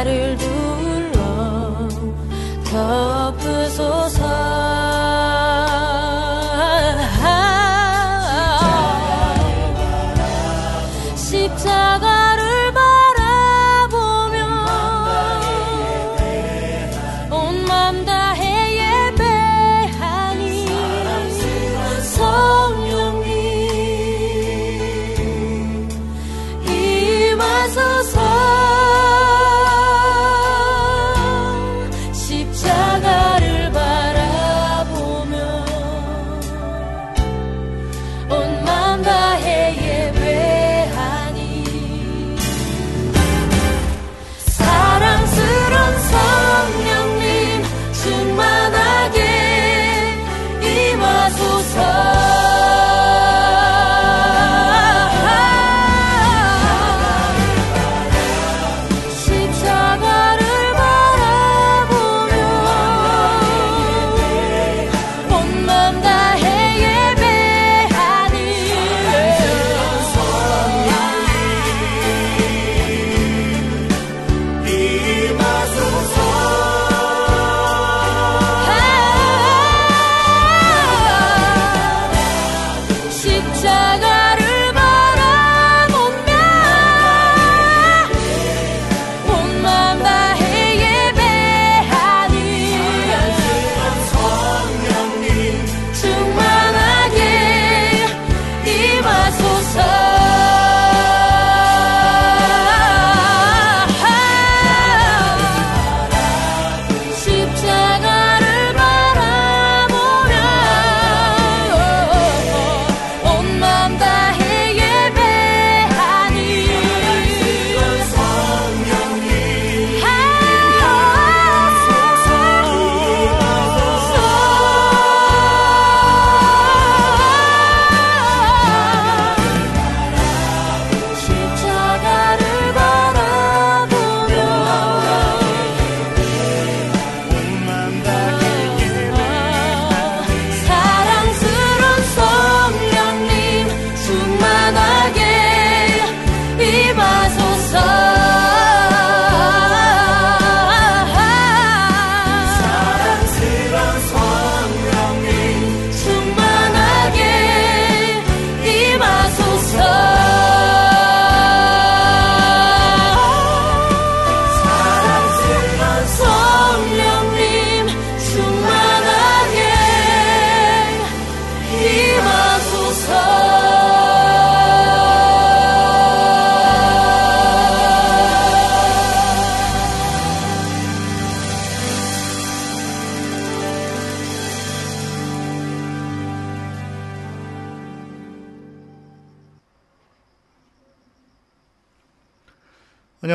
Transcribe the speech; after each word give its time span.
나를 0.00 0.34
둘러 0.38 1.88
덮 2.64 3.09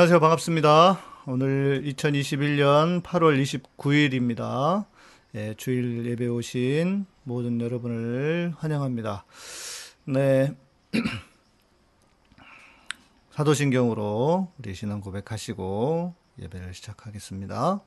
안녕하세요. 0.05 0.19
반갑습니다. 0.19 0.99
오늘 1.25 1.81
2021년 1.83 3.01
8월 3.01 3.41
29일입니다. 3.41 4.85
예, 5.33 5.55
주일 5.57 6.05
예배 6.05 6.27
오신 6.27 7.07
모든 7.23 7.59
여러분을 7.59 8.53
환영합니다. 8.55 9.25
네. 10.03 10.55
사도신경으로 13.31 14.51
우리 14.59 14.75
신앙 14.75 15.01
고백하시고 15.01 16.13
예배를 16.39 16.75
시작하겠습니다. 16.75 17.81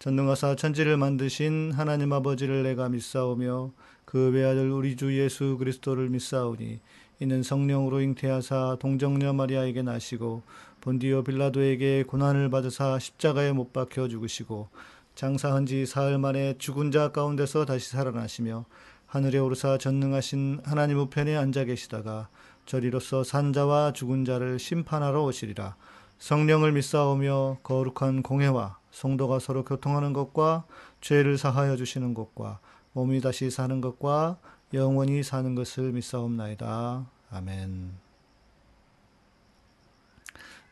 전능하사 0.00 0.56
천지를 0.56 0.98
만드신 0.98 1.72
하나님 1.72 2.12
아버지를 2.12 2.62
내가 2.62 2.90
믿사오며 2.90 3.70
그 4.04 4.32
외아들 4.32 4.70
우리 4.70 4.96
주 4.96 5.18
예수 5.18 5.56
그리스도를 5.56 6.10
믿사오니 6.10 6.78
이는 7.20 7.42
성령으로 7.42 8.00
잉태하사 8.00 8.76
동정녀 8.78 9.32
마리아에게 9.32 9.82
나시고 9.82 10.42
본디오 10.80 11.24
빌라도에게 11.24 12.04
고난을 12.04 12.48
받으사 12.50 12.98
십자가에 12.98 13.52
못 13.52 13.72
박혀 13.72 14.06
죽으시고 14.06 14.68
장사한 15.16 15.66
지 15.66 15.84
사흘 15.84 16.16
만에 16.18 16.54
죽은 16.58 16.92
자 16.92 17.08
가운데서 17.08 17.64
다시 17.64 17.90
살아나시며 17.90 18.66
하늘에 19.06 19.38
오르사 19.38 19.78
전능하신 19.78 20.60
하나님 20.64 20.98
우편에 20.98 21.36
앉아 21.36 21.64
계시다가 21.64 22.28
저리로서 22.66 23.24
산자와 23.24 23.94
죽은 23.94 24.24
자를 24.24 24.58
심판하러 24.58 25.24
오시리라. 25.24 25.74
성령을 26.18 26.72
믿사오며 26.72 27.58
거룩한 27.62 28.22
공회와 28.22 28.78
성도가 28.90 29.38
서로 29.38 29.64
교통하는 29.64 30.12
것과 30.12 30.66
죄를 31.00 31.38
사하여 31.38 31.76
주시는 31.76 32.14
것과 32.14 32.60
몸이 32.92 33.20
다시 33.20 33.50
사는 33.50 33.80
것과 33.80 34.38
영원히 34.74 35.22
사는 35.22 35.54
것을 35.54 35.92
믿사옵나이다. 35.92 37.06
아멘. 37.30 37.96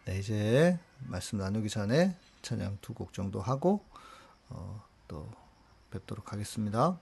네, 0.05 0.19
이제 0.19 0.79
말씀 1.01 1.39
나누기 1.39 1.69
전에 1.69 2.15
찬양 2.43 2.79
두 2.83 2.93
곡 2.95 3.13
정도 3.13 3.41
하고 3.41 3.81
어, 4.51 4.83
또 5.09 5.29
뵙도록 5.91 6.33
하겠습니다. 6.33 6.99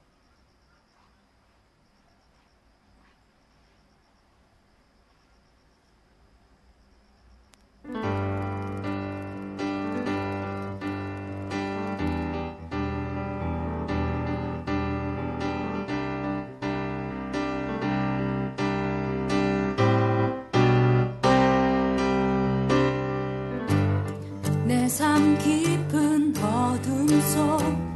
내삶 24.94 25.38
깊은 25.38 26.34
어둠 26.36 27.20
속 27.22 27.94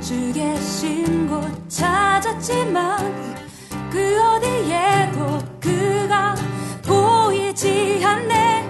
주 0.00 0.32
계신 0.32 1.28
곳 1.28 1.68
찾았지만 1.68 2.98
그 3.88 4.20
어디에도 4.20 5.38
그가 5.60 6.34
보이지 6.84 8.02
않네. 8.04 8.68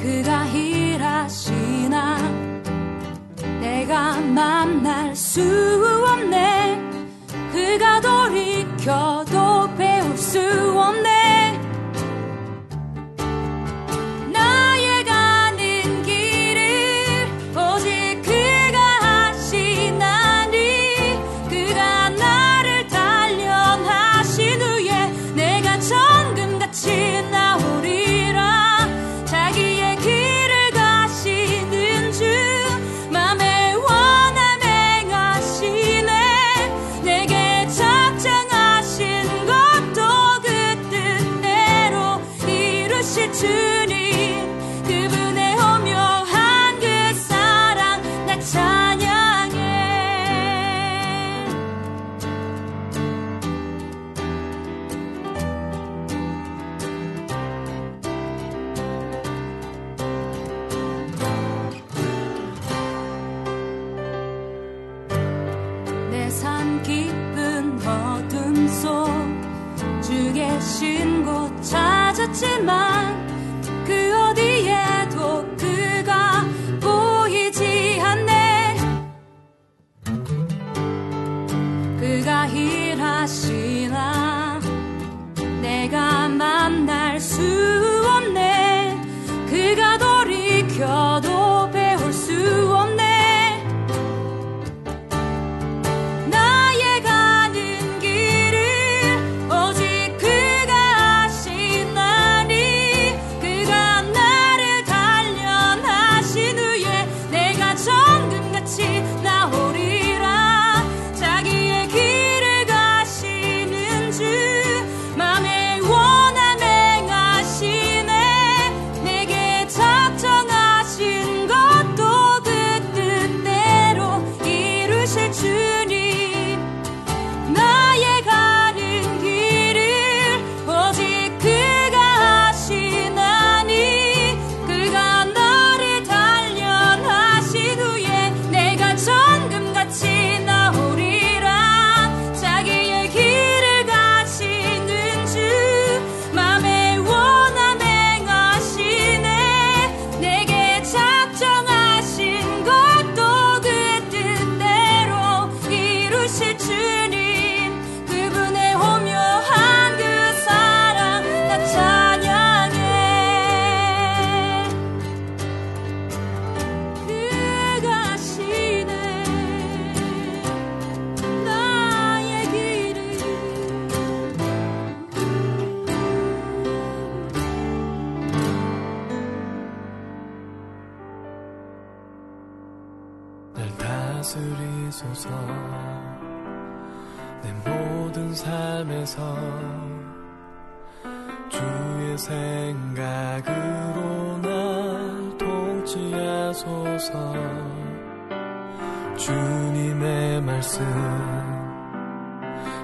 그가 0.00 0.46
일하시나 0.46 2.18
내가 3.60 4.20
만날 4.20 5.14
수 5.14 5.40
없네. 6.10 6.80
그가 7.52 8.00
돌이켜 8.00 9.21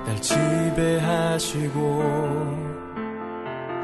날 0.06 0.20
지배하시고 0.20 1.78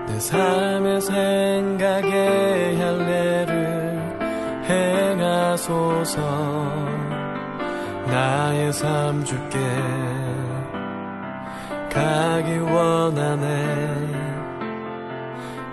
내 0.07 0.21
삶의 0.21 1.01
생각에 1.01 2.77
할례를 2.77 3.85
행하소서. 4.65 6.21
나의 8.07 8.73
삶 8.73 9.25
주께 9.25 9.59
가기 11.93 12.59
원하네. 12.59 14.25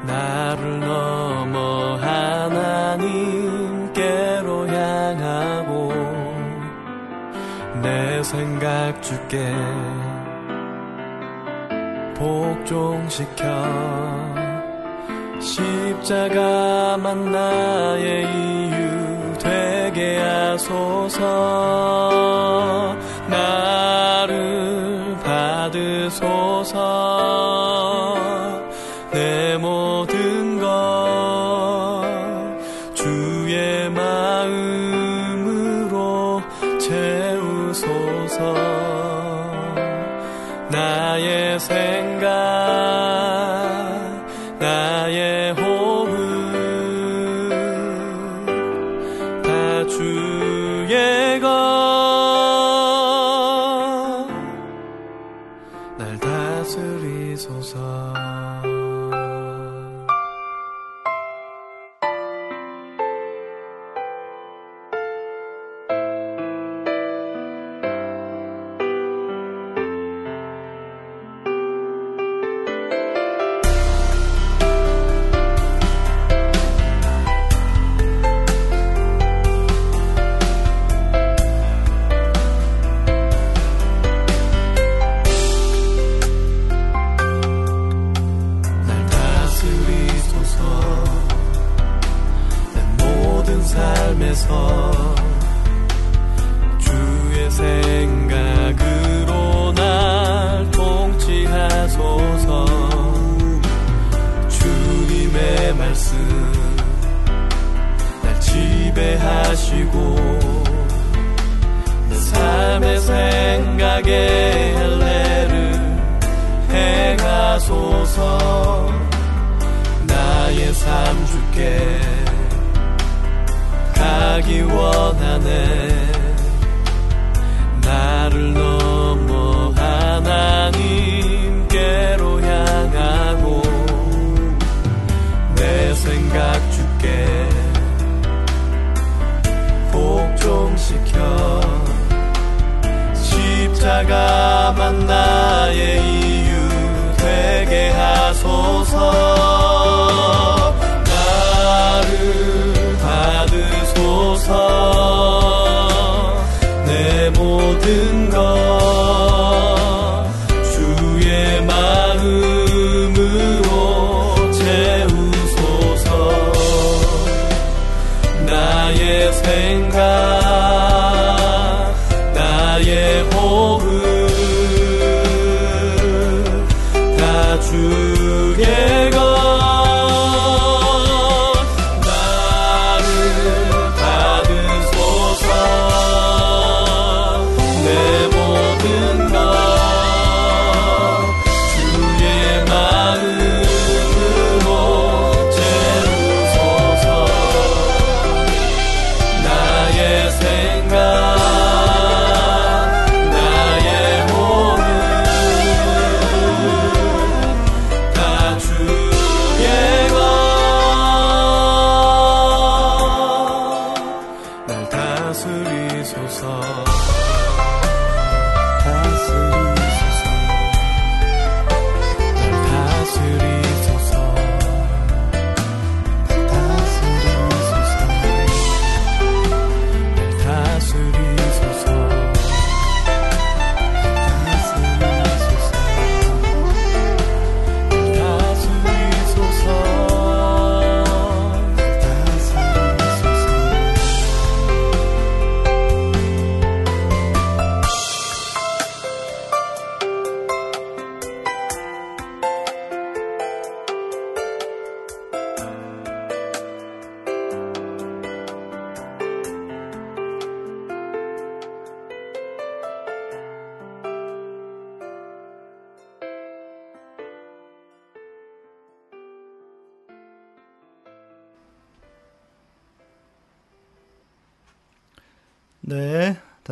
나를 0.04 0.80
넘어 0.80 1.96
하나님께로 1.98 3.38
향하고 4.68 5.94
내 7.82 8.24
생각 8.24 9.02
주께 9.02 9.54
복종시켜 12.22 13.44
십자가만 15.40 17.32
나의 17.32 18.24
이유 18.26 19.34
되게 19.40 20.20
하소서. 20.20 21.26
나 23.28 23.91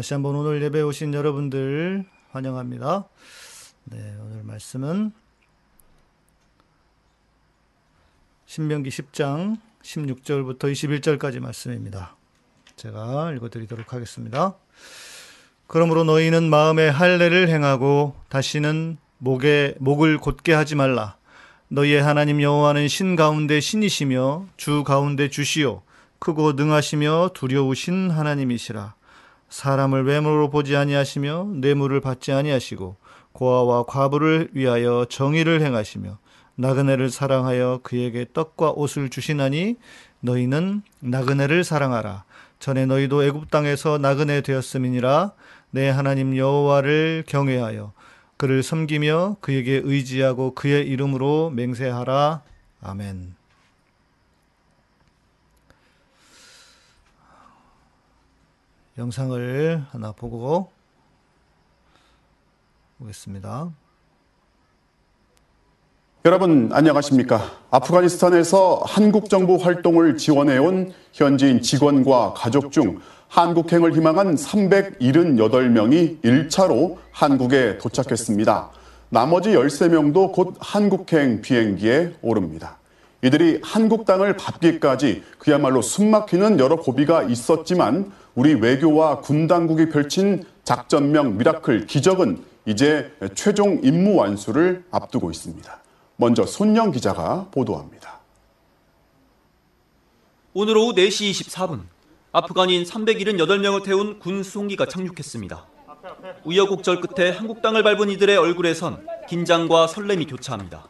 다시 0.10 0.16
한번 0.16 0.34
오늘 0.34 0.60
예배 0.64 0.82
오신 0.82 1.14
여러분들 1.14 2.04
환영합니다. 2.32 3.08
네, 3.84 4.16
오늘 4.24 4.42
말씀은 4.42 5.12
신명기 8.48 8.90
10장 8.90 9.60
16절부터 9.84 10.62
21절까지 10.62 11.40
말씀입니다. 11.40 12.16
제가 12.76 13.34
읽어드리도록 13.34 13.94
하겠습니다. 13.94 14.56
그러므로 15.68 16.04
너희는 16.04 16.50
마음에 16.50 16.90
할례를 16.90 17.48
행하고 17.48 18.16
다시는 18.30 18.98
목에 19.20 19.76
목을 19.78 20.18
곧게 20.18 20.56
하지 20.56 20.74
말라. 20.74 21.18
너희의 21.68 22.02
하나님 22.02 22.42
여호와는 22.42 22.88
신 22.88 23.16
가운데 23.16 23.60
신이시며 23.60 24.48
주 24.58 24.84
가운데 24.84 25.30
주시요 25.30 25.84
크고 26.18 26.54
능하시며 26.54 27.30
두려우신 27.36 28.10
하나님이시라. 28.10 28.98
사람을 29.50 30.06
외모로 30.06 30.50
보지 30.50 30.76
아니하시며 30.76 31.50
뇌물을 31.56 32.00
받지 32.02 32.32
아니하시고 32.32 32.96
고아와 33.34 33.84
과부를 33.84 34.50
위하여 34.54 35.06
정의를 35.10 35.62
행하시며 35.62 36.18
나그네를 36.56 37.10
사랑하여 37.10 37.80
그에게 37.84 38.26
떡과 38.34 38.72
옷을 38.72 39.10
주시나니 39.10 39.78
너희는 40.20 40.82
나그네를 41.00 41.64
사랑하라. 41.64 42.26
전에 42.60 42.86
너희도 42.86 43.24
애굽 43.24 43.50
땅에서 43.50 43.98
나그네 43.98 44.42
되었음이니라. 44.42 45.32
내 45.72 45.90
하나님 45.90 46.36
여호와를 46.36 47.24
경외하여 47.28 47.94
그를 48.36 48.64
섬기며 48.64 49.38
그에게 49.40 49.82
의지하고 49.84 50.54
그의 50.56 50.88
이름으로 50.88 51.52
맹세하라. 51.52 52.42
아멘. 52.82 53.39
영상을 59.00 59.86
하나 59.92 60.12
보고 60.12 60.70
오겠습니다. 63.00 63.72
여러분 66.26 66.70
안녕하십니까? 66.74 67.50
아프가니스탄에서 67.72 68.82
한국 68.86 69.30
정부 69.30 69.56
활동을 69.56 70.18
지원해온 70.18 70.92
현지인 71.14 71.62
직원과 71.62 72.34
가족 72.36 72.74
중 72.74 73.00
한국행을 73.30 73.96
희망한 73.96 74.36
378명이 74.36 76.22
1차로 76.22 76.98
한국에 77.12 77.78
도착했습니다. 77.78 78.70
나머지 79.08 79.52
13명도 79.52 80.34
곧 80.34 80.56
한국행 80.60 81.42
비행기에 81.42 82.16
오릅니다. 82.22 82.78
이들이 83.22 83.62
한국 83.64 84.06
땅을 84.06 84.36
밟기까지 84.36 85.24
그야말로 85.38 85.82
숨막히는 85.82 86.60
여러 86.60 86.76
고비가 86.78 87.24
있었지만 87.24 88.12
우리 88.40 88.54
외교와 88.54 89.20
군 89.20 89.48
당국이 89.48 89.90
펼친 89.90 90.46
작전명 90.64 91.38
미라클 91.38 91.88
기적은 91.88 92.42
이제 92.66 93.14
최종 93.36 93.82
임무 93.84 94.16
완수를 94.16 94.86
앞두고 94.92 95.30
있습니다. 95.30 95.82
먼저 96.16 96.46
손령 96.46 96.92
기자가 96.92 97.48
보도합니다. 97.52 98.22
오늘 100.54 100.78
오후 100.78 100.94
4시 100.94 101.32
24분 101.32 101.82
아프간인 102.32 102.86
378명을 102.86 103.84
태운 103.84 104.20
군 104.20 104.42
수송기가 104.42 104.86
착륙했습니다. 104.86 105.66
우여곡절 106.46 107.02
끝에 107.02 107.32
한국 107.32 107.62
땅을 107.62 107.84
밟은 107.84 108.10
이들의 108.10 108.38
얼굴에선 108.38 109.06
긴장과 109.28 109.88
설렘이 109.88 110.28
교차합니다. 110.28 110.88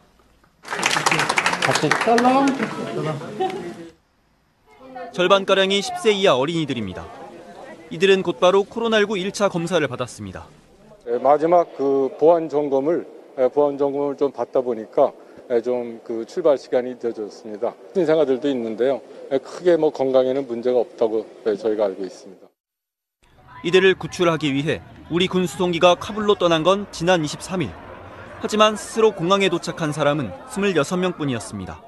절반가량이 5.12 5.80
10세 5.80 6.14
이하 6.14 6.36
어린이들입니다. 6.36 7.19
이들은 7.90 8.22
곧바로 8.22 8.62
코로나19 8.62 9.30
1차 9.30 9.50
검사를 9.50 9.86
받았습니다. 9.86 10.46
예, 11.08 11.18
마지막 11.18 11.76
그 11.76 12.08
보안 12.20 12.48
점검을 12.48 13.06
예, 13.38 13.48
보안 13.48 13.76
점검을 13.76 14.16
좀 14.16 14.30
받다 14.30 14.60
보니까 14.60 15.12
예, 15.50 15.60
좀그 15.60 16.24
출발 16.26 16.56
시간이 16.56 16.94
늦어졌습니다. 16.94 17.74
신생아들도 17.94 18.48
있는데요. 18.50 19.00
예, 19.32 19.38
크게 19.38 19.76
뭐 19.76 19.90
건강에는 19.90 20.46
문제가 20.46 20.78
없다고 20.78 21.26
예, 21.46 21.56
저희가 21.56 21.86
알고 21.86 22.04
있습니다. 22.04 22.46
이들을 23.64 23.94
구출하기 23.96 24.54
위해 24.54 24.80
우리 25.10 25.26
군 25.26 25.48
수송기가 25.48 25.96
카불로 25.96 26.36
떠난 26.36 26.62
건 26.62 26.86
지난 26.92 27.22
23일. 27.22 27.70
하지만 28.40 28.76
스스로 28.76 29.10
공항에 29.10 29.48
도착한 29.48 29.92
사람은 29.92 30.30
26명 30.48 31.16
뿐이었습니다. 31.18 31.82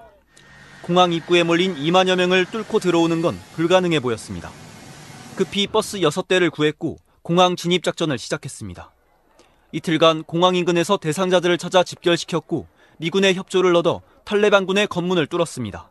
공항 0.83 1.13
입구에 1.13 1.45
몰린 1.45 1.77
2만여 1.77 2.17
명을 2.17 2.47
뚫고 2.47 2.81
들어오는 2.81 3.23
건 3.23 3.39
불가능해 3.55 4.01
보였습니다. 4.01 4.51
급히 5.35 5.67
버스 5.67 5.99
6대를 5.99 6.51
구했고 6.51 6.99
공항 7.23 7.57
진입 7.57 7.83
작전을 7.83 8.19
시작했습니다. 8.19 8.93
이틀간 9.73 10.25
공항 10.25 10.55
인근에서 10.55 10.99
대상자들을 10.99 11.57
찾아 11.57 11.83
집결시켰고 11.83 12.67
미군의 12.99 13.35
협조를 13.35 13.75
얻어 13.75 14.03
탈레반군의 14.25 14.89
검문을 14.89 15.27
뚫었습니다. 15.29 15.91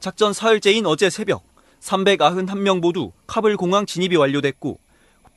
작전 0.00 0.32
사흘째인 0.32 0.86
어제 0.86 1.08
새벽 1.08 1.44
391명 1.80 2.80
모두 2.80 3.12
카불 3.28 3.56
공항 3.56 3.86
진입이 3.86 4.16
완료됐고 4.16 4.80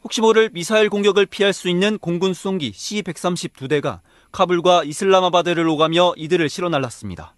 혹시 0.03 0.21
모를 0.21 0.49
미사일 0.51 0.89
공격을 0.89 1.27
피할 1.27 1.53
수 1.53 1.69
있는 1.69 1.99
공군 1.99 2.33
수송기 2.33 2.71
C-132대가 2.73 3.99
카불과 4.31 4.83
이슬라마바드를 4.83 5.67
오가며 5.67 6.13
이들을 6.17 6.49
실어 6.49 6.69
날랐습니다. 6.69 7.35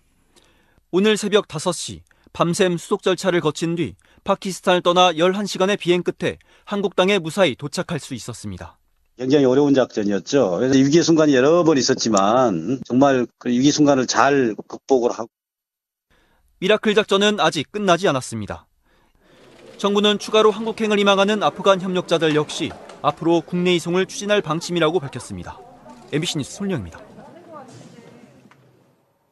오늘 0.91 1.17
새벽 1.17 1.49
5시 1.49 2.01
밤샘 2.31 2.77
수속 2.77 3.03
절차를 3.03 3.41
거친 3.41 3.75
뒤 3.75 3.95
파키스탄을 4.27 4.81
떠나 4.81 5.13
11시간의 5.13 5.79
비행 5.79 6.03
끝에 6.03 6.37
한국 6.65 6.97
땅에 6.97 7.17
무사히 7.17 7.55
도착할 7.55 7.99
수 7.99 8.13
있었습니다. 8.13 8.77
굉장히 9.17 9.45
어려운 9.45 9.73
작전이었죠. 9.73 10.57
그래서 10.57 10.77
위기 10.77 11.01
순간이 11.01 11.33
여러 11.33 11.63
번 11.63 11.77
있었지만 11.77 12.81
정말 12.85 13.25
그 13.39 13.49
위기 13.49 13.71
순간을 13.71 14.05
잘 14.05 14.53
극복을 14.67 15.11
하고 15.11 15.29
미라클 16.59 16.93
작전은 16.93 17.39
아직 17.39 17.71
끝나지 17.71 18.07
않았습니다. 18.07 18.67
정부는 19.77 20.19
추가로 20.19 20.51
한국행을 20.51 20.99
희망하는 20.99 21.41
아프간 21.41 21.79
협력자들 21.79 22.35
역시 22.35 22.71
앞으로 23.01 23.41
국내 23.41 23.75
이송을 23.75 24.07
추진할 24.07 24.41
방침이라고 24.41 24.99
밝혔습니다. 24.99 25.57
MBC 26.11 26.39
뉴스 26.39 26.55
손령입니다. 26.55 27.06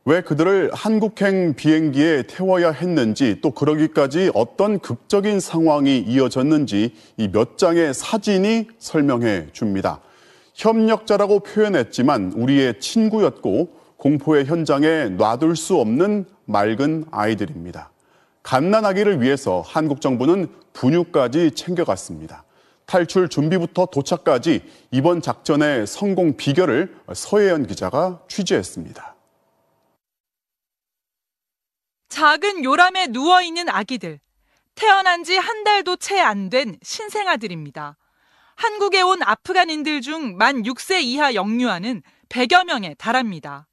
왜 0.07 0.21
그들을 0.21 0.69
한국행 0.71 1.55
비행기에 1.55 2.23
태워야 2.27 2.69
했는지 2.69 3.39
또 3.41 3.49
그러기까지 3.49 4.29
어떤 4.35 4.77
극적인 4.77 5.39
상황이 5.39 5.97
이어졌는지 5.97 6.93
이 7.17 7.27
몇 7.31 7.57
장의 7.57 7.91
사진이 7.95 8.67
설명해 8.77 9.47
줍니다. 9.51 10.01
협력자라고 10.53 11.39
표현했지만 11.39 12.33
우리의 12.35 12.79
친구였고 12.79 13.69
공포의 13.97 14.45
현장에 14.45 15.05
놔둘 15.09 15.55
수 15.55 15.77
없는 15.77 16.25
맑은 16.45 17.05
아이들입니다. 17.09 17.89
갓난아기를 18.43 19.23
위해서 19.23 19.63
한국 19.65 20.01
정부는 20.01 20.49
분유까지 20.73 21.51
챙겨갔습니다. 21.55 22.43
탈출 22.85 23.27
준비부터 23.27 23.87
도착까지 23.87 24.61
이번 24.91 25.23
작전의 25.23 25.87
성공 25.87 26.37
비결을 26.37 26.93
서혜연 27.11 27.65
기자가 27.65 28.19
취재했습니다. 28.27 29.14
작은 32.09 32.63
요람에 32.63 33.07
누워있는 33.07 33.69
아기들. 33.69 34.19
태어난 34.75 35.23
지 35.23 35.37
한 35.37 35.63
달도 35.63 35.95
채 35.97 36.19
안 36.19 36.49
된 36.49 36.77
신생아들입니다. 36.83 37.97
한국에 38.55 39.01
온 39.01 39.21
아프간인들 39.23 40.01
중 40.01 40.37
만 40.37 40.63
6세 40.63 41.01
이하 41.03 41.33
영유아는 41.33 42.03
100여 42.29 42.65
명에 42.65 42.93
달합니다. 42.97 43.67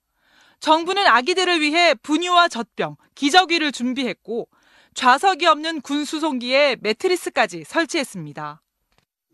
정부는 0.61 1.07
아기들을 1.07 1.61
위해 1.61 1.95
분유와 1.95 2.49
젖병, 2.49 2.97
기저귀를 3.14 3.73
준비했고 3.73 4.49
좌석이 4.95 5.47
없는 5.47 5.81
군 5.81 6.05
수송기에 6.05 6.77
매트리스까지 6.81 7.64
설치했습니다. 7.64 8.62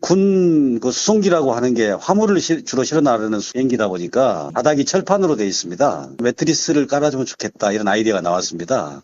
군 0.00 0.78
그 0.80 0.92
수송기라고 0.92 1.54
하는 1.54 1.74
게 1.74 1.90
화물을 1.90 2.40
실- 2.40 2.64
주로 2.64 2.84
실어 2.84 3.00
나르는 3.00 3.40
비행기다 3.40 3.88
보니까 3.88 4.50
바닥이 4.54 4.84
철판으로 4.84 5.34
되어 5.36 5.46
있습니다. 5.46 6.10
매트리스를 6.22 6.86
깔아주면 6.86 7.26
좋겠다 7.26 7.72
이런 7.72 7.88
아이디어가 7.88 8.20
나왔습니다. 8.20 9.02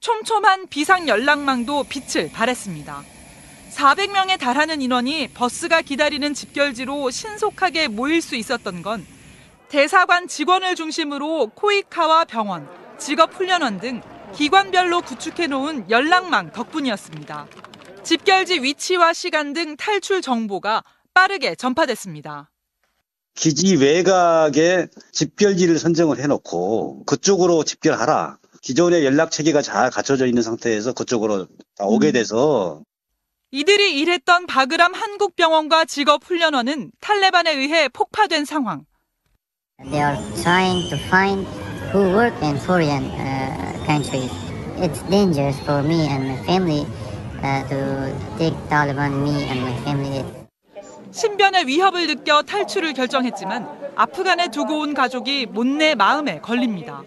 촘촘한 0.00 0.66
비상 0.68 1.08
연락망도 1.08 1.84
빛을 1.84 2.30
발했습니다. 2.32 3.02
400명에 3.72 4.38
달하는 4.38 4.82
인원이 4.82 5.28
버스가 5.28 5.80
기다리는 5.82 6.34
집결지로 6.34 7.10
신속하게 7.10 7.88
모일 7.88 8.20
수 8.20 8.36
있었던 8.36 8.82
건 8.82 9.06
대사관 9.68 10.26
직원을 10.28 10.74
중심으로 10.74 11.52
코이카와 11.54 12.24
병원, 12.26 12.68
직업훈련원 12.98 13.80
등 13.80 14.02
기관별로 14.34 15.00
구축해 15.02 15.46
놓은 15.46 15.88
연락망 15.88 16.52
덕분이었습니다. 16.52 17.46
집결지 18.02 18.62
위치와 18.62 19.12
시간 19.12 19.52
등 19.52 19.76
탈출 19.76 20.22
정보가 20.22 20.82
빠르게 21.14 21.54
전파됐습니다. 21.54 22.50
기지 23.34 23.76
외곽에 23.76 24.88
집결지를 25.12 25.78
선정을 25.78 26.18
해놓고 26.18 27.04
그쪽으로 27.04 27.64
집결하라. 27.64 28.38
기존의 28.62 29.04
연락 29.06 29.30
체계가 29.30 29.62
잘 29.62 29.90
갖춰져 29.90 30.26
있는 30.26 30.42
상태에서 30.42 30.92
그쪽으로 30.92 31.46
다 31.76 31.84
오게 31.86 32.12
돼서 32.12 32.82
이들이 33.52 33.98
일했던 33.98 34.46
바그람 34.46 34.94
한국병원과 34.94 35.86
직업훈련원은 35.86 36.92
탈레반에 37.00 37.52
의해 37.52 37.88
폭파된 37.88 38.44
상황. 38.44 38.84
They 39.82 40.02
are 40.02 40.16
trying 40.42 40.88
to 40.90 40.98
find 41.08 41.46
who 41.92 42.14
work 42.14 42.36
in 42.42 42.56
foreign 42.56 43.04
uh, 43.10 43.86
countries. 43.86 44.30
It's 44.76 45.02
dangerous 45.08 45.58
for 45.64 45.82
me 45.82 46.06
and 46.06 46.28
my 46.28 46.36
family 46.44 46.86
uh. 47.42 47.64
신변의 51.12 51.66
위협을 51.66 52.06
느껴 52.06 52.42
탈출을 52.42 52.92
결정했지만 52.92 53.92
아프간에 53.96 54.48
두고 54.48 54.80
온 54.80 54.94
가족이 54.94 55.46
못내 55.46 55.94
마음에 55.94 56.40
걸립니다. 56.40 57.02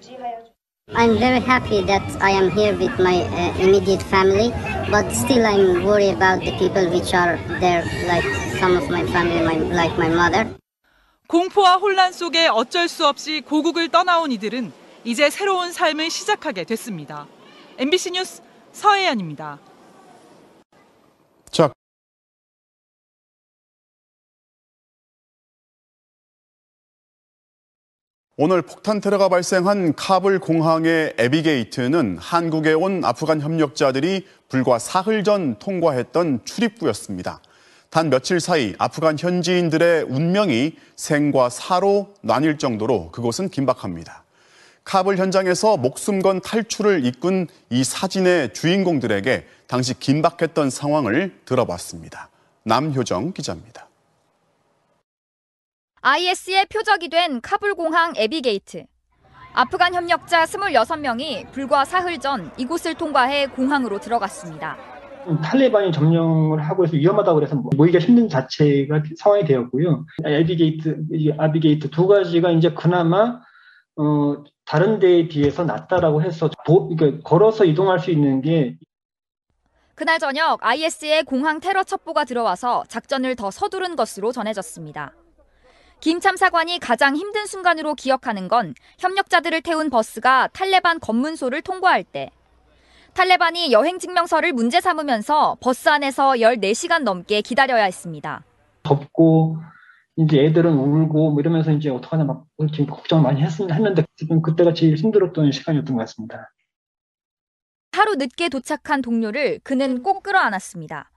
I'm 0.89 1.17
very 1.17 1.39
happy 1.39 1.85
that 1.85 2.03
I 2.21 2.31
am 2.31 2.51
here 2.51 2.77
with 2.77 2.99
my 2.99 3.23
uh, 3.23 3.55
immediate 3.57 4.03
family, 4.03 4.51
but 4.91 5.09
still 5.15 5.45
I'm 5.45 5.85
worried 5.85 6.15
about 6.15 6.43
the 6.43 6.51
people 6.59 6.91
which 6.91 7.15
are 7.15 7.39
there, 7.61 7.85
like 8.05 8.27
some 8.59 8.75
of 8.75 8.89
my 8.89 9.05
family, 9.07 9.41
my, 9.41 9.55
like 9.73 9.97
my 9.97 10.11
mother. 10.11 10.53
공포와 11.27 11.77
혼란 11.77 12.11
속에 12.11 12.47
어쩔 12.47 12.89
수 12.89 13.07
없이 13.07 13.39
고국을 13.41 13.89
떠나온 13.89 14.33
이들은 14.33 14.73
이제 15.05 15.29
새로운 15.29 15.71
삶을 15.71 16.09
시작하게 16.09 16.65
됐습니다. 16.65 17.27
MBC 17.77 18.11
뉴스 18.11 18.41
서혜연입니다. 18.73 19.59
오늘 28.35 28.63
폭탄 28.63 28.99
테러가 28.99 29.29
발생한 29.29 29.93
카불 29.93 30.39
공항의 30.39 31.13
에비게이트는 31.19 32.17
한국에 32.17 32.73
온 32.73 33.05
아프간 33.05 33.39
협력자들이 33.39 34.25
불과 34.49 34.79
사흘 34.79 35.23
전 35.23 35.59
통과했던 35.59 36.43
출입구였습니다. 36.43 37.41
단 37.91 38.09
며칠 38.09 38.39
사이 38.39 38.73
아프간 38.79 39.19
현지인들의 39.19 40.05
운명이 40.05 40.73
생과 40.95 41.49
사로 41.49 42.15
나뉠 42.21 42.57
정도로 42.57 43.11
그곳은 43.11 43.49
긴박합니다. 43.49 44.23
카불 44.83 45.17
현장에서 45.17 45.77
목숨 45.77 46.23
건 46.23 46.41
탈출을 46.41 47.05
이끈 47.05 47.45
이 47.69 47.83
사진의 47.83 48.53
주인공들에게 48.53 49.45
당시 49.67 49.93
긴박했던 49.99 50.71
상황을 50.71 51.39
들어봤습니다. 51.45 52.29
남효정 52.63 53.33
기자입니다. 53.33 53.89
IS의 56.05 56.65
표적이 56.65 57.07
된 57.07 57.39
카불 57.39 57.75
공항 57.75 58.11
에비게이트. 58.17 58.83
아프간 59.53 59.93
협력자 59.93 60.43
26명이 60.43 61.49
불과 61.53 61.85
사흘 61.85 62.19
전 62.19 62.51
이곳을 62.57 62.95
통과해 62.95 63.47
공항으로 63.47 64.01
들어갔습니다. 64.01 64.75
탈레반이 65.41 65.93
점령을 65.93 66.61
하고 66.61 66.83
해서 66.83 66.97
위험하다고 66.97 67.35
그래서 67.35 67.55
모이기가 67.77 68.03
힘든 68.03 68.27
자체가 68.27 69.01
상황이 69.17 69.45
되었고요. 69.45 70.05
에비게이트, 70.25 71.05
아비게이트 71.37 71.89
두 71.89 72.07
가지가 72.07 72.51
이제 72.51 72.73
그나마 72.73 73.39
어, 73.95 74.43
다른 74.65 74.99
데에 74.99 75.29
비해서 75.29 75.63
낫다라고 75.63 76.21
해서 76.21 76.49
보, 76.65 76.89
그러니까 76.93 77.23
걸어서 77.23 77.63
이동할 77.63 77.99
수 77.99 78.11
있는 78.11 78.41
게 78.41 78.75
그날 79.95 80.19
저녁 80.19 80.57
IS의 80.61 81.23
공항 81.23 81.61
테러 81.61 81.85
첩보가 81.85 82.25
들어와서 82.25 82.83
작전을 82.89 83.37
더 83.37 83.51
서두른 83.51 83.95
것으로 83.95 84.33
전해졌습니다. 84.33 85.13
김 86.03 86.19
참사관이 86.19 86.79
가장 86.79 87.15
힘든 87.15 87.45
순간으로 87.45 87.95
기억하는 87.95 88.49
건 88.49 88.73
협력자들을 88.99 89.61
태운 89.61 89.89
버스가 89.89 90.49
탈레반 90.51 90.99
검문소를 90.99 91.61
통과할 91.61 92.03
때 92.03 92.29
탈레반이 93.13 93.71
여행 93.71 93.99
증명서를 93.99 94.51
문제 94.51 94.81
삼으면서 94.81 95.55
버스 95.61 95.87
안에서 95.87 96.31
14시간 96.31 97.03
넘게 97.03 97.39
기다려야 97.39 97.85
했습니다. 97.85 98.43
덥고 98.83 99.59
이제 100.17 100.43
애들은 100.43 100.73
울고 100.73 101.31
뭐 101.31 101.39
이러면서 101.39 101.71
이제 101.71 101.89
어떡하냐 101.89 102.25
막 102.25 102.47
지금 102.73 102.87
걱정을 102.87 103.23
많이 103.23 103.41
했, 103.41 103.47
했는데 103.61 104.03
지금 104.17 104.41
그때가 104.41 104.73
제일 104.73 104.97
힘들었던 104.97 105.53
시간이었던 105.53 105.95
것 105.95 106.01
같습니다. 106.01 106.51
하루 107.93 108.15
늦게 108.15 108.49
도착한 108.49 109.01
동료를 109.01 109.61
그는 109.63 110.03
꼭 110.03 110.21
끌어안았습니다. 110.21 111.09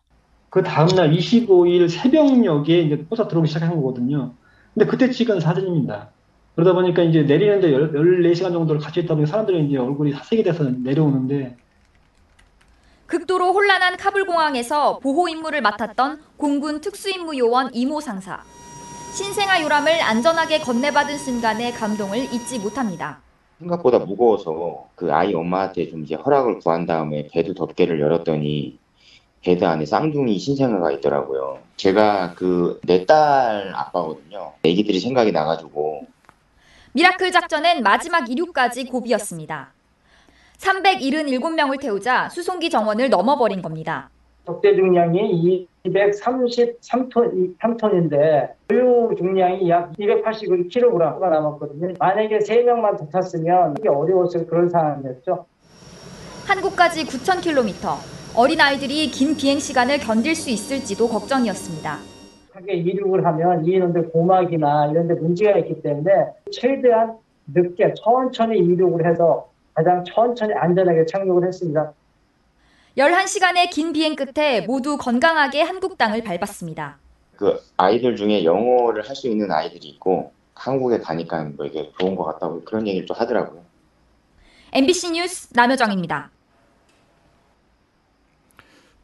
그 0.48 0.62
다음날 0.62 1.10
25일 1.10 1.88
새벽녘에 1.88 2.82
이제 2.82 3.04
버스 3.08 3.26
들어오기 3.26 3.48
시작한 3.48 3.74
거거든요. 3.74 4.36
근데 4.76 4.90
그때 4.90 5.10
찍은 5.10 5.40
사진입니다. 5.40 6.10
그러다 6.54 6.74
보니까 6.74 7.02
이제 7.02 7.22
내리는데 7.22 7.70
14시간 7.70 8.52
정도를 8.52 8.78
같이 8.78 9.00
있다 9.00 9.14
보니 9.14 9.26
사람들이 9.26 9.66
이제 9.66 9.78
얼굴이 9.78 10.12
사색이 10.12 10.42
돼서 10.42 10.64
내려오는데 10.64 11.56
극도로 13.06 13.54
혼란한 13.54 13.96
카불 13.96 14.26
공항에서 14.26 14.98
보호 14.98 15.28
임무를 15.28 15.62
맡았던 15.62 16.20
공군 16.36 16.82
특수임무 16.82 17.38
요원 17.38 17.70
이모 17.72 18.00
상사. 18.00 18.42
신생아 19.14 19.62
요람을 19.62 20.02
안전하게 20.02 20.58
건네받은 20.58 21.16
순간의 21.16 21.72
감동을 21.72 22.18
잊지 22.34 22.58
못합니다. 22.58 23.20
생각보다 23.58 24.00
무거워서 24.00 24.88
그 24.94 25.10
아이 25.10 25.32
엄마한테 25.32 25.88
좀 25.88 26.02
이제 26.02 26.16
허락을 26.16 26.58
구한 26.58 26.84
다음에 26.84 27.28
bed 27.32 27.54
덮개를 27.54 27.98
열었더니 27.98 28.78
bed 29.46 29.64
안에 29.64 29.86
쌍둥이 29.86 30.40
신생아가 30.40 30.90
있더라고요. 30.90 31.58
제가 31.76 32.34
그 32.34 32.80
내 32.84 33.06
딸 33.06 33.72
아빠거든요. 33.76 34.54
애기들이 34.64 34.98
생각이 34.98 35.30
나가지고 35.30 36.04
미라클 36.94 37.30
작전은 37.30 37.84
마지막 37.84 38.28
이륙까지 38.28 38.86
고비였습니다. 38.86 39.68
377명을 40.58 41.80
태우자 41.80 42.28
수송기 42.28 42.70
정원을 42.70 43.08
넘어버린 43.08 43.62
겁니다. 43.62 44.10
적대 44.46 44.74
중량이 44.74 45.68
233톤, 45.84 47.56
3톤인데 47.60 48.50
보유 48.66 49.14
중량이 49.16 49.70
약 49.70 49.92
281kg가 49.92 51.20
남았거든요. 51.20 51.94
만약에 52.00 52.38
3명만 52.40 52.98
더 52.98 53.08
탔으면 53.10 53.76
이게 53.78 53.88
어려웠을 53.88 54.44
그런 54.48 54.68
상황이었죠. 54.68 55.46
한국까지 56.46 57.04
9,000km. 57.04 58.15
어린아이들이 58.36 59.08
긴 59.10 59.34
비행 59.34 59.58
시간을 59.58 59.98
견딜 59.98 60.34
수 60.34 60.50
있을지도 60.50 61.08
걱정이었습니다. 61.08 61.98
하게 62.52 62.74
이륙을 62.74 63.24
하면 63.24 63.64
이 63.66 63.72
인원들 63.72 64.10
고막이나 64.10 64.88
이런 64.90 65.08
데 65.08 65.14
문제가 65.14 65.58
있기 65.60 65.80
때문에 65.82 66.10
최대한 66.52 67.16
늦게 67.46 67.94
천천히 67.94 68.58
이륙을 68.58 69.08
해서 69.10 69.48
가장 69.74 70.04
천천히 70.04 70.52
안전하게 70.54 71.06
착륙을 71.06 71.46
했습니다. 71.46 71.92
11시간의 72.98 73.70
긴 73.70 73.92
비행 73.92 74.14
끝에 74.16 74.62
모두 74.62 74.96
건강하게 74.98 75.62
한국 75.62 75.96
땅을 75.98 76.22
밟았습니다. 76.22 76.98
그 77.36 77.58
아이들 77.76 78.16
중에 78.16 78.44
영어를 78.44 79.06
할 79.06 79.14
수 79.16 79.28
있는 79.28 79.50
아이들이 79.50 79.88
있고 79.88 80.32
한국에 80.54 80.98
가니까 80.98 81.42
뭐 81.56 81.66
이게 81.66 81.90
좋은 81.98 82.14
것 82.16 82.24
같다고 82.24 82.62
그런 82.64 82.86
얘기를 82.86 83.06
또 83.06 83.12
하더라고요. 83.14 83.62
MBC 84.72 85.12
뉴스 85.12 85.48
남효정입니다. 85.54 86.30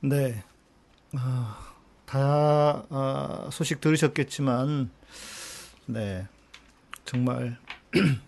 네. 0.05 0.43
아, 1.15 1.75
다 2.07 2.85
아, 2.91 3.49
소식 3.53 3.81
들으셨겠지만, 3.81 4.91
네. 5.87 6.27
정말 7.05 7.57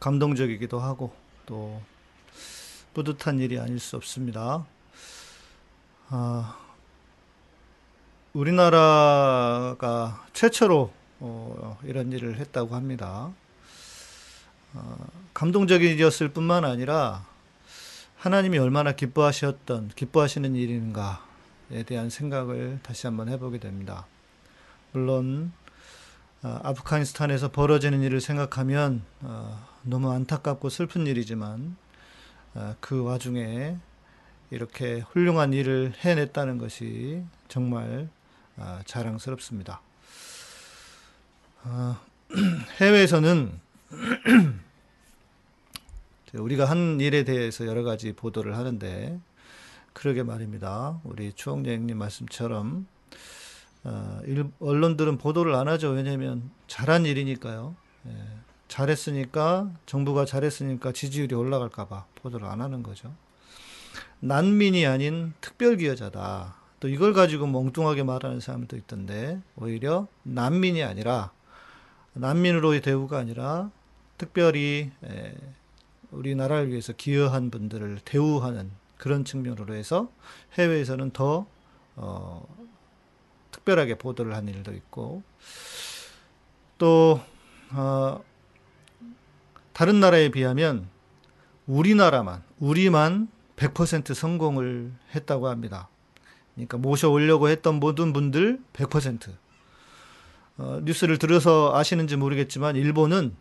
감동적이기도 0.00 0.78
하고 0.80 1.14
또 1.46 1.80
뿌듯한 2.92 3.38
일이 3.38 3.58
아닐 3.58 3.78
수 3.78 3.96
없습니다. 3.96 4.66
아, 6.10 6.58
우리나라가 8.34 10.26
최초로 10.34 10.92
어, 11.20 11.78
이런 11.84 12.12
일을 12.12 12.36
했다고 12.36 12.74
합니다. 12.74 13.32
어, 14.74 15.06
감동적인 15.32 15.90
일이었을 15.92 16.28
뿐만 16.28 16.66
아니라 16.66 17.24
하나님이 18.24 18.56
얼마나 18.56 18.92
기뻐하셨던, 18.92 19.90
기뻐하시는 19.94 20.54
일인가에 20.54 21.82
대한 21.84 22.08
생각을 22.08 22.80
다시 22.82 23.06
한번 23.06 23.28
해보게 23.28 23.58
됩니다. 23.58 24.06
물론, 24.92 25.52
어, 26.42 26.58
아프가니스탄에서 26.62 27.52
벌어지는 27.52 28.00
일을 28.00 28.22
생각하면 28.22 29.02
어, 29.20 29.62
너무 29.82 30.10
안타깝고 30.10 30.70
슬픈 30.70 31.06
일이지만 31.06 31.76
어, 32.54 32.74
그 32.80 33.02
와중에 33.02 33.76
이렇게 34.50 35.00
훌륭한 35.00 35.52
일을 35.52 35.92
해냈다는 35.98 36.56
것이 36.56 37.22
정말 37.48 38.08
아, 38.56 38.80
자랑스럽습니다. 38.86 39.82
아, 41.64 42.00
해외에서는 42.80 43.60
우리가 46.38 46.64
한 46.64 47.00
일에 47.00 47.24
대해서 47.24 47.66
여러 47.66 47.82
가지 47.82 48.12
보도를 48.12 48.56
하는데 48.56 49.20
그러게 49.92 50.22
말입니다. 50.22 51.00
우리 51.04 51.32
추억여행님 51.32 51.96
말씀처럼 51.96 52.86
어, 53.84 54.20
일, 54.26 54.46
언론들은 54.60 55.18
보도를 55.18 55.54
안 55.54 55.68
하죠. 55.68 55.90
왜냐하면 55.90 56.50
잘한 56.66 57.06
일이니까요. 57.06 57.76
예, 58.08 58.10
잘했으니까 58.68 59.70
정부가 59.86 60.24
잘했으니까 60.24 60.92
지지율이 60.92 61.34
올라갈까봐 61.34 62.06
보도를 62.16 62.46
안 62.46 62.60
하는 62.60 62.82
거죠. 62.82 63.14
난민이 64.20 64.86
아닌 64.86 65.34
특별기여자다. 65.40 66.56
또 66.80 66.88
이걸 66.88 67.12
가지고 67.12 67.46
멍뚱하게 67.46 68.02
말하는 68.02 68.40
사람도 68.40 68.76
있던데 68.76 69.40
오히려 69.56 70.08
난민이 70.22 70.82
아니라 70.82 71.30
난민으로의 72.14 72.80
대우가 72.80 73.18
아니라 73.18 73.70
특별히 74.16 74.90
에, 75.04 75.34
우리나라를 76.14 76.70
위해서 76.70 76.92
기여한 76.92 77.50
분들을 77.50 78.00
대우하는 78.04 78.70
그런 78.96 79.24
측면으로 79.24 79.74
해서 79.74 80.10
해외에서는 80.54 81.10
더 81.10 81.46
어, 81.96 82.46
특별하게 83.50 83.96
보도를 83.96 84.34
한 84.34 84.48
일도 84.48 84.72
있고 84.74 85.22
또 86.78 87.20
어, 87.72 88.22
다른 89.72 90.00
나라에 90.00 90.30
비하면 90.30 90.88
우리나라만 91.66 92.42
우리만 92.58 93.28
100% 93.56 94.14
성공을 94.14 94.92
했다고 95.14 95.48
합니다. 95.48 95.88
그러니까 96.54 96.78
모셔오려고 96.78 97.48
했던 97.48 97.76
모든 97.80 98.12
분들 98.12 98.60
100%. 98.72 99.32
어, 100.56 100.80
뉴스를 100.84 101.18
들어서 101.18 101.74
아시는지 101.74 102.16
모르겠지만 102.16 102.76
일본은 102.76 103.36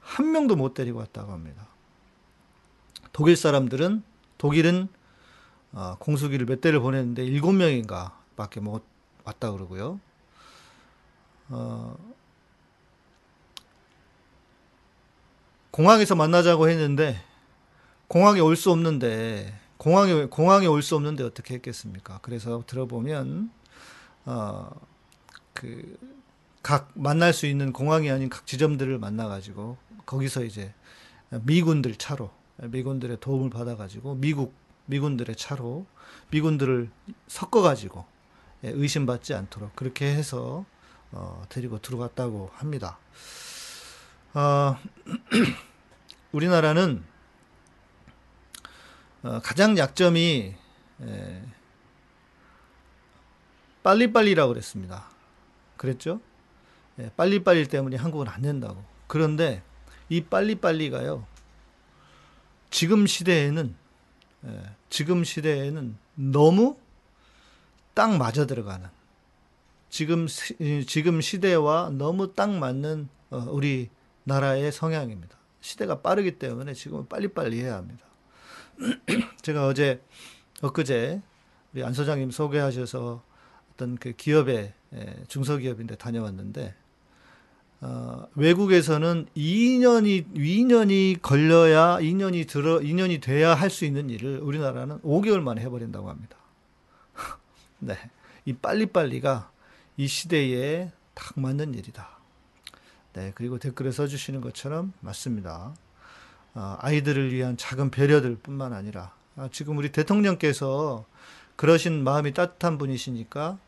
한 0.00 0.32
명도 0.32 0.56
못 0.56 0.74
데리고 0.74 1.00
왔다고 1.00 1.32
합니다. 1.32 1.67
독일 3.18 3.36
사람들은 3.36 4.04
독일은 4.38 4.86
어, 5.72 5.96
공수기를 5.98 6.46
몇 6.46 6.60
대를 6.60 6.78
보냈는데 6.78 7.24
일곱 7.24 7.50
명인가 7.50 8.16
밖에 8.36 8.60
못 8.60 8.84
왔다 9.24 9.50
그러고요. 9.50 9.98
어, 11.48 11.96
공항에서 15.72 16.14
만나자고 16.14 16.68
했는데 16.68 17.20
공항에 18.06 18.38
올 18.38 18.54
수 18.54 18.70
없는데 18.70 19.52
공항에 19.78 20.26
공항에 20.26 20.66
올 20.68 20.80
수 20.80 20.94
없는데 20.94 21.24
어떻게 21.24 21.54
했겠습니까? 21.54 22.20
그래서 22.22 22.62
들어보면 22.68 23.50
어 24.26 24.70
그 25.54 25.98
각 26.62 26.90
만날 26.94 27.32
수 27.32 27.46
있는 27.46 27.72
공항이 27.72 28.10
아닌 28.10 28.28
각 28.28 28.46
지점들을 28.46 28.98
만나 28.98 29.26
가지고 29.26 29.76
거기서 30.06 30.44
이제 30.44 30.72
미군들 31.30 31.96
차로 31.96 32.30
미군들의 32.58 33.18
도움을 33.20 33.50
받아 33.50 33.76
가지고 33.76 34.14
미국 34.14 34.54
미군들의 34.86 35.36
차로 35.36 35.86
미군들을 36.30 36.90
섞어 37.26 37.62
가지고 37.62 38.06
예, 38.64 38.70
의심받지 38.70 39.34
않도록 39.34 39.76
그렇게 39.76 40.06
해서 40.06 40.64
어, 41.12 41.44
데리고 41.48 41.80
들어갔다고 41.80 42.50
합니다. 42.54 42.98
어, 44.34 44.76
우리나라는 46.32 47.04
어, 49.22 49.40
가장 49.42 49.76
약점이 49.78 50.54
에, 51.02 51.42
빨리빨리라고 53.82 54.52
그랬습니다. 54.52 55.06
그랬죠? 55.76 56.20
예, 56.98 57.10
빨리빨리 57.16 57.68
때문에 57.68 57.96
한국은 57.96 58.28
안 58.28 58.42
된다고. 58.42 58.82
그런데 59.06 59.62
이 60.08 60.22
빨리빨리가요. 60.24 61.26
지금 62.70 63.06
시대에는 63.06 63.74
예, 64.46 64.62
지금 64.90 65.24
시대에는 65.24 65.96
너무 66.14 66.76
딱 67.94 68.16
맞아 68.16 68.46
들어가는 68.46 68.88
지금 69.90 70.28
시, 70.28 70.84
지금 70.86 71.20
시대와 71.20 71.90
너무 71.90 72.34
딱 72.34 72.50
맞는 72.50 73.08
어, 73.30 73.46
우리 73.50 73.88
나라의 74.24 74.72
성향입니다. 74.72 75.36
시대가 75.60 76.00
빠르기 76.00 76.38
때문에 76.38 76.74
지금은 76.74 77.08
빨리빨리 77.08 77.60
해야 77.60 77.76
합니다. 77.76 78.04
제가 79.42 79.66
어제 79.66 80.00
엊그제 80.62 81.20
우리 81.72 81.84
안 81.84 81.92
소장님 81.92 82.30
소개하셔서 82.30 83.22
어떤 83.72 83.96
그 83.96 84.12
기업에 84.12 84.74
중소기업인데 85.28 85.96
다녀왔는데 85.96 86.74
어, 87.80 88.26
외국에서는 88.34 89.26
2년이 89.36 90.34
2년이 90.34 91.22
걸려야 91.22 91.98
2년이 91.98 92.48
들어 92.48 92.78
2년이 92.80 93.22
돼야 93.22 93.54
할 93.54 93.70
수 93.70 93.84
있는 93.84 94.10
일을 94.10 94.40
우리나라는 94.40 95.00
5개월 95.02 95.40
만에 95.40 95.60
해버린다고 95.62 96.08
합니다. 96.08 96.36
네, 97.78 97.96
이 98.44 98.52
빨리빨리가 98.52 99.50
이 99.96 100.08
시대에 100.08 100.90
딱 101.14 101.38
맞는 101.38 101.74
일이다. 101.74 102.08
네, 103.12 103.32
그리고 103.34 103.58
댓글에 103.58 103.92
써주시는 103.92 104.40
것처럼 104.40 104.92
맞습니다. 105.00 105.74
어, 106.54 106.76
아이들을 106.80 107.32
위한 107.32 107.56
작은 107.56 107.90
배려들 107.90 108.36
뿐만 108.36 108.72
아니라 108.72 109.12
아, 109.36 109.48
지금 109.52 109.76
우리 109.78 109.92
대통령께서 109.92 111.04
그러신 111.54 112.02
마음이 112.02 112.34
따뜻한 112.34 112.78
분이시니까 112.78 113.58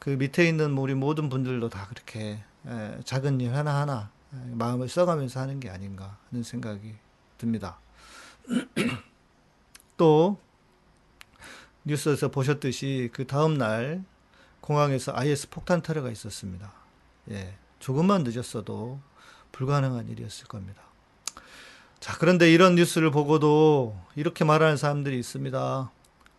그 0.00 0.10
밑에 0.10 0.48
있는 0.48 0.76
우리 0.76 0.94
모든 0.94 1.28
분들도 1.28 1.68
다 1.68 1.86
그렇게 1.88 2.20
에, 2.20 2.44
작은 3.04 3.40
일 3.40 3.54
하나하나 3.54 4.10
에, 4.34 4.36
마음을 4.54 4.88
써가면서 4.88 5.40
하는 5.40 5.60
게 5.60 5.68
아닌가 5.68 6.18
하는 6.30 6.42
생각이 6.42 6.94
듭니다. 7.38 7.78
또 9.96 10.38
뉴스에서 11.84 12.30
보셨듯이 12.30 13.10
그 13.12 13.26
다음 13.26 13.58
날 13.58 14.04
공항에서 14.60 15.12
IS 15.14 15.48
폭탄 15.50 15.82
테러가 15.82 16.10
있었습니다. 16.10 16.72
예, 17.30 17.54
조금만 17.80 18.22
늦었어도 18.24 19.00
불가능한 19.50 20.08
일이었을 20.08 20.46
겁니다. 20.46 20.82
자, 22.00 22.16
그런데 22.18 22.52
이런 22.52 22.74
뉴스를 22.74 23.10
보고도 23.10 23.96
이렇게 24.16 24.44
말하는 24.44 24.76
사람들이 24.76 25.18
있습니다. 25.18 25.90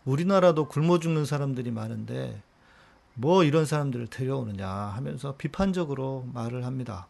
우리나라도 0.04 0.68
굶어 0.68 0.98
죽는 0.98 1.24
사람들이 1.24 1.70
많은데 1.70 2.42
뭐 3.14 3.44
이런 3.44 3.64
사람들을 3.64 4.08
데려오느냐 4.08 4.68
하면서 4.68 5.36
비판적으로 5.36 6.28
말을 6.32 6.64
합니다. 6.64 7.06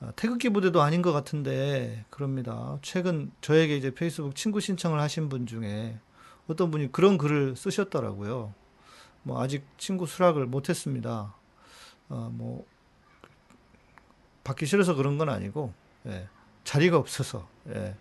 아, 0.00 0.12
태극기 0.16 0.48
부대도 0.48 0.80
아닌 0.80 1.02
것 1.02 1.12
같은데 1.12 2.04
그럽니다. 2.08 2.78
최근 2.80 3.30
저에게 3.42 3.76
이제 3.76 3.92
페이스북 3.94 4.34
친구 4.34 4.60
신청을 4.60 4.98
하신 5.00 5.28
분 5.28 5.46
중에 5.46 5.98
어떤 6.48 6.70
분이 6.70 6.92
그런 6.92 7.18
글을 7.18 7.56
쓰셨더라고요. 7.56 8.54
뭐 9.22 9.42
아직 9.42 9.64
친구 9.76 10.06
수락을 10.06 10.46
못했습니다. 10.46 11.34
어, 12.08 12.30
뭐 12.32 12.64
받기 14.44 14.64
싫어서 14.64 14.94
그런 14.94 15.18
건 15.18 15.28
아니고 15.28 15.72
예, 16.06 16.26
자리가 16.64 16.96
없어서 16.96 17.46
예, 17.68 17.94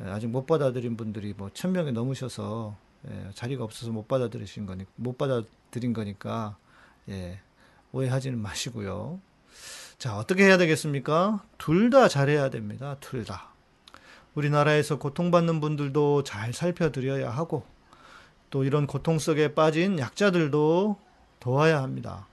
예, 0.00 0.04
아직 0.04 0.28
못 0.28 0.46
받아들인 0.46 0.96
분들이 0.96 1.34
뭐 1.36 1.50
천 1.52 1.72
명이 1.72 1.90
넘으셔서 1.92 2.76
예, 3.10 3.30
자리가 3.34 3.64
없어서 3.64 3.90
못 3.90 4.06
받아들이신 4.06 4.66
거니 4.66 4.84
못 4.94 5.18
받아 5.18 5.42
들인 5.70 5.92
거니까 5.92 6.56
예, 7.08 7.40
오해하지는 7.92 8.38
마시고요. 8.38 9.20
자 9.98 10.16
어떻게 10.16 10.44
해야 10.44 10.56
되겠습니까? 10.58 11.42
둘 11.58 11.90
다 11.90 12.08
잘해야 12.08 12.50
됩니다. 12.50 12.96
둘 13.00 13.24
다. 13.24 13.48
우리나라에서 14.34 14.98
고통받는 14.98 15.60
분들도 15.60 16.22
잘 16.24 16.52
살펴드려야 16.52 17.30
하고 17.30 17.64
또 18.50 18.64
이런 18.64 18.86
고통 18.86 19.18
속에 19.18 19.54
빠진 19.54 19.98
약자들도 19.98 20.96
도와야 21.40 21.82
합니다. 21.82 22.26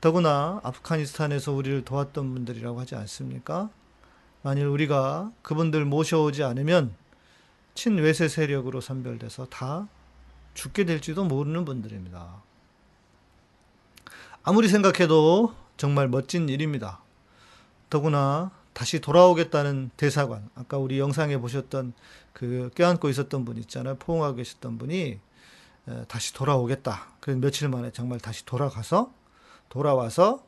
더구나 0.00 0.60
아프가니스탄에서 0.62 1.52
우리를 1.52 1.84
도왔던 1.84 2.34
분들이라고 2.34 2.78
하지 2.78 2.94
않습니까? 2.96 3.70
만일 4.42 4.66
우리가 4.66 5.32
그분들 5.40 5.86
모셔오지 5.86 6.42
않으면 6.44 6.94
친외세 7.74 8.28
세력으로 8.28 8.82
선별돼서 8.82 9.46
다 9.46 9.88
죽게 10.54 10.84
될지도 10.84 11.24
모르는 11.24 11.64
분들입니다. 11.64 12.42
아무리 14.42 14.68
생각해도 14.68 15.54
정말 15.76 16.08
멋진 16.08 16.48
일입니다. 16.48 17.00
더구나 17.90 18.50
다시 18.72 19.00
돌아오겠다는 19.00 19.90
대사관, 19.96 20.48
아까 20.54 20.78
우리 20.78 20.98
영상에 20.98 21.38
보셨던 21.38 21.92
그 22.32 22.70
껴안고 22.74 23.08
있었던 23.08 23.44
분 23.44 23.56
있잖아요. 23.58 23.96
포옹하고 23.96 24.36
계셨던 24.36 24.78
분이 24.78 25.20
다시 26.08 26.34
돌아오겠다. 26.34 27.06
그래서 27.20 27.40
며칠 27.40 27.68
만에 27.68 27.90
정말 27.92 28.18
다시 28.18 28.44
돌아가서 28.44 29.12
돌아와서 29.68 30.44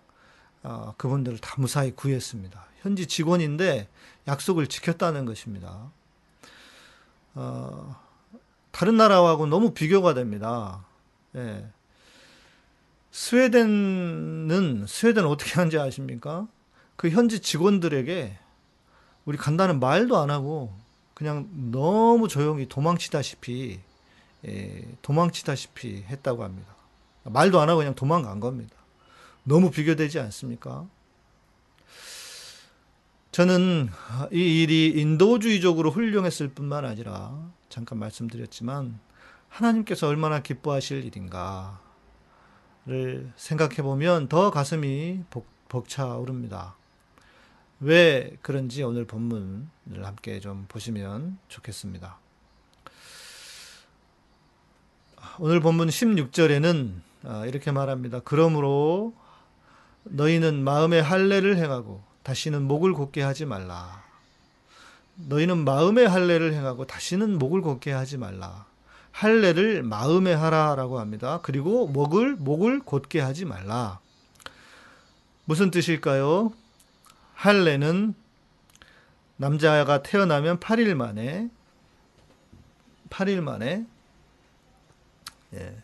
어, 0.63 0.95
그분들을 0.97 1.39
다 1.39 1.55
무사히 1.59 1.93
구했습니다. 1.93 2.65
현지 2.81 3.07
직원인데 3.07 3.89
약속을 4.27 4.67
지켰다는 4.67 5.25
것입니다. 5.25 5.91
어, 7.35 8.06
다른 8.77 8.99
나라하고 8.99 9.47
너무 9.47 9.73
비교가 9.73 10.13
됩니다. 10.13 10.85
예. 11.35 11.67
스웨덴은 13.11 14.85
스웨덴 14.87 15.25
어떻게 15.25 15.55
하는지 15.55 15.79
아십니까? 15.79 16.47
그 16.97 17.09
현지 17.09 17.41
직원들에게 17.41 18.39
우리 19.25 19.39
간다는 19.39 19.81
말도 19.81 20.19
안 20.19 20.29
하고 20.29 20.75
그냥 21.15 21.49
너무 21.73 22.29
조용히 22.29 22.69
도망치다시피 22.69 23.81
예, 24.47 24.85
도망치다시피 25.01 26.05
했다고 26.09 26.45
합니다. 26.45 26.75
말도 27.25 27.59
안 27.59 27.71
하고 27.71 27.79
그냥 27.79 27.95
도망간 27.95 28.41
겁니다. 28.41 28.77
너무 29.43 29.71
비교되지 29.71 30.21
않습니까? 30.21 30.85
저는 33.37 33.91
이 34.33 34.63
일이 34.63 34.95
인도주의적으로 34.97 35.91
훌륭했을 35.91 36.49
뿐만 36.49 36.87
아니라 36.87 37.37
잠깐 37.69 37.99
말씀드렸지만 37.99 38.99
하나님께서 39.51 40.09
얼마나 40.09 40.41
기뻐하실 40.41 41.05
일인가를 41.05 41.77
생각해 43.37 43.83
보면 43.83 44.29
더 44.29 44.51
가슴이 44.51 45.25
벅, 45.29 45.45
벅차오릅니다. 45.69 46.77
왜 47.81 48.39
그런지 48.41 48.83
오늘 48.83 49.05
본문을 49.05 49.67
함께 50.03 50.41
좀 50.41 50.65
보시면 50.67 51.37
좋겠습니다. 51.49 52.19
오늘 55.41 55.61
본문 55.61 55.89
16절에는 55.89 56.91
아, 57.25 57.45
이렇게 57.45 57.71
말합니다. 57.71 58.21
그러므로 58.21 59.13
너희는 60.05 60.65
마음의 60.65 61.03
할례를 61.03 61.59
행하고 61.59 62.16
다시는 62.27 62.63
목을 62.67 62.93
곧게 62.93 63.23
하지 63.23 63.45
말라. 63.45 64.03
너희는 65.15 65.65
마음의 65.65 66.09
할례를 66.09 66.55
행하고 66.55 66.85
다시는 66.85 67.39
목을 67.39 67.61
곧게 67.61 67.93
하지 67.93 68.19
말라. 68.19 68.67
할례를 69.13 69.85
마음에 69.85 70.35
하라라고 70.35 70.99
합니다. 70.99 71.39
그리고 71.45 71.87
목을 71.87 72.35
목을 72.35 72.81
곧게 72.81 73.21
하지 73.21 73.45
말라. 73.45 74.01
무슨 75.45 75.71
뜻일까요? 75.71 76.53
할례는 77.35 78.15
남자가 79.37 80.03
태어나면 80.03 80.59
8일 80.59 80.95
만에 80.95 81.49
8일 83.09 83.41
만에 83.41 83.87
예, 85.55 85.83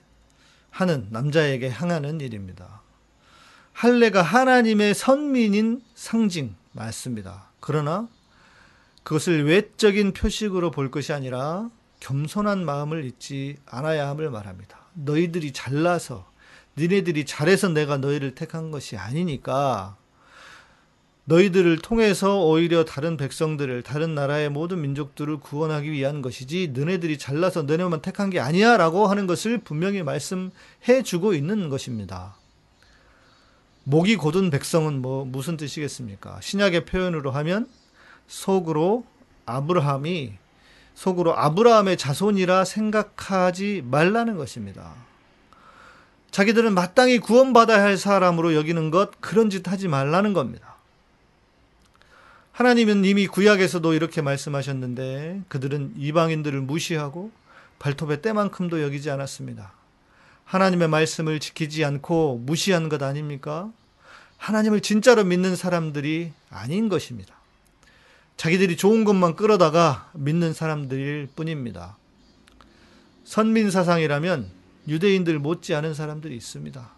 하는 0.71 1.07
남자에게 1.11 1.71
향하는 1.71 2.21
일입니다. 2.21 2.82
할례가 3.73 4.23
하나님의 4.23 4.95
선민인 4.95 5.83
상징 5.95 6.55
맞습니다. 6.73 7.51
그러나 7.61 8.09
그것을 9.03 9.45
외적인 9.47 10.13
표식으로 10.13 10.71
볼 10.71 10.91
것이 10.91 11.13
아니라 11.13 11.71
겸손한 12.01 12.65
마음을 12.65 13.05
잊지 13.05 13.57
않아야 13.67 14.09
함을 14.09 14.31
말합니다. 14.31 14.79
너희들이 14.95 15.53
잘나서 15.53 16.31
니네들이 16.77 17.27
잘해서 17.27 17.69
내가 17.69 17.99
너희를 17.99 18.35
택한 18.35 18.71
것이 18.71 18.97
아니니까 18.97 19.97
너희들을 21.25 21.79
통해서 21.79 22.45
오히려 22.45 22.85
다른 22.85 23.17
백성들을 23.17 23.83
다른 23.83 24.15
나라의 24.15 24.51
모든 24.51 24.81
민족들을 24.81 25.39
구원하기 25.39 25.93
위한 25.93 26.21
것이지 26.21 26.73
너네들이 26.75 27.19
잘나서 27.19 27.63
너네만 27.63 28.03
택한 28.03 28.31
게 28.31 28.41
아니야라고 28.41 29.07
하는 29.07 29.27
것을 29.29 29.59
분명히 29.59 30.03
말씀해 30.03 31.03
주고 31.05 31.35
있는 31.35 31.69
것입니다. 31.69 32.35
목이 33.85 34.17
곧은 34.17 34.51
백성은 34.51 35.03
뭐 35.03 35.25
무슨 35.25 35.57
뜻이겠습니까? 35.57 36.41
신약의 36.41 36.85
표현으로 36.85 37.31
하면 37.33 37.69
속으로 38.29 39.05
아브라함이 39.47 40.35
속으로 40.95 41.37
아브라함의 41.37 41.97
자손이라 41.97 42.65
생각하지 42.65 43.83
말라는 43.85 44.37
것입니다. 44.37 44.95
자기들은 46.31 46.75
마땅히 46.75 47.19
구원받아야 47.19 47.83
할 47.83 47.97
사람으로 47.97 48.55
여기는 48.55 48.91
것 48.91 49.21
그런 49.21 49.51
짓 49.51 49.69
하지 49.69 49.89
말라는 49.89 50.33
겁니다. 50.33 50.77
하나님은 52.53 53.05
이미 53.05 53.27
구약에서도 53.27 53.93
이렇게 53.95 54.23
말씀하셨는데 54.23 55.43
그들은 55.49 55.95
이방인들을 55.97 56.61
무시하고 56.61 57.31
발톱의 57.79 58.23
때만큼도 58.23 58.83
여기지 58.83 59.11
않았습니다. 59.11 59.73
하나님의 60.53 60.89
말씀을 60.89 61.41
지키지 61.41 61.83
않고 61.83 62.43
무시한 62.45 62.91
것 62.91 63.03
아닙니까? 63.03 63.73
하나님을 64.37 64.83
진짜로 64.83 65.25
믿는 65.25 65.57
사람들이 65.57 66.31
아닌 66.51 66.91
것입니다. 66.91 67.35
자기들이 68.37 68.77
좋은 68.77 69.05
것만 69.05 69.37
끌어다가 69.37 70.11
믿는 70.13 70.53
사람들일 70.53 71.31
뿐입니다. 71.35 71.97
선민 73.25 73.71
사상이라면 73.71 74.51
유대인들 74.89 75.39
못지않은 75.39 75.95
사람들이 75.95 76.37
있습니다. 76.37 76.91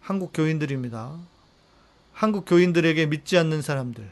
한국 0.00 0.30
교인들입니다. 0.32 1.18
한국 2.14 2.46
교인들에게 2.46 3.04
믿지 3.04 3.36
않는 3.36 3.60
사람들, 3.60 4.10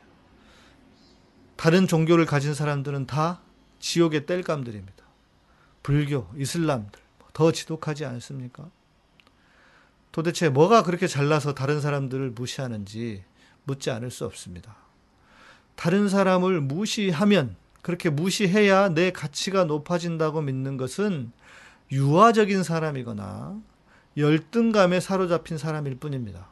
다른 1.56 1.86
종교를 1.86 2.26
가진 2.26 2.52
사람들은 2.52 3.06
다 3.06 3.40
지옥의 3.80 4.26
땔감들입니다. 4.26 5.04
불교, 5.82 6.28
이슬람들 6.36 7.05
더 7.36 7.52
지독하지 7.52 8.06
않습니까? 8.06 8.70
도대체 10.10 10.48
뭐가 10.48 10.82
그렇게 10.82 11.06
잘나서 11.06 11.52
다른 11.52 11.82
사람들을 11.82 12.30
무시하는지 12.30 13.24
묻지 13.64 13.90
않을 13.90 14.10
수 14.10 14.24
없습니다. 14.24 14.74
다른 15.74 16.08
사람을 16.08 16.62
무시하면 16.62 17.56
그렇게 17.82 18.08
무시해야 18.08 18.88
내 18.88 19.10
가치가 19.12 19.64
높아진다고 19.64 20.40
믿는 20.40 20.78
것은 20.78 21.30
유아적인 21.92 22.62
사람이거나 22.62 23.60
열등감에 24.16 25.00
사로잡힌 25.00 25.58
사람일 25.58 25.96
뿐입니다. 25.96 26.48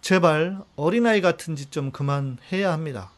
제발 0.00 0.60
어린아이 0.74 1.20
같은 1.20 1.54
짓 1.54 1.70
좀 1.70 1.92
그만해야 1.92 2.72
합니다. 2.72 3.12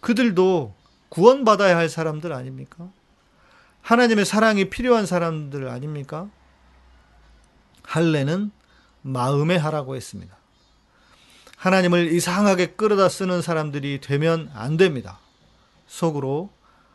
그들도 0.00 0.74
구원받아야 1.08 1.78
할 1.78 1.88
사람들 1.88 2.34
아닙니까? 2.34 2.90
하나님의 3.82 4.24
사랑이 4.24 4.70
필요한 4.70 5.06
사람들 5.06 5.68
아닙니까? 5.68 6.28
할례는 7.82 8.50
마음에 9.02 9.56
하라고 9.56 9.96
했습니다. 9.96 10.36
하나님을 11.56 12.12
이상하게 12.12 12.72
끌어다 12.74 13.08
쓰는 13.08 13.42
사람들이 13.42 14.00
되면 14.00 14.50
안 14.54 14.76
됩니다. 14.76 15.18
속으로 15.86 16.50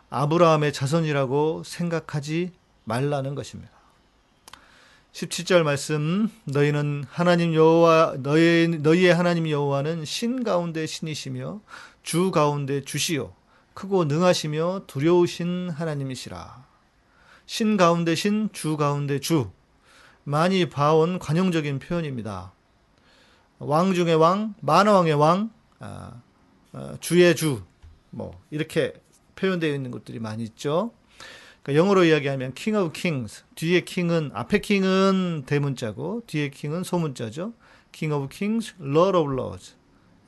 아브라함의 0.10 0.74
자손이라고 0.74 1.64
생각하지 1.66 2.52
말라는 2.86 3.36
것입니다. 3.36 3.72
17절 5.14 5.64
말씀 5.64 6.30
너희는 6.46 7.06
하나님 7.10 7.54
여호와 7.54 8.16
너희 8.20 8.68
너희의 8.82 9.14
하나님 9.16 9.50
여호와는 9.50 10.06
신 10.06 10.44
가운데 10.44 10.86
신이시며 10.86 11.60
주 12.04 12.32
가운데 12.32 12.84
주시요 12.84 13.34
크고 13.74 14.06
능하시며 14.06 14.84
두려우신 14.88 15.72
하나님이시라. 15.72 16.67
신 17.48 17.78
가운데 17.78 18.14
신, 18.14 18.50
주 18.52 18.78
가운데 18.78 19.20
주. 19.20 19.50
많이 20.24 20.70
봐온 20.70 21.18
관용적인 21.18 21.80
표현입니다. 21.80 22.52
왕 23.60 23.94
중의 23.94 24.16
왕, 24.16 24.54
만왕의 24.62 25.14
왕, 25.14 25.50
아, 25.80 26.22
아, 26.74 26.98
주의 27.00 27.34
주, 27.36 27.64
뭐 28.12 28.40
이렇게 28.52 28.94
표현되어 29.36 29.74
있는 29.74 29.90
것들이 29.92 30.20
많이 30.20 30.44
있죠. 30.44 30.92
그러니까 31.64 31.82
영어로 31.82 32.04
이야기하면 32.04 32.54
King 32.54 32.78
of 32.78 32.92
Kings. 32.94 33.44
뒤에 33.56 33.82
킹은 33.82 34.32
앞에 34.34 34.60
킹은 34.60 35.44
대문자고 35.46 36.24
뒤에 36.28 36.50
킹은 36.50 36.84
소문자죠. 36.84 37.54
King 37.94 38.14
of 38.14 38.28
Kings, 38.30 38.76
Lord 38.82 39.18
of 39.18 39.32
Lords. 39.32 39.76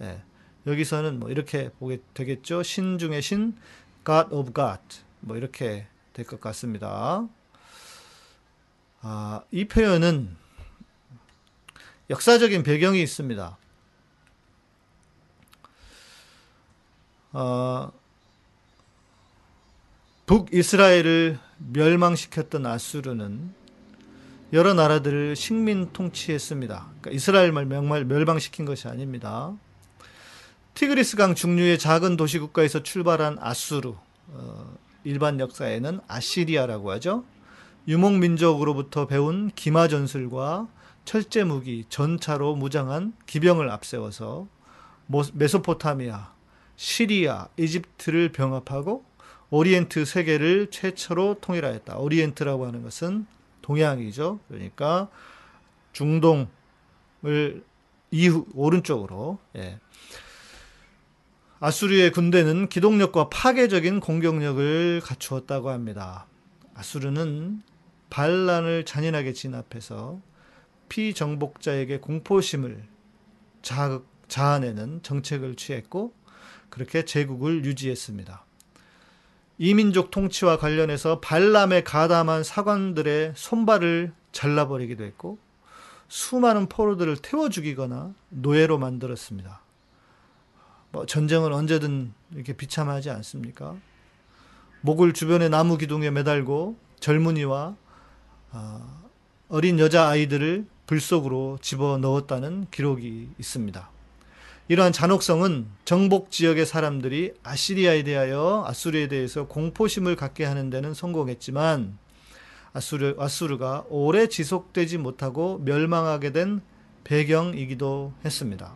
예. 0.01 0.21
여기서는 0.65 1.19
뭐 1.19 1.29
이렇게 1.29 1.69
보게 1.79 1.99
되겠죠. 2.13 2.63
신 2.63 2.97
중의 2.97 3.21
신, 3.21 3.55
God 4.05 4.33
of 4.33 4.53
God. 4.53 4.81
뭐 5.19 5.35
이렇게 5.35 5.87
될 6.19 6.27
것 6.27 6.41
같습니다. 6.41 7.25
아, 9.01 9.41
이 9.51 9.65
표현은 9.65 10.35
역사적인 12.09 12.63
배경이 12.63 13.01
있습니다. 13.01 13.57
어, 17.31 17.91
북이스라엘을 20.25 21.39
멸망시켰던 21.57 22.65
아수르는 22.65 23.53
여러 24.51 24.73
나라들을 24.73 25.35
식민 25.35 25.93
통치했습니다. 25.93 26.85
그러니까 26.99 27.11
이스라엘만 27.11 27.69
명말 27.69 28.03
멸망시킨 28.03 28.65
것이 28.65 28.87
아닙니다. 28.87 29.55
티그리스강 30.73 31.35
중류의 31.35 31.77
작은 31.77 32.17
도시 32.17 32.39
국가에서 32.39 32.83
출발한 32.83 33.37
아수르, 33.39 33.93
어, 34.29 34.77
일반 35.03 35.39
역사에는 35.39 35.99
아시리아라고 36.07 36.91
하죠. 36.91 37.23
유목민족으로부터 37.87 39.07
배운 39.07 39.49
기마 39.55 39.87
전술과 39.87 40.67
철제 41.05 41.43
무기, 41.43 41.85
전차로 41.89 42.55
무장한 42.55 43.13
기병을 43.25 43.69
앞세워서 43.71 44.47
메소포타미아, 45.33 46.33
시리아, 46.75 47.47
이집트를 47.57 48.31
병합하고 48.31 49.03
오리엔트 49.49 50.05
세계를 50.05 50.67
최초로 50.69 51.37
통일하였다. 51.41 51.97
오리엔트라고 51.97 52.67
하는 52.67 52.83
것은 52.83 53.25
동양이죠. 53.63 54.39
그러니까 54.47 55.09
중동을 55.93 57.63
이후 58.11 58.45
오른쪽으로 58.53 59.39
예. 59.55 59.79
아수르의 61.61 62.11
군대는 62.11 62.69
기동력과 62.69 63.27
파괴적인 63.29 63.99
공격력을 63.99 65.01
갖추었다고 65.03 65.69
합니다. 65.69 66.25
아수르는 66.73 67.61
반란을 68.09 68.85
잔인하게 68.85 69.33
진압해서 69.33 70.21
피정복자에게 70.87 71.99
공포심을 71.99 72.81
자아내는 74.29 75.01
정책을 75.03 75.55
취했고 75.55 76.13
그렇게 76.69 77.03
제국을 77.03 77.65
유지했습니다. 77.65 78.45
이민족 79.57 80.11
통치와 80.11 80.57
관련해서 80.57 81.19
발람의 81.19 81.83
가담한 81.83 82.45
사관들의 82.45 83.33
손발을 83.35 84.13
잘라버리기도 84.31 85.03
했고 85.03 85.37
수많은 86.07 86.69
포로들을 86.69 87.17
태워 87.17 87.49
죽이거나 87.49 88.13
노예로 88.29 88.77
만들었습니다. 88.77 89.61
뭐 90.91 91.05
전쟁은 91.05 91.53
언제든 91.53 92.13
이렇게 92.33 92.53
비참하지 92.53 93.09
않습니까? 93.09 93.75
목을 94.81 95.13
주변의 95.13 95.49
나무 95.49 95.77
기둥에 95.77 96.09
매달고 96.09 96.77
젊은이와 96.99 97.75
아, 98.51 99.01
어린 99.49 99.79
여자 99.79 100.07
아이들을 100.07 100.65
불 100.87 100.99
속으로 100.99 101.59
집어 101.61 101.97
넣었다는 101.97 102.67
기록이 102.71 103.29
있습니다. 103.37 103.89
이러한 104.69 104.91
잔혹성은 104.91 105.67
정복 105.85 106.31
지역의 106.31 106.65
사람들이 106.65 107.33
아시리아에 107.43 108.03
대하여 108.03 108.63
아수르에 108.67 109.07
대해서 109.07 109.47
공포심을 109.47 110.15
갖게 110.15 110.45
하는 110.45 110.69
데는 110.69 110.93
성공했지만 110.93 111.97
아수르, 112.73 113.15
아수르가 113.17 113.85
오래 113.89 114.27
지속되지 114.27 114.99
못하고 114.99 115.59
멸망하게 115.65 116.31
된 116.31 116.61
배경이기도 117.03 118.13
했습니다. 118.23 118.75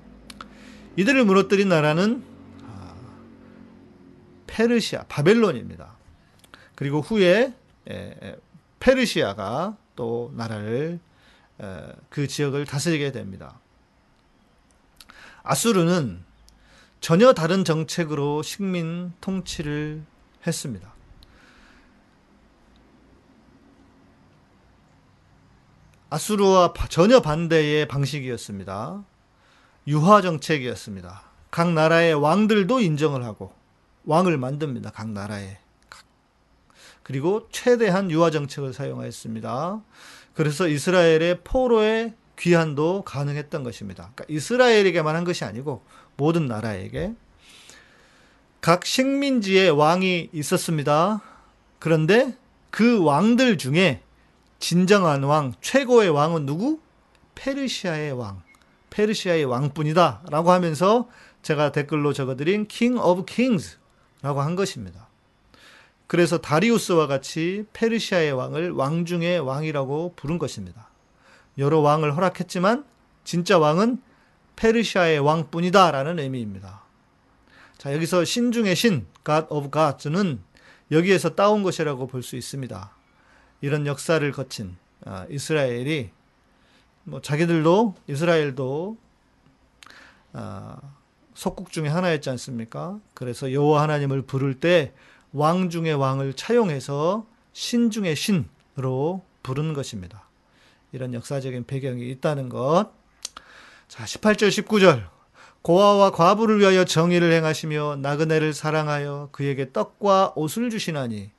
이들을 0.95 1.25
무너뜨린 1.25 1.69
나라는 1.69 2.23
아, 2.63 2.95
페르시아, 4.47 5.03
바벨론입니다. 5.07 5.95
그리고 6.75 7.01
후에 7.01 7.53
페르시아가 8.79 9.77
또 9.95 10.31
나라를 10.35 10.99
그 12.09 12.27
지역을 12.27 12.65
다스리게 12.65 13.11
됩니다. 13.11 13.59
아수르는 15.43 16.23
전혀 17.01 17.33
다른 17.33 17.65
정책으로 17.65 18.43
식민 18.43 19.13
통치를 19.19 20.03
했습니다. 20.45 20.93
아수르와 26.09 26.73
전혀 26.89 27.19
반대의 27.21 27.87
방식이었습니다. 27.87 29.03
유화 29.87 30.21
정책이었습니다. 30.21 31.23
각 31.51 31.71
나라의 31.71 32.13
왕들도 32.13 32.79
인정을 32.79 33.23
하고 33.23 33.53
왕을 34.05 34.37
만듭니다. 34.37 34.91
각 34.91 35.09
나라에. 35.09 35.57
그리고 37.03 37.47
최대한 37.51 38.09
유화 38.09 38.31
정책을 38.31 38.73
사용하였습니다. 38.73 39.81
그래서 40.33 40.67
이스라엘의 40.67 41.41
포로의 41.43 42.13
귀환도 42.39 43.03
가능했던 43.03 43.63
것입니다. 43.63 44.11
그러니까 44.15 44.25
이스라엘에게만 44.29 45.15
한 45.15 45.23
것이 45.23 45.43
아니고 45.43 45.83
모든 46.17 46.47
나라에게 46.47 47.13
각 48.61 48.85
식민지에 48.85 49.69
왕이 49.69 50.29
있었습니다. 50.31 51.21
그런데 51.79 52.37
그 52.71 53.03
왕들 53.03 53.57
중에 53.57 54.01
진정한 54.59 55.23
왕, 55.23 55.53
최고의 55.61 56.09
왕은 56.09 56.45
누구? 56.45 56.79
페르시아의 57.35 58.13
왕. 58.13 58.41
페르시아의 58.93 59.45
왕뿐이다. 59.45 60.23
라고 60.29 60.51
하면서 60.51 61.09
제가 61.41 61.71
댓글로 61.71 62.13
적어드린 62.13 62.67
King 62.67 63.01
of 63.01 63.25
Kings 63.25 63.77
라고 64.21 64.41
한 64.41 64.55
것입니다. 64.55 65.07
그래서 66.05 66.37
다리우스와 66.37 67.07
같이 67.07 67.65
페르시아의 67.73 68.33
왕을 68.33 68.71
왕 68.71 69.05
중의 69.05 69.39
왕이라고 69.39 70.13
부른 70.15 70.37
것입니다. 70.37 70.89
여러 71.57 71.79
왕을 71.79 72.15
허락했지만 72.15 72.85
진짜 73.23 73.57
왕은 73.57 73.99
페르시아의 74.55 75.19
왕뿐이다 75.19 75.89
라는 75.91 76.19
의미입니다. 76.19 76.83
자, 77.79 77.93
여기서 77.93 78.23
신 78.25 78.51
중의 78.51 78.75
신, 78.75 79.07
God 79.25 79.47
of 79.49 79.71
Gods는 79.71 80.39
여기에서 80.91 81.29
따온 81.29 81.63
것이라고 81.63 82.05
볼 82.05 82.21
수 82.21 82.35
있습니다. 82.35 82.95
이런 83.61 83.87
역사를 83.87 84.31
거친 84.31 84.77
아, 85.05 85.25
이스라엘이 85.29 86.11
뭐 87.03 87.21
자기들도 87.21 87.95
이스라엘도 88.07 88.97
아, 90.33 90.77
속국 91.33 91.71
중에 91.71 91.87
하나였지 91.87 92.29
않습니까? 92.31 92.99
그래서 93.13 93.51
여호와 93.51 93.81
하나님을 93.83 94.23
부를 94.23 94.59
때 94.59 94.93
왕 95.33 95.71
중의 95.71 95.95
왕을 95.95 96.35
차용해서 96.35 97.25
신 97.53 97.89
중의 97.89 98.15
신으로 98.15 99.23
부른 99.41 99.73
것입니다. 99.73 100.23
이런 100.91 101.13
역사적인 101.13 101.65
배경이 101.65 102.07
있다는 102.11 102.49
것. 102.49 102.91
자, 103.87 104.05
18절, 104.05 104.49
19절. 104.49 105.03
고아와 105.63 106.11
과부를 106.11 106.59
위하여 106.59 106.85
정의를 106.85 107.31
행하시며 107.31 107.97
나그네를 108.01 108.53
사랑하여 108.53 109.29
그에게 109.31 109.71
떡과 109.71 110.33
옷을 110.35 110.69
주시나니 110.69 111.31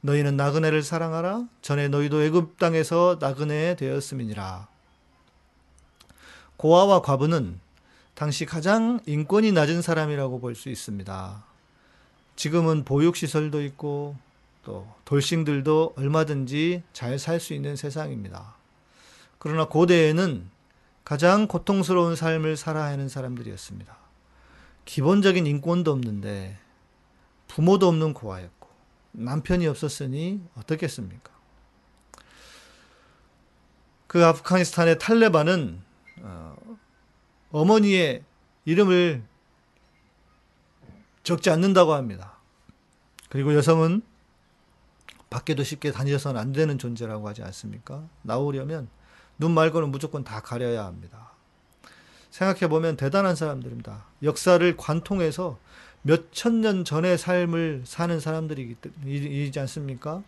너희는 0.00 0.36
나그네를 0.36 0.82
사랑하라. 0.82 1.46
전에 1.60 1.88
너희도 1.88 2.22
애굽 2.22 2.58
땅에서 2.58 3.18
나그네 3.20 3.76
되었음이니라. 3.76 4.68
고아와 6.62 7.02
과부는 7.02 7.58
당시 8.14 8.46
가장 8.46 9.00
인권이 9.06 9.50
낮은 9.50 9.82
사람이라고 9.82 10.38
볼 10.38 10.54
수 10.54 10.68
있습니다. 10.68 11.44
지금은 12.36 12.84
보육시설도 12.84 13.64
있고 13.64 14.16
또 14.62 14.86
돌싱들도 15.04 15.94
얼마든지 15.96 16.84
잘 16.92 17.18
살 17.18 17.40
수 17.40 17.52
있는 17.52 17.74
세상입니다. 17.74 18.54
그러나 19.40 19.64
고대에는 19.66 20.48
가장 21.02 21.48
고통스러운 21.48 22.14
삶을 22.14 22.56
살아야 22.56 22.92
하는 22.92 23.08
사람들이었습니다. 23.08 23.96
기본적인 24.84 25.48
인권도 25.48 25.90
없는데 25.90 26.58
부모도 27.48 27.88
없는 27.88 28.14
고아였고 28.14 28.68
남편이 29.10 29.66
없었으니 29.66 30.40
어떻겠습니까? 30.54 31.32
그 34.06 34.24
아프가니스탄의 34.24 35.00
탈레반은 35.00 35.90
어, 36.24 36.51
어머니의 37.52 38.24
이름을 38.64 39.22
적지 41.22 41.50
않는다고 41.50 41.92
합니다. 41.92 42.38
그리고 43.28 43.54
여성은 43.54 44.02
밖에도 45.30 45.62
쉽게 45.62 45.92
다니서는 45.92 46.40
안 46.40 46.52
되는 46.52 46.76
존재라고 46.78 47.26
하지 47.28 47.42
않습니까? 47.42 48.02
나오려면 48.22 48.88
눈 49.38 49.52
말고는 49.52 49.90
무조건 49.90 50.24
다 50.24 50.40
가려야 50.40 50.84
합니다. 50.84 51.30
생각해 52.30 52.68
보면 52.68 52.96
대단한 52.96 53.34
사람들입니다. 53.36 54.04
역사를 54.22 54.76
관통해서 54.76 55.58
몇 56.02 56.32
천 56.32 56.60
년 56.60 56.84
전의 56.84 57.16
삶을 57.16 57.82
사는 57.86 58.18
사람들이지 58.20 59.60
않습니까? 59.60 60.22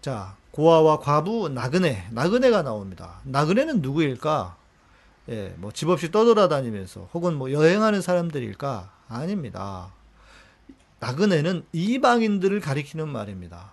자, 0.00 0.36
고아와 0.50 0.98
과부, 0.98 1.48
나그네, 1.50 2.08
나그네가 2.10 2.62
나옵니다. 2.62 3.20
나그네는 3.24 3.80
누구일까? 3.82 4.56
예, 5.28 5.54
뭐 5.56 5.72
집 5.72 5.88
없이 5.88 6.10
떠돌아다니면서 6.10 7.10
혹은 7.12 7.34
뭐 7.34 7.50
여행하는 7.50 8.00
사람들일까? 8.00 8.92
아닙니다. 9.08 9.92
나그네는 11.00 11.64
이방인들을 11.72 12.60
가리키는 12.60 13.08
말입니다. 13.08 13.72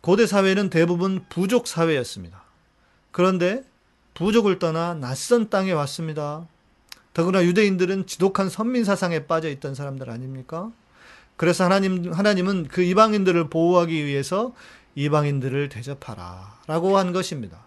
고대 0.00 0.26
사회는 0.26 0.70
대부분 0.70 1.24
부족 1.28 1.66
사회였습니다. 1.66 2.42
그런데 3.10 3.62
부족을 4.14 4.58
떠나 4.58 4.94
낯선 4.94 5.50
땅에 5.50 5.72
왔습니다. 5.72 6.46
더구나 7.14 7.44
유대인들은 7.44 8.06
지독한 8.06 8.48
선민 8.48 8.84
사상에 8.84 9.26
빠져 9.26 9.48
있던 9.50 9.74
사람들 9.74 10.10
아닙니까? 10.10 10.72
그래서 11.36 11.64
하나님, 11.64 12.12
하나님은 12.12 12.68
그 12.68 12.82
이방인들을 12.82 13.50
보호하기 13.50 14.04
위해서 14.04 14.54
이방인들을 14.94 15.68
대접하라. 15.68 16.60
라고 16.66 16.96
한 16.98 17.12
것입니다. 17.12 17.66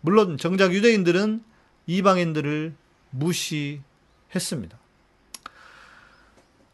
물론 0.00 0.38
정작 0.38 0.72
유대인들은 0.72 1.42
이방인들을 1.86 2.74
무시했습니다. 3.10 4.78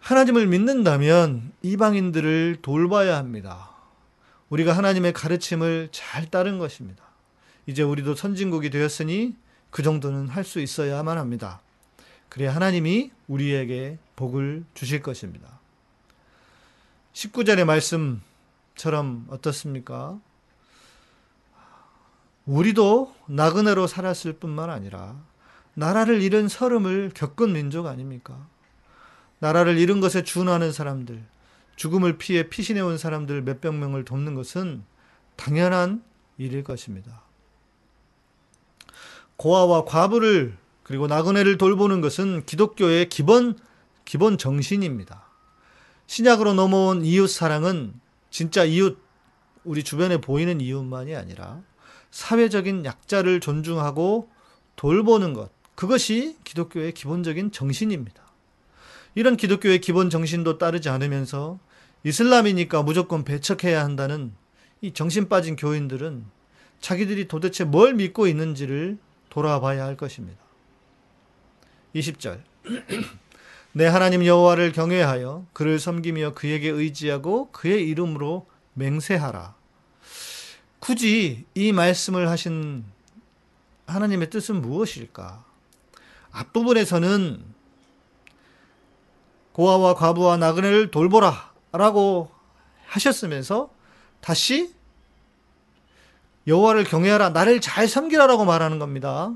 하나님을 0.01 0.47
믿는다면 0.47 1.53
이방인들을 1.63 2.59
돌봐야 2.63 3.17
합니다. 3.17 3.71
우리가 4.49 4.77
하나님의 4.77 5.13
가르침을 5.13 5.89
잘 5.93 6.31
따른 6.31 6.59
것입니다. 6.59 7.05
이제 7.67 7.83
우리도 7.83 8.15
선진국이 8.17 8.71
되었으니 8.71 9.37
그 9.71 9.83
정도는 9.83 10.29
할 10.29 10.45
수 10.45 10.61
있어야만 10.61 11.17
합니다. 11.17 11.61
그래야 12.29 12.55
하나님이 12.55 13.11
우리에게 13.29 13.99
복을 14.17 14.65
주실 14.75 15.03
것입니다. 15.03 15.61
19절의 17.13 17.65
말씀처럼 17.65 19.27
어떻습니까? 19.29 20.19
우리도 22.47 23.15
나그네로 23.27 23.87
살았을 23.87 24.35
뿐만 24.35 24.71
아니라 24.71 25.17
나라를 25.75 26.23
잃은 26.23 26.49
서름을 26.49 27.13
겪은 27.15 27.53
민족 27.53 27.87
아닙니까? 27.87 28.47
나라를 29.39 29.79
잃은 29.79 30.01
것에 30.01 30.23
준하는 30.23 30.73
사람들, 30.73 31.25
죽음을 31.77 32.19
피해 32.19 32.49
피신해온 32.49 32.99
사람들 32.99 33.43
몇백 33.43 33.75
명을 33.75 34.05
돕는 34.05 34.35
것은 34.35 34.85
당연한 35.37 36.03
일일 36.37 36.63
것입니다. 36.63 37.23
고아와 39.37 39.85
과부를 39.85 40.57
그리고 40.83 41.07
나그네를 41.07 41.59
돌보는 41.59 42.01
것은 42.01 42.45
기독교의 42.45 43.09
기본 43.09 43.57
기본 44.05 44.37
정신입니다. 44.37 45.25
신약으로 46.07 46.55
넘어온 46.55 47.05
이웃 47.05 47.29
사랑은 47.29 47.95
진짜 48.31 48.65
이웃, 48.65 48.99
우리 49.65 49.83
주변에 49.83 50.21
보이는 50.21 50.61
이웃만이 50.61 51.15
아니라 51.15 51.63
사회적인 52.13 52.85
약자를 52.85 53.41
존중하고 53.41 54.29
돌보는 54.77 55.33
것. 55.33 55.51
그것이 55.75 56.37
기독교의 56.45 56.93
기본적인 56.93 57.51
정신입니다. 57.51 58.23
이런 59.15 59.37
기독교의 59.37 59.81
기본 59.81 60.11
정신도 60.11 60.59
따르지 60.59 60.89
않으면서 60.89 61.59
이슬람이니까 62.05 62.83
무조건 62.83 63.25
배척해야 63.25 63.83
한다는 63.83 64.33
이 64.81 64.93
정신 64.93 65.29
빠진 65.29 65.57
교인들은 65.57 66.25
자기들이 66.81 67.29
도대체 67.29 67.65
뭘 67.65 67.95
믿고 67.95 68.27
있는지를 68.27 68.99
돌아봐야 69.31 69.85
할 69.85 69.97
것입니다. 69.97 70.39
20절. 71.95 72.41
내 73.73 73.87
하나님 73.87 74.27
여호와를 74.27 74.73
경외하여 74.73 75.47
그를 75.55 75.79
섬기며 75.79 76.35
그에게 76.35 76.69
의지하고 76.69 77.51
그의 77.53 77.89
이름으로 77.89 78.47
맹세하라. 78.75 79.62
굳이 80.83 81.45
이 81.55 81.71
말씀을 81.71 82.29
하신 82.29 82.85
하나님의 83.87 84.31
뜻은 84.31 84.61
무엇일까? 84.61 85.45
앞부분에서는 86.33 87.41
고아와 89.53 89.95
과부와 89.95 90.39
나그네를 90.39 90.91
돌보라 90.91 91.53
라고 91.71 92.33
하셨으면서 92.87 93.71
다시 94.21 94.75
여호와를 96.49 96.83
경외하라 96.83 97.29
나를 97.29 97.61
잘 97.61 97.87
섬기라라고 97.87 98.45
말하는 98.45 98.81
겁니다. 98.81 99.33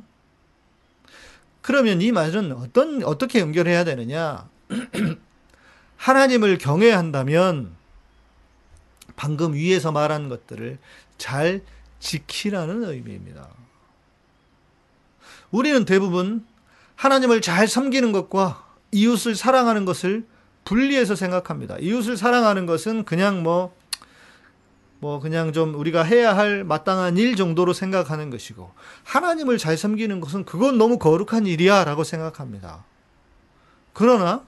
그러면 1.62 2.02
이 2.02 2.10
말은 2.10 2.50
어떤 2.54 3.04
어떻게 3.04 3.38
연결해야 3.38 3.84
되느냐? 3.84 4.48
하나님을 5.96 6.58
경외한다면 6.58 7.76
방금 9.14 9.54
위에서 9.54 9.92
말한 9.92 10.28
것들을 10.28 10.78
잘 11.18 11.62
지키라는 12.00 12.84
의미입니다. 12.84 13.48
우리는 15.50 15.84
대부분 15.84 16.46
하나님을 16.96 17.40
잘 17.40 17.68
섬기는 17.68 18.12
것과 18.12 18.64
이웃을 18.92 19.34
사랑하는 19.34 19.84
것을 19.84 20.26
분리해서 20.64 21.14
생각합니다. 21.14 21.76
이웃을 21.78 22.16
사랑하는 22.16 22.66
것은 22.66 23.04
그냥 23.04 23.42
뭐, 23.42 23.74
뭐, 24.98 25.20
그냥 25.20 25.52
좀 25.52 25.74
우리가 25.74 26.02
해야 26.02 26.36
할 26.36 26.64
마땅한 26.64 27.16
일 27.18 27.36
정도로 27.36 27.72
생각하는 27.72 28.30
것이고, 28.30 28.72
하나님을 29.04 29.58
잘 29.58 29.76
섬기는 29.76 30.20
것은 30.20 30.44
그건 30.44 30.78
너무 30.78 30.98
거룩한 30.98 31.46
일이야 31.46 31.84
라고 31.84 32.02
생각합니다. 32.02 32.84
그러나, 33.92 34.44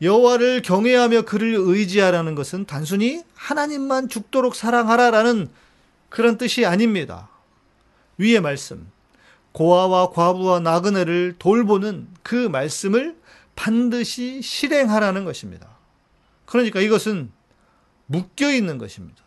여호와를 0.00 0.62
경외하며 0.62 1.22
그를 1.22 1.54
의지하라는 1.58 2.34
것은 2.34 2.66
단순히 2.66 3.22
하나님만 3.34 4.08
죽도록 4.08 4.54
사랑하라라는 4.54 5.48
그런 6.08 6.38
뜻이 6.38 6.64
아닙니다. 6.64 7.28
위의 8.16 8.40
말씀. 8.40 8.90
고아와 9.52 10.10
과부와 10.10 10.60
나그네를 10.60 11.36
돌보는 11.38 12.08
그 12.22 12.34
말씀을 12.34 13.16
반드시 13.56 14.40
실행하라는 14.40 15.24
것입니다. 15.24 15.68
그러니까 16.46 16.80
이것은 16.80 17.32
묶여 18.06 18.52
있는 18.52 18.78
것입니다. 18.78 19.22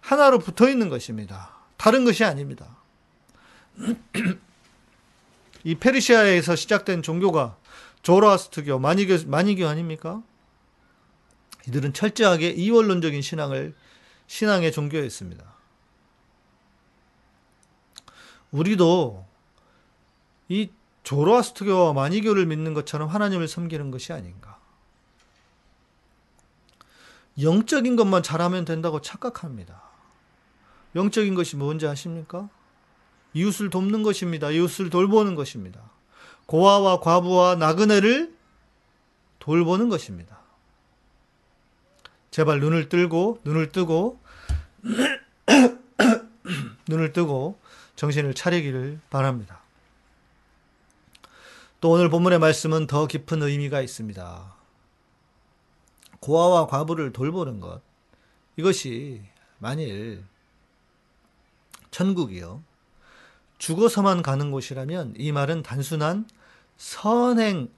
하나로 0.00 0.38
붙어 0.38 0.68
있는 0.68 0.88
것입니다. 0.88 1.50
다른 1.76 2.04
것이 2.04 2.24
아닙니다. 2.24 2.76
이 5.64 5.74
페르시아에서 5.74 6.54
시작된 6.54 7.02
종교가 7.02 7.56
조로아스트교, 8.04 8.78
마니교, 8.78 9.26
마니교 9.26 9.66
아닙니까? 9.66 10.22
이들은 11.66 11.94
철저하게 11.94 12.50
이원론적인 12.50 13.22
신앙을 13.22 13.74
신앙의 14.26 14.72
종교였습니다. 14.72 15.54
우리도 18.50 19.26
이 20.50 20.70
조로아스트교와 21.02 21.94
마니교를 21.94 22.44
믿는 22.44 22.74
것처럼 22.74 23.08
하나님을 23.08 23.48
섬기는 23.48 23.90
것이 23.90 24.12
아닌가. 24.12 24.58
영적인 27.40 27.96
것만 27.96 28.22
잘하면 28.22 28.66
된다고 28.66 29.00
착각합니다. 29.00 29.82
영적인 30.94 31.34
것이 31.34 31.56
뭔지 31.56 31.86
아십니까? 31.86 32.50
이웃을 33.32 33.70
돕는 33.70 34.02
것입니다. 34.02 34.50
이웃을 34.50 34.90
돌보는 34.90 35.34
것입니다. 35.34 35.93
고아와 36.46 37.00
과부와 37.00 37.56
나그네를 37.56 38.34
돌보는 39.38 39.88
것입니다. 39.88 40.38
제발 42.30 42.60
눈을 42.60 42.88
뜨고 42.88 43.40
눈을 43.44 43.70
뜨고 43.70 44.20
눈을 46.88 47.12
뜨고 47.12 47.58
정신을 47.96 48.34
차리기를 48.34 49.00
바랍니다. 49.10 49.60
또 51.80 51.90
오늘 51.90 52.08
본문의 52.08 52.38
말씀은 52.38 52.86
더 52.86 53.06
깊은 53.06 53.42
의미가 53.42 53.82
있습니다. 53.82 54.54
고아와 56.20 56.66
과부를 56.66 57.12
돌보는 57.12 57.60
것. 57.60 57.82
이것이 58.56 59.22
만일 59.58 60.24
천국이요. 61.90 62.62
죽어서만 63.58 64.22
가는 64.22 64.50
곳이라면 64.50 65.14
이 65.16 65.32
말은 65.32 65.62
단순한 65.62 66.28
선행, 66.76 67.68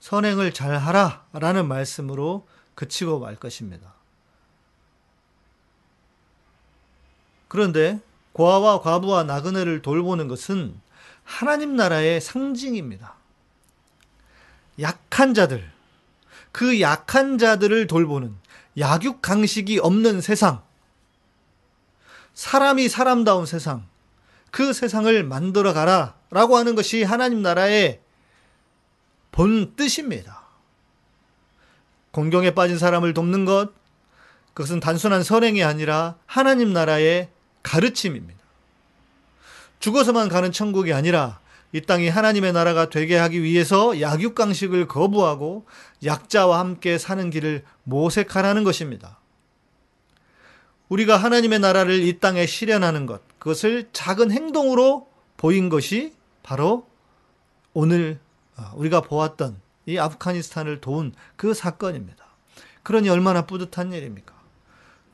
선행을 0.00 0.52
잘 0.52 0.76
하라 0.76 1.24
라는 1.32 1.66
말씀으로 1.66 2.46
그치고 2.74 3.18
말 3.18 3.36
것입니다. 3.36 3.94
그런데 7.48 8.00
고아와 8.32 8.82
과부와 8.82 9.24
나그네를 9.24 9.82
돌보는 9.82 10.28
것은 10.28 10.78
하나님 11.24 11.76
나라의 11.76 12.20
상징입니다. 12.20 13.14
약한 14.80 15.34
자들, 15.34 15.70
그 16.52 16.80
약한 16.80 17.36
자들을 17.36 17.86
돌보는 17.86 18.36
약육 18.78 19.22
강식이 19.22 19.80
없는 19.80 20.20
세상, 20.20 20.62
사람이 22.34 22.88
사람다운 22.88 23.44
세상, 23.44 23.84
그 24.50 24.72
세상을 24.72 25.24
만들어 25.24 25.72
가라 25.72 26.14
라고 26.30 26.56
하는 26.56 26.74
것이 26.74 27.02
하나님 27.02 27.42
나라의 27.42 28.00
본 29.30 29.74
뜻입니다. 29.76 30.42
공경에 32.10 32.50
빠진 32.52 32.78
사람을 32.78 33.14
돕는 33.14 33.44
것, 33.44 33.70
그것은 34.54 34.80
단순한 34.80 35.22
선행이 35.22 35.62
아니라 35.62 36.16
하나님 36.26 36.72
나라의 36.72 37.28
가르침입니다. 37.62 38.38
죽어서만 39.78 40.28
가는 40.28 40.50
천국이 40.50 40.92
아니라 40.92 41.38
이 41.72 41.80
땅이 41.80 42.08
하나님의 42.08 42.52
나라가 42.52 42.88
되게 42.88 43.16
하기 43.16 43.42
위해서 43.42 44.00
약육강식을 44.00 44.88
거부하고 44.88 45.66
약자와 46.04 46.58
함께 46.58 46.98
사는 46.98 47.30
길을 47.30 47.62
모색하라는 47.84 48.64
것입니다. 48.64 49.18
우리가 50.88 51.16
하나님의 51.18 51.58
나라를 51.58 52.00
이 52.00 52.18
땅에 52.18 52.46
실현하는 52.46 53.06
것, 53.06 53.20
그것을 53.48 53.88
작은 53.94 54.30
행동으로 54.30 55.08
보인 55.38 55.70
것이 55.70 56.14
바로 56.42 56.86
오늘 57.72 58.20
아, 58.56 58.74
우리가 58.76 59.00
보았던 59.00 59.58
이 59.86 59.96
아프가니스탄을 59.96 60.82
도운 60.82 61.14
그 61.36 61.54
사건입니다. 61.54 62.26
그러니 62.82 63.08
얼마나 63.08 63.46
뿌듯한 63.46 63.94
일입니까? 63.94 64.34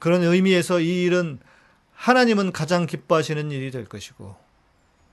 그런 0.01 0.25
의미에서 0.25 0.81
이 0.81 1.05
일은 1.05 1.39
하나님은 1.93 2.51
가장 2.51 2.87
기뻐하시는 2.87 3.53
일이 3.53 3.71
될 3.71 3.85
것이고 3.85 4.35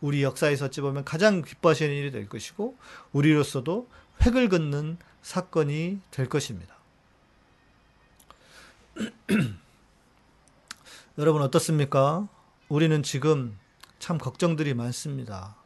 우리 0.01 0.24
역사에서 0.24 0.65
어찌 0.65 0.82
보면 0.82 1.05
가장 1.05 1.43
기뻐하시는 1.43 1.93
일이 1.93 2.09
될 2.09 2.28
것이고 2.28 2.76
우리로서도 3.11 3.88
획을 4.26 4.49
긋는 4.49 4.97
사건이 5.22 5.99
될 6.09 6.28
것입니다. 6.28 6.76
여러분 11.19 11.43
어떻습니까? 11.43 12.28
우리는 12.72 13.03
지금 13.03 13.59
참 13.99 14.17
걱정들이 14.17 14.74
많습니다. 14.76 15.57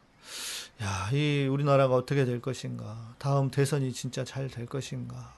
야, 0.82 1.08
이 1.12 1.46
우리나라가 1.48 1.94
어떻게 1.94 2.24
될 2.24 2.40
것인가? 2.40 3.14
다음 3.18 3.48
대선이 3.48 3.92
진짜 3.92 4.24
잘 4.24 4.48
될 4.48 4.66
것인가? 4.66 5.32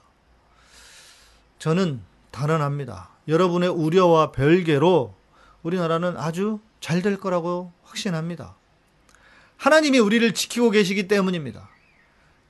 저는 1.59 2.01
단언합니다. 2.31 3.11
여러분의 3.27 3.69
우려와 3.69 4.31
별개로 4.31 5.13
우리나라는 5.61 6.17
아주 6.17 6.59
잘 6.79 7.03
될 7.03 7.19
거라고 7.19 7.71
확신합니다. 7.83 8.55
하나님이 9.57 9.99
우리를 9.99 10.33
지키고 10.33 10.71
계시기 10.71 11.07
때문입니다. 11.07 11.69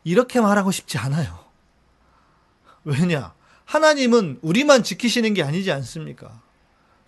이렇게 0.06 0.40
말하고 0.40 0.72
싶지 0.72 0.98
않아요. 0.98 1.44
왜냐? 2.86 3.34
하나님은 3.66 4.40
우리만 4.42 4.84
지키시는 4.84 5.34
게 5.34 5.44
아니지 5.44 5.74
않습니까? 5.74 6.42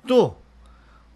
또 0.10 0.41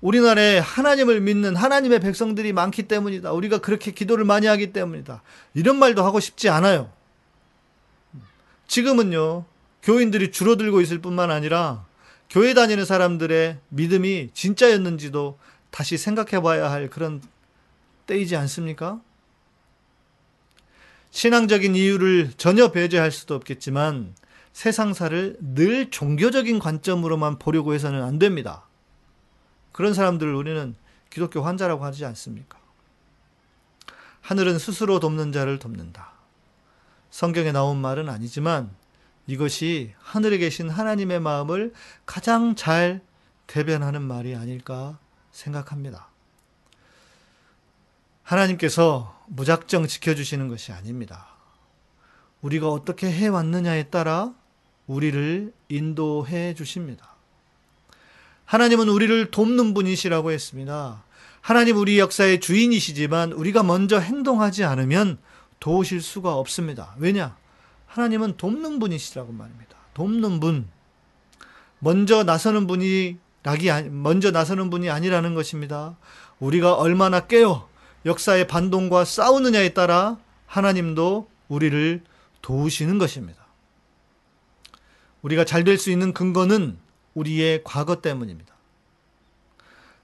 우리나라에 0.02 0.60
하나님을 0.60 1.22
믿는 1.22 1.56
하나님의 1.56 2.00
백성들이 2.00 2.54
많기 2.54 2.84
때문이다. 2.84 3.32
우리가 3.32 3.60
그렇게 3.60 3.92
기도를 3.92 4.26
많이 4.26 4.48
하기 4.48 4.74
때문이다. 4.74 5.22
이런 5.54 5.78
말도 5.78 6.04
하고 6.04 6.20
싶지 6.20 6.50
않아요. 6.50 6.92
지금은요, 8.68 9.46
교인들이 9.84 10.32
줄어들고 10.32 10.82
있을 10.82 11.00
뿐만 11.00 11.32
아니라 11.32 11.86
교회 12.30 12.54
다니는 12.54 12.86
사람들의 12.86 13.60
믿음이 13.70 14.32
진짜였는지도 14.34 15.38
다시 15.70 15.98
생각해 15.98 16.42
봐야 16.42 16.72
할 16.72 16.90
그런 16.90 17.22
때이지 18.08 18.36
않습니까? 18.36 19.00
신앙적인 21.12 21.76
이유를 21.76 22.32
전혀 22.36 22.72
배제할 22.72 23.12
수도 23.12 23.36
없겠지만 23.36 24.16
세상사를 24.54 25.38
늘 25.40 25.90
종교적인 25.90 26.60
관점으로만 26.60 27.40
보려고 27.40 27.74
해서는 27.74 28.04
안 28.04 28.20
됩니다. 28.20 28.65
그런 29.76 29.94
사람들을 29.94 30.34
우리는 30.34 30.74
기독교 31.10 31.42
환자라고 31.42 31.84
하지 31.84 32.06
않습니까? 32.06 32.58
하늘은 34.22 34.58
스스로 34.58 35.02
돕는 35.02 35.34
자를 35.34 35.60
돕는다. 35.60 36.14
성경에 37.10 37.52
나온 37.52 37.82
말은 37.82 38.08
아니지만 38.08 38.74
이것이 39.28 39.94
하늘에 40.00 40.38
계신 40.38 40.70
하나님의 40.70 41.20
마음을 41.20 41.74
가장 42.06 42.56
잘 42.56 43.02
대변하는 43.48 44.02
말이 44.02 44.34
아닐까 44.34 44.98
생각합니다. 45.34 46.08
하나님께서 48.24 49.22
무작정 49.28 49.88
지켜주시는 49.88 50.48
것이 50.48 50.72
아닙니다. 50.72 51.28
우리가 52.42 52.70
어떻게 52.70 53.12
해왔느냐에 53.12 53.90
따라 53.90 54.34
우리를 54.88 55.54
인도해 55.68 56.54
주십니다. 56.54 57.15
하나님은 58.46 58.90
우리를 58.90 59.32
돕는 59.32 59.74
분이시라고 59.74 60.32
했습니다. 60.32 61.04
하나님 61.42 61.78
우리 61.78 62.00
역사의 62.00 62.40
주인이시지만 62.40 63.32
우리가 63.34 63.64
먼저 63.64 64.00
행동하지 64.00 64.64
않으면 64.64 65.18
도우실 65.60 66.02
수가 66.02 66.36
없습니다. 66.36 66.96
왜냐? 66.98 67.36
하나님은 67.88 68.38
돕는 68.38 68.80
분이시라고 68.80 69.32
말입니다. 69.32 69.76
돕는 69.94 70.40
분. 70.40 70.68
먼저 71.80 72.24
나서는 72.24 72.68
분이 72.68 73.18
락이 73.44 73.70
먼저 73.90 74.32
나서는 74.32 74.70
분이 74.70 74.90
아니라는 74.90 75.36
것입니다. 75.36 75.96
우리가 76.40 76.74
얼마나 76.74 77.22
깨어 77.22 77.70
역사의 78.06 78.48
반동과 78.48 79.06
싸우느냐에 79.06 79.70
따라 79.74 80.18
하나님도 80.48 81.30
우리를 81.48 82.04
도우시는 82.42 82.98
것입니다. 82.98 83.46
우리가 85.22 85.46
잘 85.46 85.64
될 85.64 85.78
수 85.78 85.92
있는 85.92 86.14
근거는 86.14 86.78
우리의 87.16 87.64
과거 87.64 88.02
때문입니다. 88.02 88.54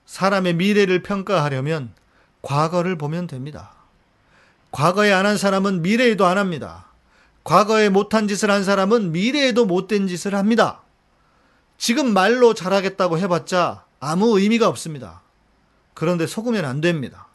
사람의 0.05 0.55
미래를 0.55 1.03
평가하려면 1.03 1.93
과거를 2.41 2.97
보면 2.97 3.27
됩니다. 3.27 3.71
과거에 4.71 5.11
안 5.11 5.25
한 5.25 5.37
사람은 5.37 5.81
미래에도 5.81 6.25
안 6.25 6.37
합니다. 6.37 6.87
과거에 7.43 7.89
못한 7.89 8.27
짓을 8.27 8.49
한 8.49 8.63
사람은 8.63 9.11
미래에도 9.11 9.65
못된 9.65 10.07
짓을 10.07 10.35
합니다. 10.35 10.81
지금 11.77 12.13
말로 12.13 12.53
잘하겠다고 12.53 13.17
해봤자 13.19 13.85
아무 13.99 14.39
의미가 14.39 14.67
없습니다. 14.67 15.21
그런데 15.93 16.25
속으면 16.27 16.65
안 16.65 16.81
됩니다. 16.81 17.27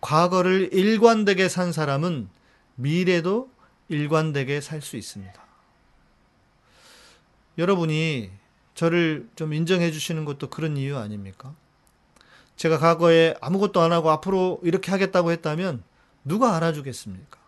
과거를 0.00 0.70
일관되게 0.72 1.48
산 1.48 1.72
사람은 1.72 2.28
미래도 2.74 3.50
일관되게 3.88 4.60
살 4.60 4.82
수 4.82 4.96
있습니다. 4.96 5.41
여러분이 7.58 8.30
저를 8.74 9.28
좀 9.36 9.52
인정해 9.52 9.90
주시는 9.90 10.24
것도 10.24 10.48
그런 10.48 10.76
이유 10.76 10.96
아닙니까? 10.96 11.54
제가 12.56 12.78
과거에 12.78 13.34
아무것도 13.40 13.80
안 13.80 13.92
하고 13.92 14.10
앞으로 14.10 14.60
이렇게 14.62 14.90
하겠다고 14.90 15.30
했다면 15.32 15.82
누가 16.24 16.56
알아주겠습니까? 16.56 17.38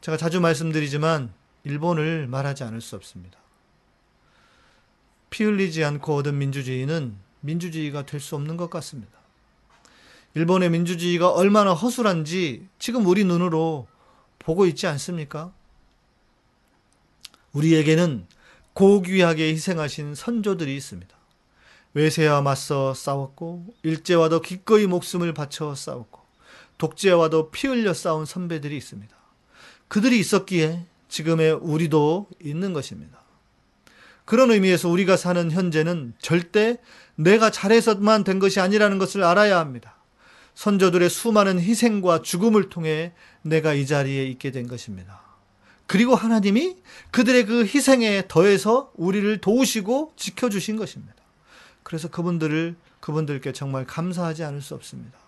제가 0.00 0.16
자주 0.16 0.40
말씀드리지만 0.40 1.32
일본을 1.64 2.28
말하지 2.28 2.64
않을 2.64 2.80
수 2.80 2.96
없습니다. 2.96 3.38
피 5.30 5.44
흘리지 5.44 5.84
않고 5.84 6.14
얻은 6.16 6.38
민주주의는 6.38 7.16
민주주의가 7.40 8.06
될 8.06 8.20
수 8.20 8.36
없는 8.36 8.56
것 8.56 8.70
같습니다. 8.70 9.18
일본의 10.34 10.70
민주주의가 10.70 11.30
얼마나 11.30 11.72
허술한지 11.72 12.68
지금 12.78 13.06
우리 13.06 13.24
눈으로 13.24 13.86
보고 14.38 14.66
있지 14.66 14.86
않습니까? 14.86 15.52
우리에게는 17.52 18.26
고귀하게 18.78 19.48
희생하신 19.48 20.14
선조들이 20.14 20.76
있습니다. 20.76 21.12
외세와 21.94 22.42
맞서 22.42 22.94
싸웠고 22.94 23.74
일제와도 23.82 24.40
기꺼이 24.40 24.86
목숨을 24.86 25.34
바쳐 25.34 25.74
싸웠고 25.74 26.20
독재와도 26.78 27.50
피 27.50 27.66
흘려 27.66 27.92
싸운 27.92 28.24
선배들이 28.24 28.76
있습니다. 28.76 29.16
그들이 29.88 30.20
있었기에 30.20 30.84
지금의 31.08 31.54
우리도 31.54 32.28
있는 32.40 32.72
것입니다. 32.72 33.18
그런 34.24 34.52
의미에서 34.52 34.88
우리가 34.88 35.16
사는 35.16 35.50
현재는 35.50 36.14
절대 36.20 36.76
내가 37.16 37.50
잘해서만 37.50 38.22
된 38.22 38.38
것이 38.38 38.60
아니라는 38.60 38.98
것을 38.98 39.24
알아야 39.24 39.58
합니다. 39.58 39.96
선조들의 40.54 41.10
수많은 41.10 41.58
희생과 41.58 42.22
죽음을 42.22 42.68
통해 42.68 43.12
내가 43.42 43.74
이 43.74 43.86
자리에 43.86 44.24
있게 44.26 44.52
된 44.52 44.68
것입니다. 44.68 45.27
그리고 45.88 46.14
하나님이 46.14 46.76
그들의 47.10 47.46
그 47.46 47.64
희생에 47.64 48.24
더해서 48.28 48.92
우리를 48.94 49.38
도우시고 49.38 50.12
지켜주신 50.16 50.76
것입니다. 50.76 51.14
그래서 51.82 52.08
그분들을, 52.08 52.76
그분들께 53.00 53.52
정말 53.52 53.86
감사하지 53.86 54.44
않을 54.44 54.60
수 54.60 54.74
없습니다. 54.74 55.18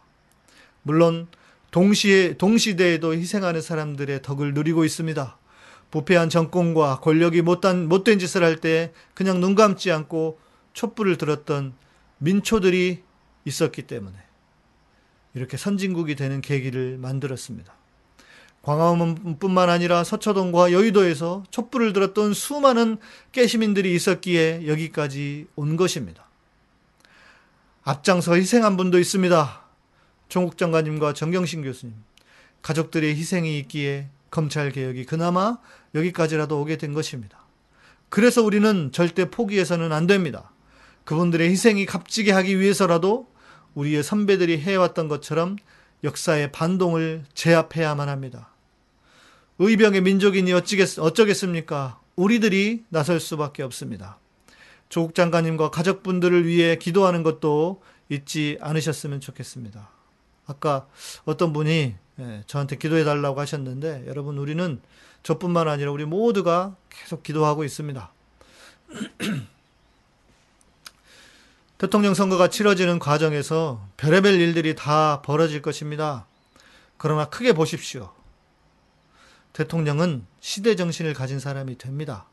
물론, 0.83 1.29
동시에, 1.71 2.35
동시대에도 2.35 3.15
희생하는 3.15 3.63
사람들의 3.63 4.21
덕을 4.21 4.53
누리고 4.53 4.85
있습니다. 4.85 5.39
부패한 5.91 6.29
정권과 6.29 7.01
권력이 7.01 7.41
못된, 7.41 7.89
못된 7.89 8.19
짓을 8.19 8.45
할 8.45 8.57
때 8.61 8.93
그냥 9.15 9.41
눈 9.41 9.55
감지 9.55 9.91
않고 9.91 10.39
촛불을 10.75 11.17
들었던 11.17 11.73
민초들이 12.19 13.03
있었기 13.47 13.87
때문에 13.87 14.15
이렇게 15.33 15.57
선진국이 15.57 16.17
되는 16.17 16.43
계기를 16.43 16.99
만들었습니다. 16.99 17.80
광화문뿐만 18.63 19.71
아니라 19.71 20.05
서초동과 20.05 20.73
여의도에서 20.73 21.45
촛불을 21.51 21.93
들었던 21.93 22.35
수많은 22.35 22.99
깨시민들이 23.33 23.95
있었기에 23.95 24.67
여기까지 24.67 25.47
온 25.57 25.77
것입니다. 25.77 26.27
앞장서 27.83 28.35
희생한 28.35 28.77
분도 28.77 28.99
있습니다. 28.99 29.63
종국 30.29 30.59
장관님과 30.59 31.15
정경신 31.15 31.63
교수님. 31.63 31.95
가족들의 32.63 33.17
희생이 33.17 33.59
있기에 33.61 34.09
검찰 34.31 34.71
개혁이 34.71 35.07
그나마 35.07 35.59
여기까지라도 35.95 36.61
오게 36.61 36.77
된 36.77 36.93
것입니다. 36.93 37.39
그래서 38.11 38.43
우리는 38.43 38.93
절대 38.93 39.31
포기해서는 39.31 39.93
안 39.93 40.07
됩니다. 40.07 40.53
그분들의 41.05 41.49
희생이 41.51 41.87
값지게 41.87 42.33
하기 42.33 42.61
위해서라도 42.61 43.29
우리의 43.75 44.03
선배들이 44.03 44.59
해왔던 44.59 45.09
것처럼 45.09 45.57
역사의 46.05 46.53
반동을 46.53 47.25
제압해야만 47.35 48.09
합니다. 48.09 48.51
의병의 49.59 50.01
민족이니 50.01 50.53
어찌겠, 50.53 50.99
어쩌겠습니까? 50.99 52.01
우리들이 52.17 52.85
나설 52.89 53.21
수밖에 53.21 53.63
없습니다. 53.63 54.19
조국 54.89 55.15
장관님과 55.15 55.71
가족분들을 55.71 56.47
위해 56.47 56.77
기도하는 56.77 57.23
것도 57.23 57.83
잊지 58.09 58.59
않으셨으면 58.61 59.21
좋겠습니다. 59.21 59.91
아까 60.47 60.87
어떤 61.25 61.53
분이 61.53 61.95
예, 62.19 62.43
저한테 62.47 62.77
기도해 62.77 63.05
달라고 63.05 63.41
하셨는데 63.41 64.05
여러분 64.07 64.37
우리는 64.37 64.81
저뿐만 65.23 65.69
아니라 65.69 65.93
우리 65.93 66.05
모두가 66.05 66.77
계속 66.89 67.23
기도하고 67.23 67.65
있습니다. 67.65 68.13
대통령 71.81 72.13
선거가 72.13 72.49
치러지는 72.49 72.99
과정에서 72.99 73.81
별의별 73.97 74.35
일들이 74.35 74.75
다 74.75 75.23
벌어질 75.23 75.63
것입니다. 75.63 76.27
그러나 76.99 77.25
크게 77.31 77.55
보십시오. 77.55 78.13
대통령은 79.55 80.27
시대 80.41 80.77
정신을 80.77 81.15
가진 81.15 81.41
사람이 81.41 81.79
됩니다. 81.79 82.27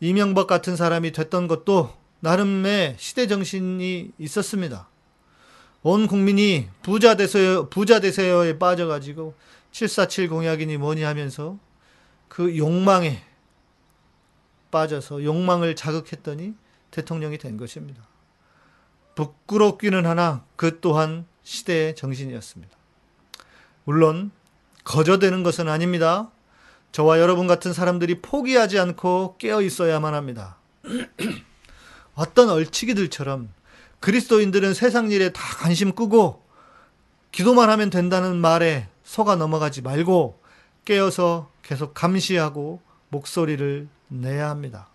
이명박 0.00 0.48
같은 0.48 0.74
사람이 0.74 1.12
됐던 1.12 1.46
것도 1.46 1.94
나름의 2.18 2.96
시대 2.98 3.28
정신이 3.28 4.10
있었습니다. 4.18 4.88
온 5.84 6.08
국민이 6.08 6.68
부자 6.82 7.14
되세요, 7.14 7.68
부자 7.68 8.00
되세요에 8.00 8.58
빠져가지고 8.58 9.34
747 9.70 10.28
공약이니 10.28 10.78
뭐니 10.78 11.02
하면서 11.02 11.56
그 12.26 12.58
욕망에 12.58 13.22
빠져서 14.72 15.22
욕망을 15.22 15.76
자극했더니 15.76 16.54
대통령이 16.90 17.38
된 17.38 17.56
것입니다. 17.56 18.07
부끄럽기는 19.18 20.06
하나 20.06 20.44
그 20.54 20.78
또한 20.80 21.26
시대의 21.42 21.96
정신이었습니다. 21.96 22.76
물론 23.82 24.30
거저되는 24.84 25.42
것은 25.42 25.68
아닙니다. 25.68 26.30
저와 26.92 27.18
여러분 27.18 27.48
같은 27.48 27.72
사람들이 27.72 28.22
포기하지 28.22 28.78
않고 28.78 29.34
깨어 29.38 29.62
있어야만 29.62 30.14
합니다. 30.14 30.56
어떤 32.14 32.48
얼치기들처럼 32.48 33.52
그리스도인들은 33.98 34.72
세상 34.72 35.10
일에 35.10 35.32
다 35.32 35.42
관심 35.56 35.96
끄고 35.96 36.44
기도만 37.32 37.70
하면 37.70 37.90
된다는 37.90 38.36
말에 38.36 38.86
속아 39.02 39.34
넘어가지 39.34 39.82
말고 39.82 40.40
깨어서 40.84 41.50
계속 41.64 41.92
감시하고 41.92 42.80
목소리를 43.08 43.88
내야 44.06 44.48
합니다. 44.48 44.88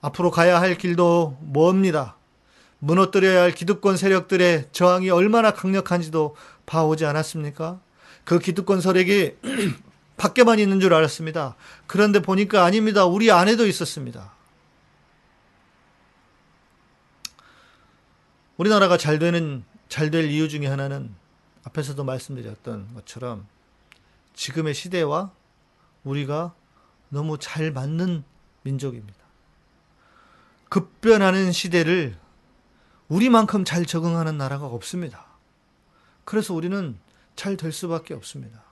앞으로 0.00 0.30
가야 0.30 0.58
할 0.58 0.78
길도 0.78 1.36
멉니다. 1.42 2.16
무너뜨려야 2.80 3.42
할 3.42 3.52
기득권 3.52 3.96
세력들의 3.96 4.70
저항이 4.72 5.10
얼마나 5.10 5.52
강력한지도 5.52 6.34
봐오지 6.66 7.04
않았습니까? 7.04 7.80
그 8.24 8.38
기득권 8.38 8.80
세력이 8.80 9.36
밖에만 10.16 10.58
있는 10.58 10.80
줄 10.80 10.92
알았습니다. 10.92 11.56
그런데 11.86 12.20
보니까 12.20 12.64
아닙니다. 12.64 13.06
우리 13.06 13.30
안에도 13.30 13.66
있었습니다. 13.66 14.32
우리나라가 18.56 18.98
잘 18.98 19.18
되는, 19.18 19.64
잘 19.88 20.10
될 20.10 20.30
이유 20.30 20.48
중에 20.48 20.66
하나는 20.66 21.14
앞에서도 21.64 22.02
말씀드렸던 22.04 22.94
것처럼 22.94 23.46
지금의 24.34 24.74
시대와 24.74 25.32
우리가 26.04 26.54
너무 27.08 27.38
잘 27.38 27.72
맞는 27.72 28.24
민족입니다. 28.62 29.18
급변하는 30.68 31.52
시대를 31.52 32.19
우리만큼 33.10 33.64
잘 33.64 33.84
적응하는 33.84 34.38
나라가 34.38 34.66
없습니다. 34.66 35.26
그래서 36.24 36.54
우리는 36.54 36.96
잘 37.36 37.56
될 37.56 37.72
수밖에 37.72 38.14
없습니다. 38.14 38.62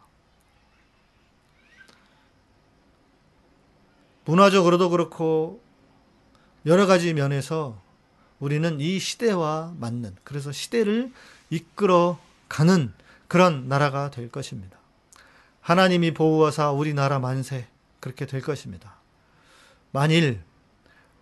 문화적으로도 4.24 4.90
그렇고 4.90 5.60
여러 6.66 6.86
가지 6.86 7.14
면에서 7.14 7.80
우리는 8.38 8.78
이 8.80 8.98
시대와 8.98 9.74
맞는 9.78 10.16
그래서 10.22 10.52
시대를 10.52 11.12
이끌어 11.50 12.20
가는 12.48 12.92
그런 13.26 13.68
나라가 13.68 14.10
될 14.10 14.30
것입니다. 14.30 14.78
하나님이 15.60 16.14
보호하사 16.14 16.70
우리나라 16.70 17.18
만세 17.18 17.66
그렇게 18.00 18.26
될 18.26 18.40
것입니다. 18.40 18.96
만일 19.90 20.42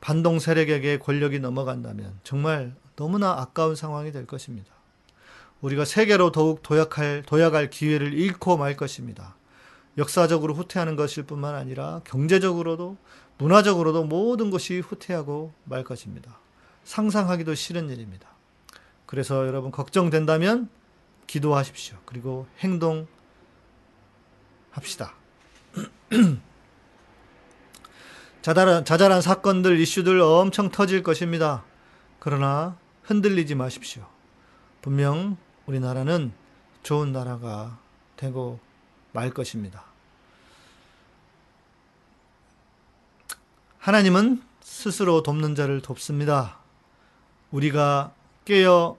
반동 0.01 0.39
세력에게 0.39 0.99
권력이 0.99 1.39
넘어간다면 1.41 2.19
정말 2.25 2.75
너무나 2.97 3.33
아까운 3.33 3.77
상황이 3.77 4.11
될 4.11 4.27
것입니다. 4.27 4.73
우리가 5.61 5.85
세계로 5.85 6.33
더욱 6.33 6.63
도약할, 6.63 7.23
도약할 7.27 7.71
기회를 7.71 8.13
잃고 8.15 8.57
말 8.57 8.77
것입니다. 8.77 9.37
역사적으로 9.99 10.55
후퇴하는 10.55 10.97
것일 10.97 11.25
뿐만 11.25 11.55
아니라 11.55 12.01
경제적으로도 12.05 12.97
문화적으로도 13.39 14.05
모든 14.05 14.51
것이 14.51 14.81
후퇴하고 14.81 15.53
말 15.65 15.85
것입니다. 15.85 16.39
상상하기도 16.85 17.55
싫은 17.55 17.91
일입니다. 17.91 18.29
그래서 19.07 19.47
여러분 19.47 19.71
걱정된다면 19.71 20.69
기도하십시오. 21.27 21.97
그리고 22.05 22.47
행동합시다. 22.61 23.07
자잘한, 28.43 28.85
자잘한 28.85 29.23
사건들, 29.23 29.81
이슈들 29.81 30.21
엄청 30.21 30.71
터질 30.71 31.03
것입니다. 31.03 31.65
그러나 32.21 32.77
흔들리지 33.07 33.55
마십시오. 33.55 34.07
분명 34.83 35.37
우리나라는 35.67 36.33
좋은 36.83 37.13
나라가 37.13 37.79
되고 38.17 38.59
말 39.13 39.31
것입니다. 39.31 39.85
하나님은 43.79 44.43
스스로 44.61 45.23
돕는 45.23 45.55
자를 45.55 45.81
돕습니다. 45.81 46.59
우리가 47.53 48.13
깨어 48.45 48.99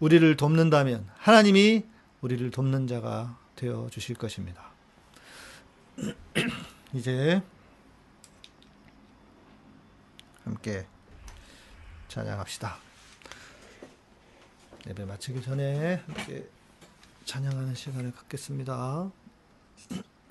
우리를 0.00 0.36
돕는다면 0.36 1.08
하나님이 1.16 1.84
우리를 2.20 2.50
돕는 2.50 2.86
자가 2.86 3.38
되어 3.56 3.88
주실 3.90 4.16
것입니다. 4.16 4.62
이제 6.92 7.42
함께 10.44 10.86
찬양합시다. 12.14 12.78
예배 14.86 15.04
마치기 15.04 15.42
전에 15.42 15.96
함께 15.96 16.48
찬양하는 17.24 17.74
시간을 17.74 18.12
갖겠습니다. 18.12 19.10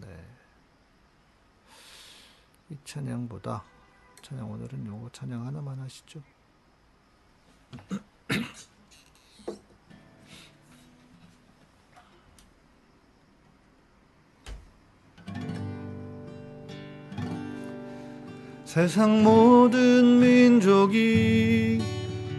네. 0.00 0.26
이 2.70 2.78
찬양보다 2.82 3.62
찬양 4.22 4.50
오늘은 4.50 4.86
요거 4.86 5.10
찬양 5.12 5.46
하나만 5.46 5.80
하시죠. 5.80 6.22
세상 18.78 19.24
모든 19.24 20.20
민족이 20.20 21.80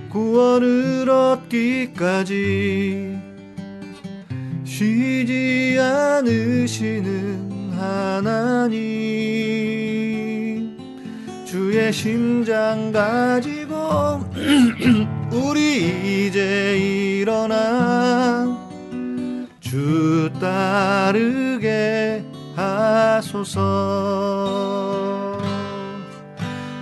구원을 0.08 1.10
얻기까지 1.10 2.34
쉬지 4.64 5.78
않으시는 5.78 7.74
하나님. 7.74 8.80
주의 11.44 11.92
심장 11.92 12.94
가지고 12.94 14.22
우리 15.34 16.28
이제 16.28 17.20
일어나 17.20 18.58
주 19.60 20.30
따르게 20.40 22.24
하소서 22.56 24.00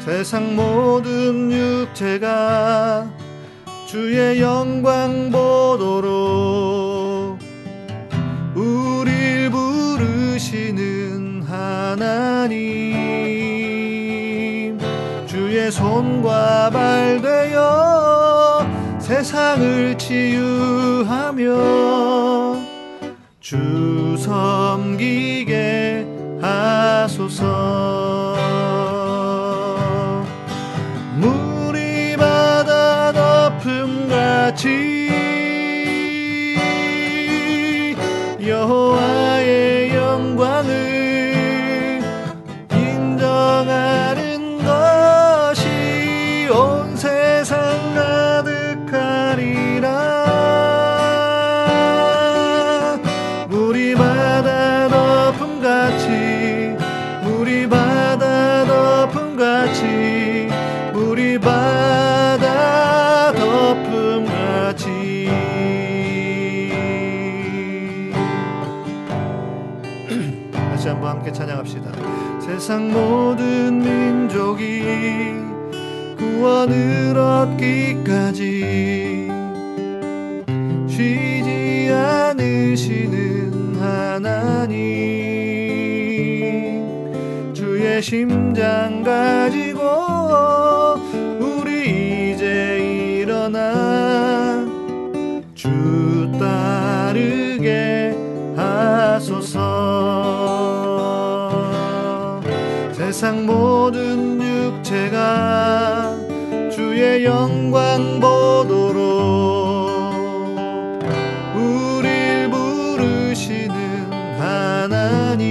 세상 0.07 0.55
모든 0.55 1.51
육체가 1.51 3.11
주의 3.85 4.39
영광 4.39 5.29
보도록 5.29 7.37
우릴 8.55 9.51
부르시는 9.51 11.41
하나님. 11.41 12.55
주의 15.25 15.69
손과 15.69 16.69
발 16.69 17.21
되어 17.21 18.65
세상을 18.99 19.97
치유하며 19.97 21.45
주 23.41 24.15
섬기 24.17 25.36
세상 72.67 72.91
모든 72.91 73.79
민족이 73.79 74.83
구원을 76.17 77.17
얻기까지 77.17 78.41
쉬지 80.85 81.89
않으시는 81.89 83.77
하나님 83.79 84.75
주의 87.53 88.01
심장 88.01 89.01
가지 89.01 89.66
세상 103.17 103.47
모든 103.47 104.39
육체가 104.39 106.15
주의 106.71 107.25
영광 107.25 108.19
보도록 108.19 109.01
우릴 111.55 112.47
부르시는 112.51 114.13
하나님. 114.39 115.47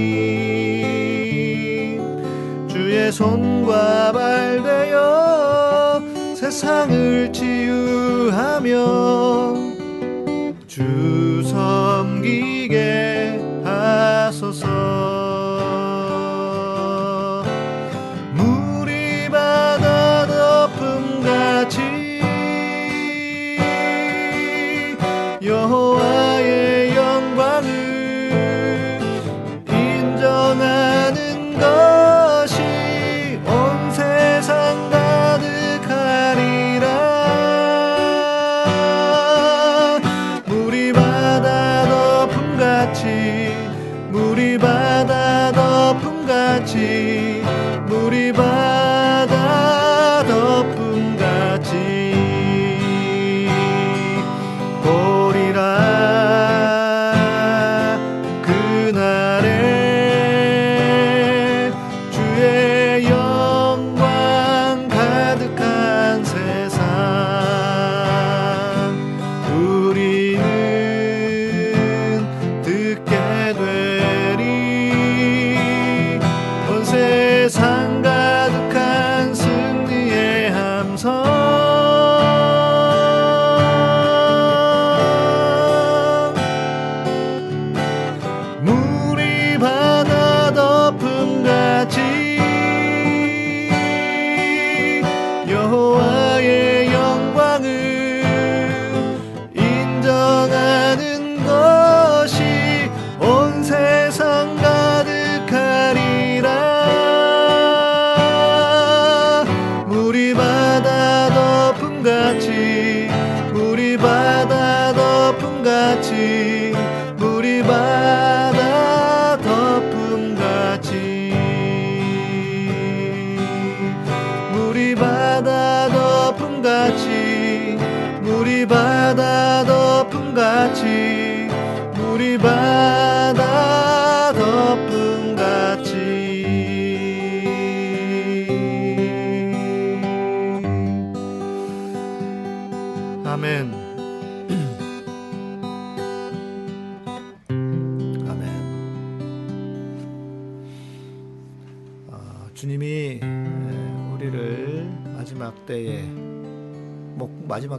주의 2.69 3.11
손과 3.11 4.13
발 4.13 4.63
되어 4.63 6.01
세상을 6.35 7.33
치유하며 7.33 9.06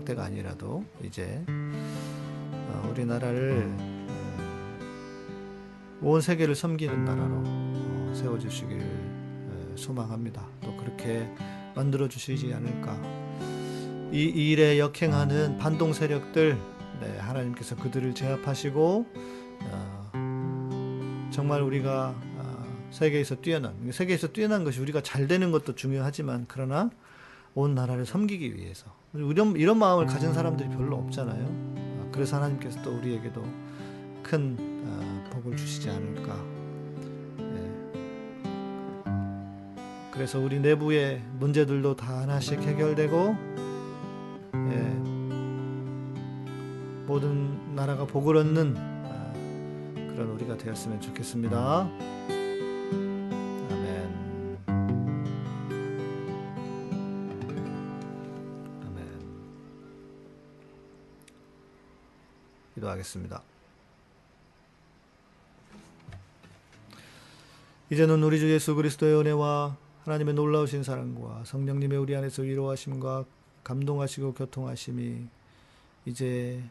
때가 0.09 0.25
아니라도 0.25 0.85
이제 1.05 1.45
어, 1.47 2.89
우리나라를 2.91 3.71
어, 3.79 4.39
온 6.01 6.21
세계를 6.23 6.55
섬기는 6.55 7.05
나라로 7.05 7.43
어, 7.45 8.13
세워주시길 8.15 8.81
에, 8.81 9.77
소망합니다. 9.77 10.47
또 10.63 10.75
그렇게 10.79 11.29
만들어 11.75 12.09
주시지 12.09 12.55
않을까. 12.55 12.99
이 14.11 14.23
일에 14.23 14.79
역행하는 14.79 15.59
반동 15.59 15.93
세력들 15.93 16.57
네, 17.01 17.19
하나님께서 17.19 17.77
그들을 17.77 18.15
제압하시고 18.15 19.07
어, 19.61 21.29
정말 21.31 21.61
우리가 21.61 22.15
어, 22.19 22.89
세계에서 22.93 23.43
뛰어난 23.43 23.93
세계에서 23.93 24.29
뛰어난 24.29 24.65
것이 24.65 24.81
우리가 24.81 25.03
잘 25.03 25.29
되는 25.29 25.51
것도 25.51 25.75
중요하지만 25.75 26.47
그러나 26.49 26.89
온 27.55 27.75
나라를 27.75 28.07
섬기기 28.07 28.57
위해서 28.57 28.98
이런 29.19 29.57
이런 29.57 29.79
마음을 29.79 30.07
가진 30.07 30.33
사람들이 30.33 30.69
별로 30.71 30.97
없잖아요. 30.97 31.45
어, 31.45 32.09
그래서 32.13 32.37
하나님께서 32.37 32.81
또 32.83 32.97
우리에게도 32.97 33.43
큰 34.23 34.57
어, 34.87 35.25
복을 35.31 35.57
주시지 35.57 35.91
않을까. 35.91 36.37
예. 37.41 37.73
그래서 40.13 40.39
우리 40.39 40.61
내부의 40.61 41.21
문제들도 41.39 41.97
다 41.97 42.21
하나씩 42.21 42.63
해결되고 42.63 43.37
예. 44.55 44.99
모든 47.07 47.75
나라가 47.75 48.05
복을 48.05 48.37
얻는 48.37 48.75
아, 48.77 49.33
그런 50.15 50.31
우리가 50.31 50.57
되었으면 50.57 51.01
좋겠습니다. 51.01 51.91
하겠습니다. 62.99 63.43
이제는 67.91 68.23
우리 68.23 68.39
주 68.39 68.51
예수 68.51 68.75
그리스도의 68.75 69.19
은혜와 69.21 69.77
하나님의 70.05 70.35
놀라우신 70.35 70.83
사랑과 70.83 71.43
성령님의 71.45 71.99
우리 71.99 72.15
안에서 72.17 72.43
위로하심과 72.43 73.25
감동하시고 73.65 74.35
교통하심이 74.35 75.27
이제 76.07 76.63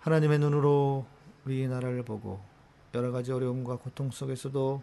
하나님의 0.00 0.38
눈으로 0.38 1.06
우리 1.44 1.66
나라를 1.68 2.02
보고 2.04 2.40
여러 2.94 3.12
가지 3.12 3.32
어려움과 3.32 3.76
고통 3.76 4.10
속에서도 4.10 4.82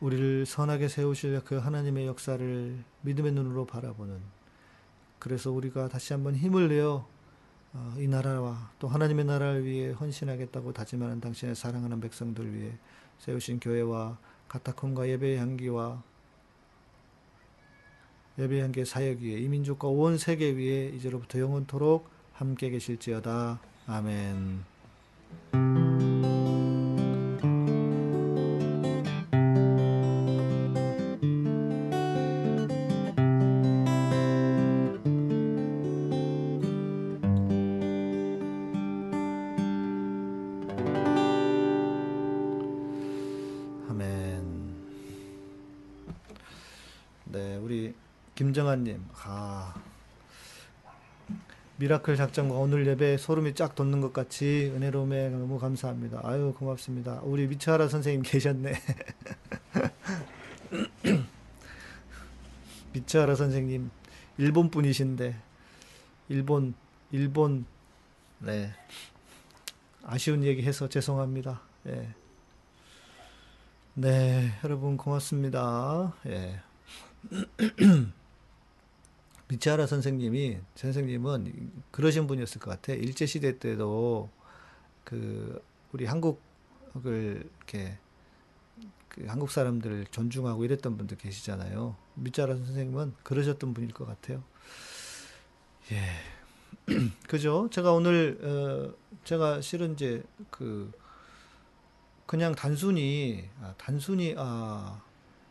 우리를 0.00 0.46
선하게 0.46 0.88
세우실 0.88 1.40
그 1.44 1.56
하나님의 1.56 2.06
역사를 2.06 2.84
믿음의 3.02 3.32
눈으로 3.32 3.64
바라보는 3.64 4.20
그래서 5.18 5.50
우리가 5.50 5.88
다시 5.88 6.12
한번 6.12 6.36
힘을 6.36 6.68
내어 6.68 6.94
어, 6.96 7.13
이 7.98 8.06
나라와 8.06 8.70
또 8.78 8.88
하나님의 8.88 9.24
나라를 9.24 9.64
위해 9.64 9.90
헌신하겠다고 9.90 10.72
다짐하는 10.72 11.20
당신의 11.20 11.54
사랑하는 11.56 12.00
백성들 12.00 12.54
위해 12.54 12.72
세우신 13.18 13.60
교회와 13.60 14.16
가타콤과 14.48 15.08
예배의 15.08 15.38
향기와 15.38 16.02
예배의 18.38 18.62
향기의 18.62 18.86
사역 18.86 19.18
위에 19.20 19.38
이 19.38 19.48
민족과 19.48 19.88
온 19.88 20.18
세계 20.18 20.50
위에 20.50 20.88
이제로부터 20.88 21.38
영원토록 21.38 22.08
함께 22.32 22.70
계실지어다. 22.70 23.60
아멘. 23.86 24.64
Miracle 51.84 52.16
작전과 52.16 52.54
오늘 52.54 52.86
예배 52.86 53.18
소름이 53.18 53.54
쫙 53.54 53.74
돋는 53.74 54.00
것 54.00 54.14
같이 54.14 54.72
은혜로움에 54.74 55.28
너무 55.28 55.58
감사합니다. 55.58 56.20
아유, 56.22 56.54
고맙습니다. 56.56 57.20
우리 57.24 57.46
미차하라 57.46 57.88
선생님 57.88 58.22
계셨네. 58.22 58.72
미차하라 62.94 63.34
선생님, 63.34 63.90
일본 64.38 64.70
분이신데, 64.70 65.36
일본, 66.30 66.72
일본, 67.12 67.66
네. 68.38 68.72
아쉬운 70.04 70.42
얘기 70.42 70.62
해서 70.62 70.88
죄송합니다. 70.88 71.60
예. 71.88 72.08
네, 73.92 74.52
여러분 74.64 74.96
고맙습니다. 74.96 76.14
예. 76.28 76.62
미치하라 79.48 79.86
선생님이 79.86 80.58
선생님은 80.74 81.72
그러신 81.90 82.26
분이었을 82.26 82.60
것 82.60 82.70
같아. 82.70 82.92
일제 82.92 83.26
시대 83.26 83.58
때도 83.58 84.30
그 85.04 85.62
우리 85.92 86.06
한국을 86.06 87.48
이렇게 87.58 87.98
그 89.08 89.26
한국 89.26 89.50
사람들을 89.50 90.06
존중하고 90.10 90.64
이랬던 90.64 90.96
분들 90.96 91.18
계시잖아요. 91.18 91.96
미치하라 92.14 92.56
선생님은 92.56 93.14
그러셨던 93.22 93.74
분일 93.74 93.92
것 93.92 94.06
같아요. 94.06 94.42
예. 95.92 96.00
그죠? 97.28 97.68
제가 97.70 97.92
오늘 97.92 98.38
어 98.42 98.94
제가 99.24 99.60
실은 99.60 99.94
이제 99.94 100.22
그 100.50 100.90
그냥 102.26 102.54
단순히 102.54 103.48
아, 103.60 103.74
단순히 103.78 104.34
아 104.36 105.00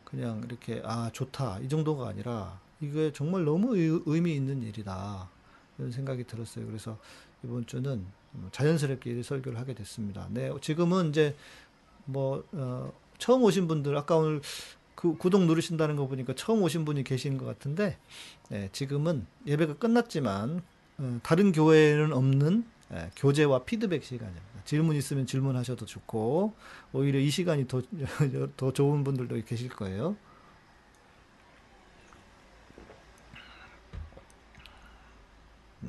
그냥 0.04 0.42
이렇게 0.44 0.82
아 0.84 1.10
좋다 1.14 1.60
이 1.60 1.70
정도가 1.70 2.10
아니라 2.10 2.60
이게 2.84 3.12
정말 3.14 3.46
너무 3.46 3.78
의, 3.78 4.02
의미 4.06 4.36
있는 4.36 4.62
일이다 4.62 5.30
이런 5.78 5.92
생각이 5.92 6.26
들었어요. 6.26 6.66
그래서 6.68 6.98
이번 7.44 7.66
주는 7.66 8.06
자연스럽게 8.52 9.12
이 9.12 9.24
설교를 9.24 9.60
하게 9.60 9.74
됐습니다. 9.74 10.28
네, 10.32 10.52
지금은 10.62 11.10
이제 11.10 11.36
뭐 12.06 12.44
어, 12.52 12.92
처음 13.18 13.44
오신 13.44 13.68
분들 13.68 13.96
아까 13.96 14.18
오늘 14.18 14.42
그 14.96 15.16
구독 15.18 15.46
누르신다는 15.46 15.96
거 15.96 16.08
보니까 16.08 16.34
처음 16.36 16.62
오신 16.64 16.86
분이 16.86 17.04
계신 17.04 17.38
것 17.38 17.46
같은데 17.46 17.98
네, 18.50 18.70
지금은 18.72 19.26
예배가 19.48 19.78
끝났지만 19.78 20.62
어, 20.98 21.20
다른 21.24 21.52
교회에는 21.52 22.14
없는 22.14 22.66
예, 22.94 23.10
교제와 23.16 23.64
피드백 23.64 24.04
시간입니다. 24.04 24.44
질문 24.66 24.96
있으면 24.96 25.26
질문하셔도 25.26 25.86
좋고 25.86 26.54
오히려 26.94 27.20
이 27.20 27.30
시간이 27.30 27.68
더, 27.68 27.82
더 28.56 28.72
좋은 28.72 29.04
분들도 29.04 29.42
계실 29.46 29.70
거예요. 29.70 30.16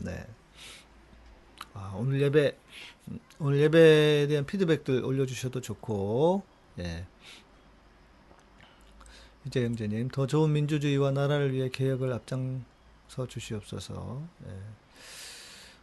네. 0.02 0.26
아, 1.74 1.92
오늘 1.96 2.20
예배 2.20 2.56
오늘 3.38 3.60
예배에 3.60 4.26
대한 4.28 4.46
피드백들 4.46 5.04
올려주셔도 5.04 5.60
좋고 5.60 6.42
예. 6.78 7.06
이제 9.46 9.64
형제님 9.64 10.08
더 10.08 10.26
좋은 10.26 10.52
민주주의와 10.52 11.10
나라를 11.10 11.52
위해 11.52 11.68
개혁을 11.68 12.12
앞장서 12.12 13.26
주시옵소서. 13.28 14.22
예. 14.46 14.50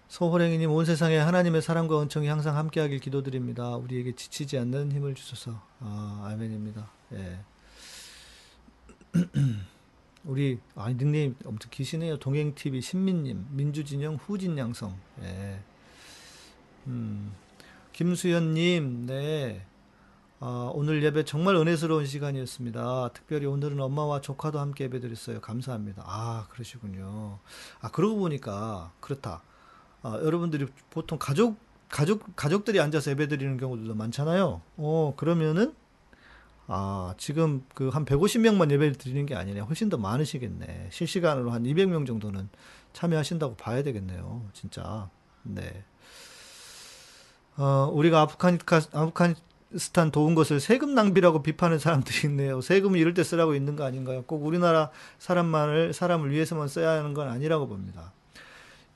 소호랭이님 0.08 0.70
온 0.72 0.84
세상에 0.84 1.18
하나님의 1.18 1.62
사랑과 1.62 2.02
은총이 2.02 2.28
항상 2.28 2.58
함께하길 2.58 3.00
기도드립니다. 3.00 3.78
우리에게 3.78 4.14
지치지 4.14 4.58
않는 4.58 4.92
힘을 4.92 5.16
주소서. 5.16 5.62
아, 5.80 6.30
아멘입니다. 6.34 6.90
예. 7.14 7.40
우리 10.24 10.60
아 10.76 10.90
닉네임 10.90 11.36
엄청 11.46 11.70
기시네요. 11.72 12.18
동행 12.18 12.54
TV 12.54 12.82
신민님, 12.82 13.48
민주진영 13.52 14.16
후진 14.16 14.58
양성. 14.58 14.96
예. 15.24 15.60
음, 16.88 17.34
김수현님, 17.94 19.06
네. 19.08 19.66
아, 20.40 20.72
오늘 20.74 21.04
예배 21.04 21.26
정말 21.26 21.56
은혜스러운 21.56 22.08
시간이었습니다. 22.08 23.12
특별히 23.14 23.46
오늘은 23.46 23.80
엄마와 23.80 24.22
조카도 24.22 24.60
함께 24.60 24.86
예배드렸어요. 24.86 25.40
감사합니다. 25.40 26.04
아, 26.06 26.48
그러시군요. 26.50 27.38
아, 27.80 27.92
그러고 27.92 28.18
보니까 28.18 28.92
그렇다. 29.00 29.44
아, 30.02 30.20
여러분들이 30.24 30.66
보통 30.90 31.20
가족 31.20 31.58
가족 31.90 32.36
가족들이 32.36 32.80
앉아서 32.80 33.12
예배드리는 33.12 33.58
경우도 33.58 33.94
많잖아요. 33.94 34.62
어, 34.78 35.14
그러면은 35.16 35.76
아, 36.74 37.14
지금 37.18 37.66
그 37.76 37.90
한 37.90 38.06
150명만 38.06 38.72
예배를 38.72 38.96
드리는 38.96 39.26
게 39.26 39.36
아니네. 39.36 39.60
훨씬 39.60 39.90
더 39.90 39.98
많으시겠네. 39.98 40.88
실시간으로 40.90 41.52
한 41.52 41.64
200명 41.64 42.08
정도는 42.08 42.48
참여하신다고 42.94 43.56
봐야 43.58 43.84
되겠네요. 43.84 44.46
진짜. 44.54 45.10
네. 45.44 45.84
어, 47.58 47.90
우리가 47.94 48.22
아프가니카, 48.22 48.82
아프가니스탄 48.94 50.12
도운 50.12 50.34
것을 50.34 50.62
세금 50.62 50.96
낭비라고 50.96 51.44
비판하는 51.44 51.78
사람들이 51.78 52.30
있네요. 52.30 52.62
세금을 52.62 52.98
이럴 53.00 53.14
때 53.14 53.24
쓰라고 53.26 53.54
있는 53.54 53.76
거 53.76 53.84
아닌가요? 53.84 54.24
꼭 54.24 54.46
우리나라 54.46 54.92
사람만을, 55.20 55.92
사람을 55.92 56.32
위해서만 56.32 56.70
써야 56.70 56.92
하는 56.92 57.14
건 57.14 57.28
아니라고 57.28 57.68
봅니다. 57.68 58.14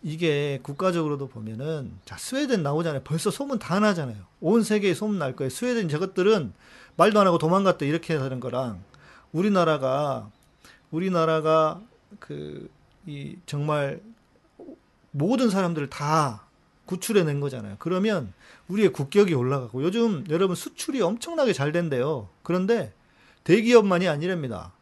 이게 0.01 0.59
국가적으로도 0.63 1.27
보면은, 1.27 1.91
자, 2.05 2.15
스웨덴 2.17 2.63
나오잖아요. 2.63 3.01
벌써 3.03 3.31
소문 3.31 3.59
다 3.59 3.81
나잖아요. 3.81 4.17
온 4.39 4.63
세계에 4.63 4.93
소문 4.93 5.19
날 5.19 5.35
거예요. 5.35 5.49
스웨덴 5.49 5.89
저것들은 5.89 6.53
말도 6.97 7.19
안 7.19 7.27
하고 7.27 7.37
도망갔다 7.37 7.85
이렇게 7.85 8.15
하는 8.15 8.39
거랑, 8.39 8.83
우리나라가, 9.31 10.29
우리나라가 10.91 11.81
그, 12.19 12.69
이, 13.05 13.37
정말 13.45 14.01
모든 15.11 15.49
사람들을 15.49 15.89
다 15.89 16.45
구출해낸 16.85 17.39
거잖아요. 17.39 17.75
그러면 17.79 18.33
우리의 18.67 18.93
국격이 18.93 19.33
올라가고 19.33 19.83
요즘 19.83 20.23
여러분 20.29 20.55
수출이 20.55 21.01
엄청나게 21.01 21.53
잘 21.53 21.71
된대요. 21.71 22.29
그런데 22.43 22.93
대기업만이 23.43 24.07
아니랍니다. 24.07 24.73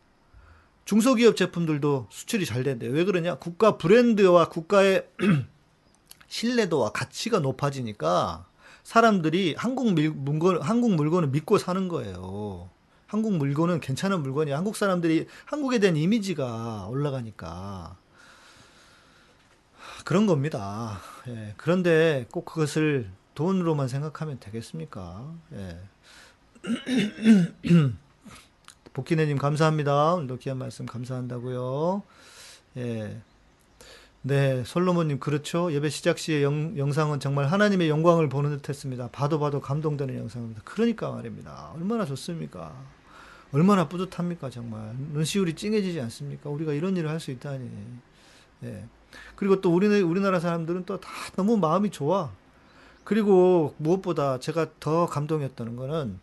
중소기업 0.85 1.35
제품들도 1.37 2.07
수출이 2.09 2.45
잘 2.45 2.63
된대요. 2.63 2.91
왜 2.91 3.05
그러냐? 3.05 3.35
국가 3.35 3.77
브랜드와 3.77 4.49
국가의 4.49 5.07
신뢰도와 6.27 6.91
가치가 6.91 7.39
높아지니까 7.39 8.45
사람들이 8.83 9.55
한국 9.57 9.93
물건, 9.93 10.61
한국 10.61 10.95
물건을 10.95 11.29
믿고 11.29 11.57
사는 11.57 11.87
거예요. 11.87 12.69
한국 13.07 13.33
물건은 13.37 13.79
괜찮은 13.79 14.21
물건이 14.21 14.51
한국 14.51 14.75
사람들이 14.75 15.27
한국에 15.45 15.79
대한 15.79 15.95
이미지가 15.95 16.87
올라가니까 16.87 17.95
그런 20.03 20.25
겁니다. 20.25 20.99
예, 21.27 21.53
그런데 21.57 22.25
꼭 22.31 22.45
그것을 22.45 23.09
돈으로만 23.35 23.87
생각하면 23.87 24.39
되겠습니까? 24.39 25.31
예. 25.53 25.79
복기네님 28.93 29.37
감사합니다. 29.37 30.15
오늘도 30.15 30.37
귀한 30.37 30.57
말씀 30.57 30.85
감사한다고요. 30.85 32.03
예. 32.77 33.21
네, 34.25 34.63
솔로몬님 34.65 35.19
그렇죠. 35.19 35.71
예배 35.73 35.89
시작 35.89 36.17
시의 36.17 36.43
영, 36.43 36.77
영상은 36.77 37.19
정말 37.19 37.45
하나님의 37.47 37.89
영광을 37.89 38.29
보는 38.29 38.57
듯했습니다. 38.61 39.09
봐도 39.09 39.37
봐도 39.39 39.59
감동되는 39.59 40.17
영상입니다. 40.17 40.61
그러니까 40.63 41.11
말입니다. 41.11 41.71
얼마나 41.75 42.05
좋습니까? 42.05 42.73
얼마나 43.51 43.89
뿌듯합니까 43.89 44.49
정말. 44.49 44.95
눈시울이 45.11 45.55
찡해지지 45.55 45.99
않습니까? 46.01 46.49
우리가 46.49 46.71
이런 46.73 46.95
일을 46.95 47.09
할 47.09 47.19
수 47.19 47.31
있다니. 47.31 47.69
예. 48.63 48.85
그리고 49.35 49.59
또 49.61 49.73
우리 49.75 49.87
우리나라 50.01 50.39
사람들은 50.39 50.85
또 50.85 50.97
다 50.99 51.09
너무 51.35 51.57
마음이 51.57 51.91
좋아. 51.91 52.31
그리고 53.03 53.75
무엇보다 53.77 54.39
제가 54.39 54.67
더 54.79 55.05
감동이었다는 55.07 55.75
거는 55.75 56.19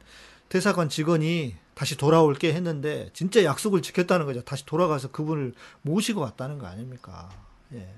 대사관 0.48 0.88
직원이 0.88 1.54
다시 1.74 1.96
돌아올게 1.98 2.54
했는데 2.54 3.10
진짜 3.12 3.44
약속을 3.44 3.82
지켰다는 3.82 4.24
거죠. 4.26 4.40
다시 4.42 4.64
돌아가서 4.64 5.10
그분을 5.10 5.52
모시고 5.82 6.20
왔다는 6.22 6.58
거 6.58 6.66
아닙니까? 6.66 7.28
예. 7.74 7.88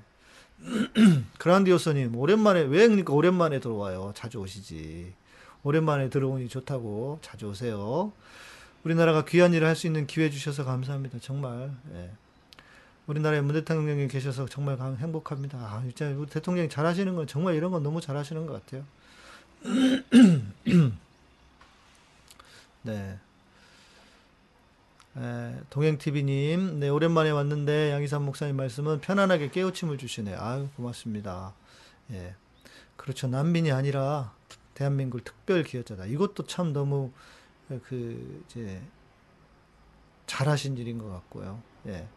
그란디오스님 1.39 2.17
오랜만에 2.17 2.61
왜 2.63 2.87
그러니까 2.87 3.13
오랜만에 3.13 3.59
들어와요. 3.61 4.13
자주 4.15 4.39
오시지. 4.39 5.13
오랜만에 5.65 6.09
들어오니 6.11 6.49
좋다고 6.49 7.19
자주 7.23 7.47
오세요. 7.49 8.13
우리나라가 8.85 9.25
귀한 9.25 9.55
일을 9.55 9.67
할 9.69 9.77
수 9.77 9.87
있는 9.87 10.07
기회 10.07 10.29
주셔서 10.31 10.65
감사합니다. 10.65 11.19
정말. 11.21 11.71
예. 11.95 12.11
우리나라에 13.07 13.41
문 13.41 13.55
대통령이 13.55 14.09
계셔서 14.09 14.47
정말 14.47 14.79
행복합니다. 14.99 15.59
아, 15.59 15.83
진짜 15.83 16.09
우리 16.11 16.29
대통령이 16.29 16.69
잘하시는 16.69 17.15
건 17.15 17.27
정말 17.27 17.55
이런 17.55 17.73
건 17.73 17.83
너무 17.83 18.01
잘하시는 18.01 18.47
것 18.47 18.65
같아요. 18.65 18.85
네. 22.83 23.19
에, 25.17 25.61
동행TV님, 25.71 26.81
네, 26.81 26.89
오랜만에 26.89 27.31
왔는데 27.31 27.93
양희삼 27.93 28.25
목사님 28.25 28.57
말씀은 28.57 29.01
편안하게 29.01 29.51
깨우침을 29.51 29.99
주시네. 29.99 30.35
아유, 30.35 30.69
고맙습니다. 30.77 31.55
예. 32.13 32.35
그렇죠. 32.97 33.27
난민이 33.27 33.73
아니라 33.73 34.35
대한민국 34.75 35.23
특별 35.25 35.65
기여자다. 35.65 36.07
이것도 36.07 36.47
참 36.47 36.73
너무 36.73 37.13
그 37.85 38.45
이제 38.47 38.81
잘하신 40.27 40.79
일인 40.79 40.99
것 40.99 41.09
같고요. 41.09 41.63
예. 41.87 42.09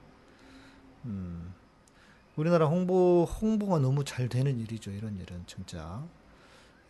음. 1.06 1.54
우리나라 2.36 2.66
홍보 2.68 3.24
홍보가 3.24 3.80
너무 3.80 4.04
잘 4.04 4.28
되는 4.30 4.60
일이죠. 4.60 4.92
이런 4.92 5.18
일은 5.18 5.44
진짜. 5.48 6.04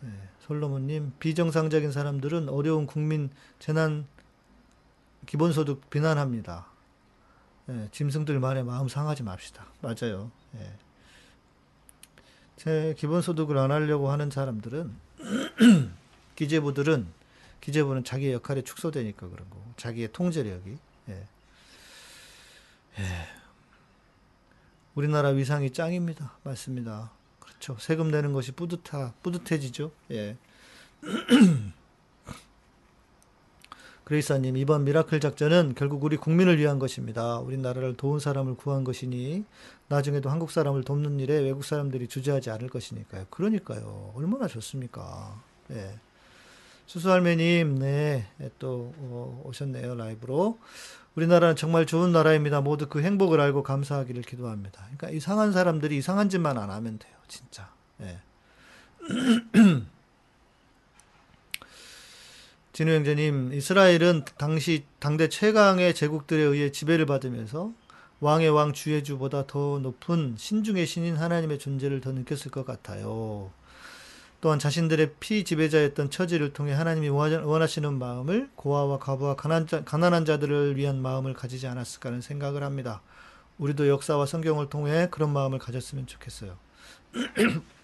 예, 0.04 0.08
솔로몬님 0.40 1.12
비정상적인 1.18 1.90
사람들은 1.90 2.48
어려운 2.48 2.86
국민 2.86 3.30
재난 3.58 4.06
기본소득 5.26 5.90
비난합니다. 5.90 6.66
예, 7.68 7.88
짐승들 7.90 8.38
말에 8.38 8.62
마음 8.62 8.88
상하지 8.88 9.22
맙시다. 9.24 9.66
맞아요. 9.82 10.30
예. 10.56 10.72
제 12.56 12.94
기본소득을 12.96 13.58
안 13.58 13.70
하려고 13.70 14.10
하는 14.10 14.30
사람들은 14.30 14.94
기재부들은 16.36 17.06
기재부는 17.60 18.04
자기의 18.04 18.34
역할에 18.34 18.62
축소되니까 18.62 19.28
그런 19.28 19.50
거고 19.50 19.62
자기의 19.76 20.12
통제력이 20.12 20.78
예. 21.08 21.26
예. 22.98 23.04
우리나라 24.94 25.28
위상이 25.30 25.72
짱입니다. 25.72 26.38
맞습니다. 26.42 27.10
그렇죠. 27.40 27.76
세금 27.78 28.10
내는 28.10 28.32
것이 28.32 28.52
뿌듯하 28.52 29.12
뿌듯해지죠. 29.22 29.90
예. 30.12 30.36
그레이사님 34.06 34.56
이번 34.56 34.84
Miracle 34.84 35.18
작전은 35.18 35.74
결국 35.76 36.04
우리 36.04 36.16
국민을 36.16 36.58
위한 36.58 36.78
것입니다. 36.78 37.40
우리나라를 37.40 37.96
도운 37.96 38.20
사람을 38.20 38.54
구한 38.54 38.84
것이니 38.84 39.44
나중에도 39.88 40.30
한국 40.30 40.52
사람을 40.52 40.84
돕는 40.84 41.18
일에 41.18 41.40
외국 41.40 41.64
사람들이 41.64 42.06
주저하지 42.06 42.50
않을 42.50 42.68
것이니까요. 42.68 43.26
그러니까요. 43.30 44.12
얼마나 44.14 44.46
좋습니까? 44.46 45.42
예. 45.72 45.98
수수할매님, 46.86 47.80
네, 47.80 48.28
또 48.60 48.94
어, 48.96 49.42
오셨네요 49.44 49.96
라이브로. 49.96 50.56
우리나라는 51.16 51.56
정말 51.56 51.84
좋은 51.84 52.12
나라입니다. 52.12 52.60
모두 52.60 52.86
그 52.88 53.02
행복을 53.02 53.40
알고 53.40 53.64
감사하기를 53.64 54.22
기도합니다. 54.22 54.82
그러니까 54.82 55.10
이상한 55.10 55.50
사람들이 55.50 55.96
이상한 55.96 56.28
짓만 56.28 56.58
안 56.58 56.70
하면 56.70 57.00
돼요, 57.00 57.16
진짜. 57.26 57.72
예. 58.02 58.20
진우 62.76 62.92
형제님, 62.92 63.54
이스라엘은 63.54 64.26
당시 64.36 64.84
당대 64.98 65.30
최강의 65.30 65.94
제국들에 65.94 66.42
의해 66.42 66.72
지배를 66.72 67.06
받으면서 67.06 67.72
왕의 68.20 68.50
왕 68.50 68.74
주의 68.74 69.02
주보다 69.02 69.46
더 69.46 69.78
높은 69.78 70.34
신중의 70.36 70.84
신인 70.84 71.16
하나님의 71.16 71.58
존재를 71.58 72.02
더 72.02 72.12
느꼈을 72.12 72.50
것 72.50 72.66
같아요. 72.66 73.50
또한 74.42 74.58
자신들의 74.58 75.14
피지배자였던 75.20 76.10
처지를 76.10 76.52
통해 76.52 76.74
하나님이 76.74 77.08
원하시는 77.08 77.98
마음을 77.98 78.50
고아와 78.56 78.98
과부와 78.98 79.36
가난한 79.36 80.26
자들을 80.26 80.76
위한 80.76 81.00
마음을 81.00 81.32
가지지 81.32 81.66
않았을까 81.66 82.10
하는 82.10 82.20
생각을 82.20 82.62
합니다. 82.62 83.00
우리도 83.56 83.88
역사와 83.88 84.26
성경을 84.26 84.68
통해 84.68 85.08
그런 85.10 85.32
마음을 85.32 85.58
가졌으면 85.58 86.06
좋겠어요. 86.06 86.58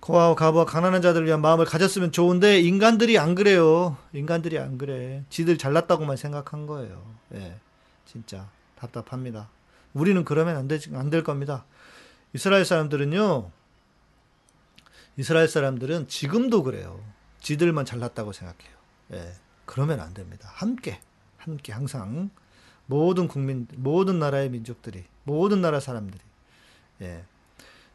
고아와 0.00 0.34
과부와 0.34 0.64
가난한 0.64 1.02
자들을 1.02 1.26
위한 1.26 1.40
마음을 1.40 1.64
가졌으면 1.64 2.12
좋은데 2.12 2.60
인간들이 2.60 3.18
안 3.18 3.34
그래요. 3.34 3.96
인간들이 4.12 4.58
안 4.58 4.78
그래. 4.78 5.24
지들 5.28 5.58
잘났다고만 5.58 6.16
생각한 6.16 6.66
거예요. 6.66 7.02
예. 7.34 7.58
진짜 8.06 8.48
답답합니다. 8.76 9.50
우리는 9.92 10.24
그러면 10.24 10.56
안 10.56 10.68
될, 10.68 10.80
안될 10.94 11.24
겁니다. 11.24 11.64
이스라엘 12.32 12.64
사람들은요. 12.64 13.50
이스라엘 15.16 15.48
사람들은 15.48 16.08
지금도 16.08 16.62
그래요. 16.62 17.00
지들만 17.40 17.84
잘났다고 17.84 18.32
생각해요. 18.32 18.76
예. 19.14 19.32
그러면 19.64 20.00
안 20.00 20.14
됩니다. 20.14 20.50
함께 20.54 21.00
함께 21.36 21.72
항상 21.72 22.30
모든 22.86 23.28
국민 23.28 23.66
모든 23.76 24.18
나라의 24.18 24.48
민족들이 24.48 25.04
모든 25.24 25.60
나라 25.60 25.80
사람들이 25.80 26.20
예. 27.02 27.24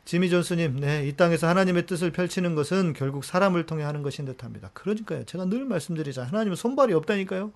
지미 0.06 0.30
존스님, 0.30 0.82
네, 0.82 1.08
이 1.08 1.16
땅에서 1.16 1.48
하나님의 1.48 1.86
뜻을 1.86 2.12
펼치는 2.12 2.56
것은 2.56 2.94
결국 2.94 3.24
사람을 3.24 3.66
통해 3.66 3.84
하는 3.84 4.02
것인 4.04 4.26
듯합니다. 4.26 4.70
그러니까요, 4.74 5.24
제가 5.26 5.46
늘 5.46 5.64
말씀드리자, 5.66 6.24
하나님은 6.24 6.56
손발이 6.58 6.94
없다니까요. 6.94 7.52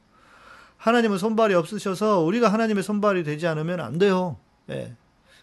하나님은 0.78 1.18
손발이 1.18 1.54
없으셔서 1.56 2.22
우리가 2.22 2.48
하나님의 2.54 2.84
손발이 2.84 3.24
되지 3.24 3.48
않으면 3.48 3.80
안 3.82 3.98
돼요. 3.98 4.38
예. 4.70 4.96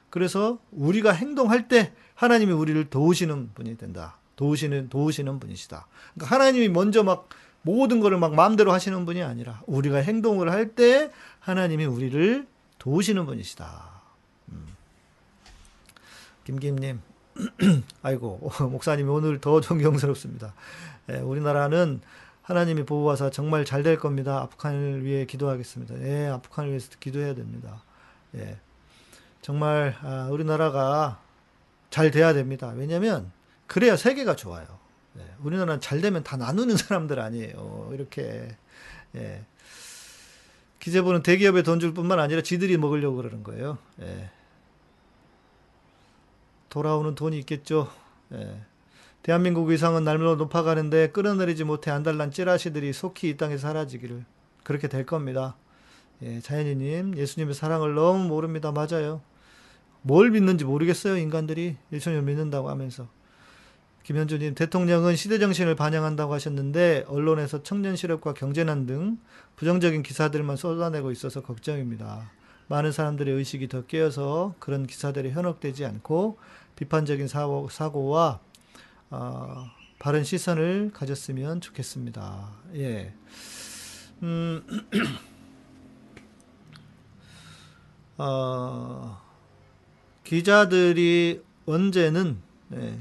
그래서 0.09 0.59
우리가 0.70 1.12
행동할 1.12 1.68
때 1.68 1.93
하나님이 2.14 2.52
우리를 2.52 2.89
도우시는 2.89 3.51
분이 3.55 3.76
된다. 3.76 4.16
도우시는 4.36 4.89
도우시는 4.89 5.40
분이시다. 5.40 5.86
그러니까 6.14 6.35
하나님이 6.35 6.68
먼저 6.68 7.02
막 7.02 7.28
모든 7.62 8.01
것을 8.01 8.16
막 8.18 8.35
마음대로 8.35 8.72
하시는 8.72 9.05
분이 9.05 9.22
아니라 9.22 9.62
우리가 9.66 9.98
행동을 9.98 10.51
할 10.52 10.74
때 10.74 11.10
하나님이 11.40 11.85
우리를 11.85 12.47
도우시는 12.78 13.26
분이시다. 13.26 13.94
음. 16.49 16.59
김김님, 16.59 17.01
아이고 18.03 18.51
목사님이 18.71 19.09
오늘 19.11 19.41
더 19.41 19.61
존경스럽습니다. 19.61 20.55
예, 21.11 21.16
우리나라는 21.19 22.01
하나님이 22.43 22.85
보호하사 22.85 23.31
정말 23.31 23.65
잘 23.65 23.83
될 23.83 23.99
겁니다. 23.99 24.41
아프간을 24.43 25.05
위해 25.05 25.25
기도하겠습니다. 25.25 26.01
예, 26.03 26.27
아프간을 26.29 26.71
위해서 26.71 26.91
기도해야 27.01 27.35
됩니다. 27.35 27.83
예, 28.37 28.59
정말 29.43 29.97
아, 30.03 30.29
우리나라가 30.31 31.21
잘 31.91 32.11
돼야 32.11 32.33
됩니다. 32.33 32.73
왜냐하면 32.77 33.31
그래야 33.66 33.97
세계가 33.97 34.37
좋아요. 34.37 34.66
예, 35.19 35.23
우리나라는 35.43 35.81
잘 35.81 36.01
되면 36.01 36.23
다 36.23 36.37
나누는 36.37 36.77
사람들 36.77 37.19
아니에요. 37.21 37.91
이렇게 37.95 38.57
예. 39.16 39.45
기재부는 40.81 41.23
대기업에 41.23 41.62
돈 41.62 41.81
줄 41.81 41.95
뿐만 41.95 42.21
아니라 42.21 42.43
지들이 42.43 42.77
먹으려고 42.77 43.16
그러는 43.16 43.43
거예요. 43.43 43.79
예. 44.03 44.31
돌아오는 46.74 47.14
돈이 47.14 47.38
있겠죠. 47.38 47.88
예. 48.32 48.60
대한민국 49.22 49.68
위상은 49.68 50.02
날로 50.02 50.34
높아가는데 50.34 51.10
끌어내리지 51.10 51.62
못해 51.62 51.92
안달난 51.92 52.32
찌라시들이 52.32 52.92
속히 52.92 53.28
이 53.28 53.36
땅에 53.36 53.56
사라지기를 53.56 54.24
그렇게 54.64 54.88
될 54.88 55.06
겁니다. 55.06 55.55
예, 56.22 56.40
자연이님 56.40 57.16
예수님의 57.16 57.55
사랑을 57.55 57.94
너무 57.94 58.24
모릅니다. 58.26 58.72
맞아요. 58.72 59.22
뭘 60.02 60.32
믿는지 60.32 60.64
모르겠어요. 60.64 61.16
인간들이 61.16 61.76
예수님을 61.92 62.24
믿는다고 62.24 62.68
하면서 62.68 63.06
김현주님 64.02 64.56
대통령은 64.56 65.14
시대 65.14 65.38
정신을 65.38 65.76
반영한다고 65.76 66.34
하셨는데 66.34 67.05
언론에서 67.06 67.62
청년 67.62 67.94
실업과 67.94 68.34
경제난 68.34 68.86
등 68.86 69.18
부정적인 69.55 70.02
기사들만 70.02 70.56
쏟아내고 70.56 71.12
있어서 71.12 71.40
걱정입니다. 71.40 72.32
많은 72.68 72.92
사람들의 72.92 73.34
의식이 73.34 73.68
더 73.68 73.84
깨어서 73.86 74.55
그런 74.59 74.86
기사들이 74.86 75.30
현혹되지 75.30 75.84
않고 75.84 76.38
비판적인 76.76 77.28
사고, 77.28 77.68
사고와 77.68 78.40
어, 79.10 79.70
바른 79.98 80.24
시선을 80.24 80.90
가졌으면 80.92 81.60
좋겠습니다. 81.60 82.51
예. 82.74 83.14
음, 84.22 84.64
어, 88.18 89.20
기자들이 90.24 91.42
언제는 91.66 92.38
예, 92.74 92.98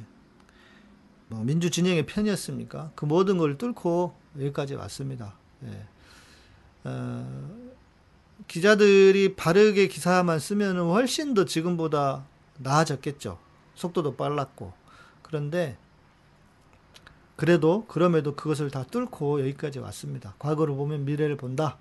뭐 1.28 1.44
민주 1.44 1.70
진영의 1.70 2.06
편이었습니까? 2.06 2.92
그 2.96 3.06
모든 3.06 3.38
걸 3.38 3.58
뚫고 3.58 4.16
여기까지 4.38 4.76
왔습니다. 4.76 5.36
예. 5.66 5.86
어, 6.84 7.74
기자들이 8.48 9.36
바르게 9.36 9.88
기사만 9.88 10.40
쓰면 10.40 10.78
훨씬 10.78 11.34
더 11.34 11.46
지금보다 11.46 12.26
나아졌겠죠. 12.60 13.40
속도도 13.76 14.16
빨랐고. 14.16 14.74
그런데 15.22 15.78
그래도 17.36 17.86
그럼에도 17.88 18.36
그것을 18.36 18.70
다 18.70 18.84
뚫고 18.84 19.42
여기까지 19.42 19.80
왔습니다. 19.80 20.36
과거를 20.40 20.76
보면 20.76 21.06
미래를 21.06 21.38
본다. 21.38 21.78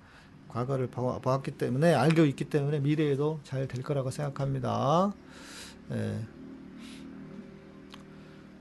과거를 0.49 0.89
보았기 0.89 1.53
때문에 1.53 1.95
알고 1.95 2.25
있기 2.27 2.45
때문에 2.45 2.81
미래에도 2.81 3.41
잘 3.45 3.67
될 3.69 3.83
거라고 3.83 4.11
생각합니다. 4.11 5.13
예. 5.93 6.21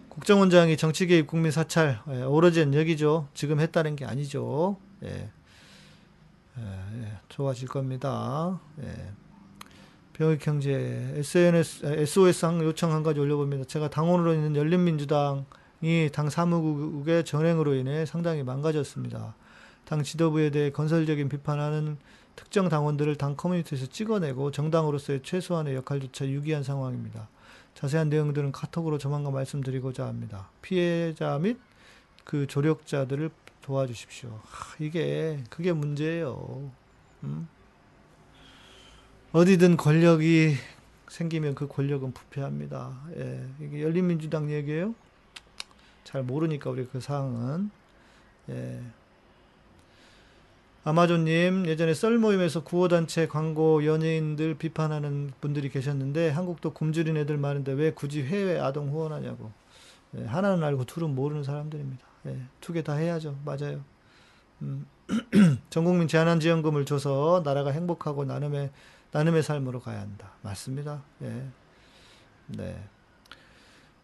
국정원장이 0.09 0.75
정치 0.77 1.07
개입 1.07 1.27
국민 1.27 1.51
사찰 1.51 2.01
예, 2.09 2.23
오로지 2.23 2.61
여기죠. 2.61 3.27
지금 3.33 3.59
했다는 3.59 3.95
게 3.95 4.05
아니죠. 4.05 4.77
예. 5.03 5.29
예, 6.57 6.61
예. 7.01 7.19
좋아질 7.29 7.67
겁니다. 7.69 8.59
예. 10.22 10.22
병역 10.22 10.45
형제 10.45 11.14
SNS 11.15 11.85
SOS상 11.85 12.64
요청 12.64 12.91
한 12.91 13.02
가지 13.02 13.19
올려봅니다. 13.19 13.65
제가 13.65 13.89
당원으로 13.89 14.35
있는 14.35 14.56
열린민주당이 14.56 16.10
당 16.14 16.30
사무국의 16.30 17.26
전횡으로 17.26 17.73
인해 17.73 18.06
상당히 18.06 18.43
망가졌습니다. 18.43 19.35
당 19.84 20.03
지도부에 20.03 20.52
대해 20.52 20.69
건설적인 20.69 21.27
비판하는 21.27 21.98
특정 22.35 22.69
당원들을 22.69 23.15
당 23.15 23.35
커뮤니티에서 23.35 23.88
찍어내고 23.88 24.52
정당으로서의 24.52 25.22
최소한의 25.23 25.76
역할조차 25.76 26.27
유기한 26.30 26.61
상황입니다. 26.64 27.27
자세한 27.73 28.10
내용들은 28.10 28.52
카톡으로 28.52 28.99
조만간 28.99 29.34
말씀드리고자 29.34 30.06
합니다. 30.06 30.49
피해자 30.61 31.39
및 31.39 31.57
그 32.23 32.45
조력자들을 32.45 33.31
도와주십시오. 33.64 34.30
하, 34.30 34.76
이게 34.80 35.39
그게 35.49 35.73
문제예요. 35.73 36.69
음? 37.23 37.48
어디든 39.33 39.77
권력이 39.77 40.55
생기면 41.07 41.55
그 41.55 41.67
권력은 41.67 42.11
부패합니다. 42.13 42.91
예, 43.17 43.45
이게 43.59 43.81
열린민주당 43.81 44.51
얘기예요. 44.51 44.93
잘 46.03 46.23
모르니까 46.23 46.69
우리 46.69 46.85
그 46.87 46.99
사항은 46.99 47.69
예. 48.49 48.81
아마존님 50.83 51.67
예전에 51.67 51.93
썰 51.93 52.17
모임에서 52.17 52.63
구호단체 52.63 53.27
광고 53.27 53.85
연예인들 53.85 54.55
비판하는 54.55 55.31
분들이 55.39 55.69
계셨는데 55.69 56.29
한국도 56.31 56.73
굶주린 56.73 57.17
애들 57.17 57.37
많은데 57.37 57.73
왜 57.73 57.91
굳이 57.91 58.23
해외 58.23 58.59
아동 58.59 58.89
후원하냐고 58.89 59.51
예, 60.17 60.25
하나는 60.25 60.63
알고 60.63 60.85
둘은 60.85 61.13
모르는 61.15 61.43
사람들입니다. 61.43 62.03
예, 62.27 62.37
두 62.59 62.73
개 62.73 62.81
다 62.83 62.93
해야죠. 62.95 63.37
맞아요. 63.45 63.81
음, 64.61 64.85
전국민 65.69 66.07
재난지원금을 66.07 66.85
줘서 66.85 67.41
나라가 67.45 67.71
행복하고 67.71 68.25
나눔의 68.25 68.69
나눔의 69.11 69.43
삶으로 69.43 69.79
가야 69.79 69.99
한다. 70.01 70.31
맞습니다. 70.41 71.03
예. 71.21 71.47
네. 72.47 72.83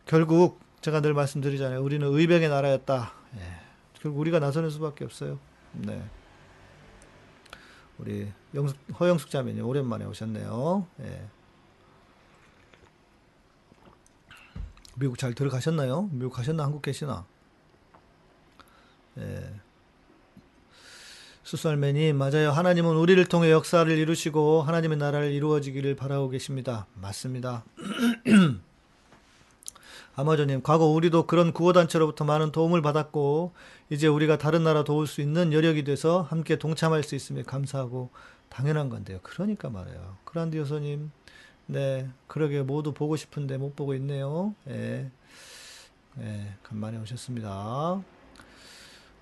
결국 0.06 0.60
제가 0.82 1.02
늘 1.02 1.14
말씀드리잖아요. 1.14 1.82
우리는 1.82 2.06
의병의 2.08 2.50
나라였다. 2.50 3.14
예. 3.38 3.62
결국 3.94 4.20
우리가 4.20 4.40
나서는 4.40 4.70
수밖에 4.70 5.06
없어요. 5.06 5.40
네. 5.74 6.04
우리 7.98 8.32
영숙, 8.54 8.78
허영숙 9.00 9.30
자매님 9.30 9.66
오랜만에 9.66 10.06
오셨네요. 10.06 10.88
예. 11.02 11.28
미국 14.96 15.18
잘 15.18 15.34
들어가셨나요? 15.34 16.10
미국 16.12 16.34
가셨나? 16.34 16.64
한국 16.64 16.82
계시나? 16.82 17.26
예. 19.18 19.67
수설매님, 21.48 22.18
맞아요. 22.18 22.52
하나님은 22.52 22.98
우리를 22.98 23.24
통해 23.28 23.52
역사를 23.52 23.90
이루시고 23.90 24.64
하나님의 24.64 24.98
나라를 24.98 25.32
이루어지기를 25.32 25.96
바라고 25.96 26.28
계십니다. 26.28 26.88
맞습니다. 26.94 27.64
아마존님, 30.18 30.62
과거 30.62 30.88
우리도 30.88 31.26
그런 31.26 31.54
구호단체로부터 31.54 32.26
많은 32.26 32.52
도움을 32.52 32.82
받았고, 32.82 33.54
이제 33.90 34.08
우리가 34.08 34.38
다른 34.38 34.66
나라 34.66 34.84
도울 34.84 35.08
수 35.08 35.22
있는 35.22 35.54
여력이 35.54 35.86
돼서 35.86 36.22
함께 36.22 36.58
동참할 36.58 37.02
수 37.02 37.16
있음에 37.16 37.44
감사하고 37.44 38.10
당연한 38.50 38.90
건데요. 38.90 39.20
그러니까 39.24 39.70
말해요. 39.70 40.18
그란디 40.26 40.58
여사님, 40.58 41.12
네, 41.68 42.10
그러게 42.28 42.62
모두 42.62 42.94
보고 42.94 43.16
싶은데 43.16 43.58
못 43.58 43.74
보고 43.74 43.94
있네요. 43.94 44.54
예, 44.68 45.10
예, 46.20 46.54
간만에 46.64 46.98
오셨습니다. 46.98 48.04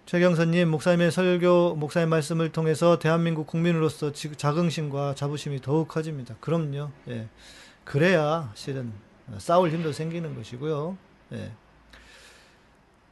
최경선님, 0.06 0.70
목사님의 0.70 1.12
설교, 1.12 1.76
목사님 1.78 2.10
말씀을 2.10 2.52
통해서 2.52 3.00
대한민국 3.00 3.48
국민으로서 3.48 4.12
지- 4.12 4.36
자긍심과 4.36 5.16
자부심이 5.16 5.62
더욱 5.62 5.88
커집니다. 5.88 6.36
그럼요. 6.40 6.92
예. 7.10 7.28
그래야 7.84 8.52
실은 8.54 8.94
싸울 9.40 9.72
힘도 9.72 9.92
생기는 9.92 10.36
것이고요. 10.36 10.96
예. 11.34 11.52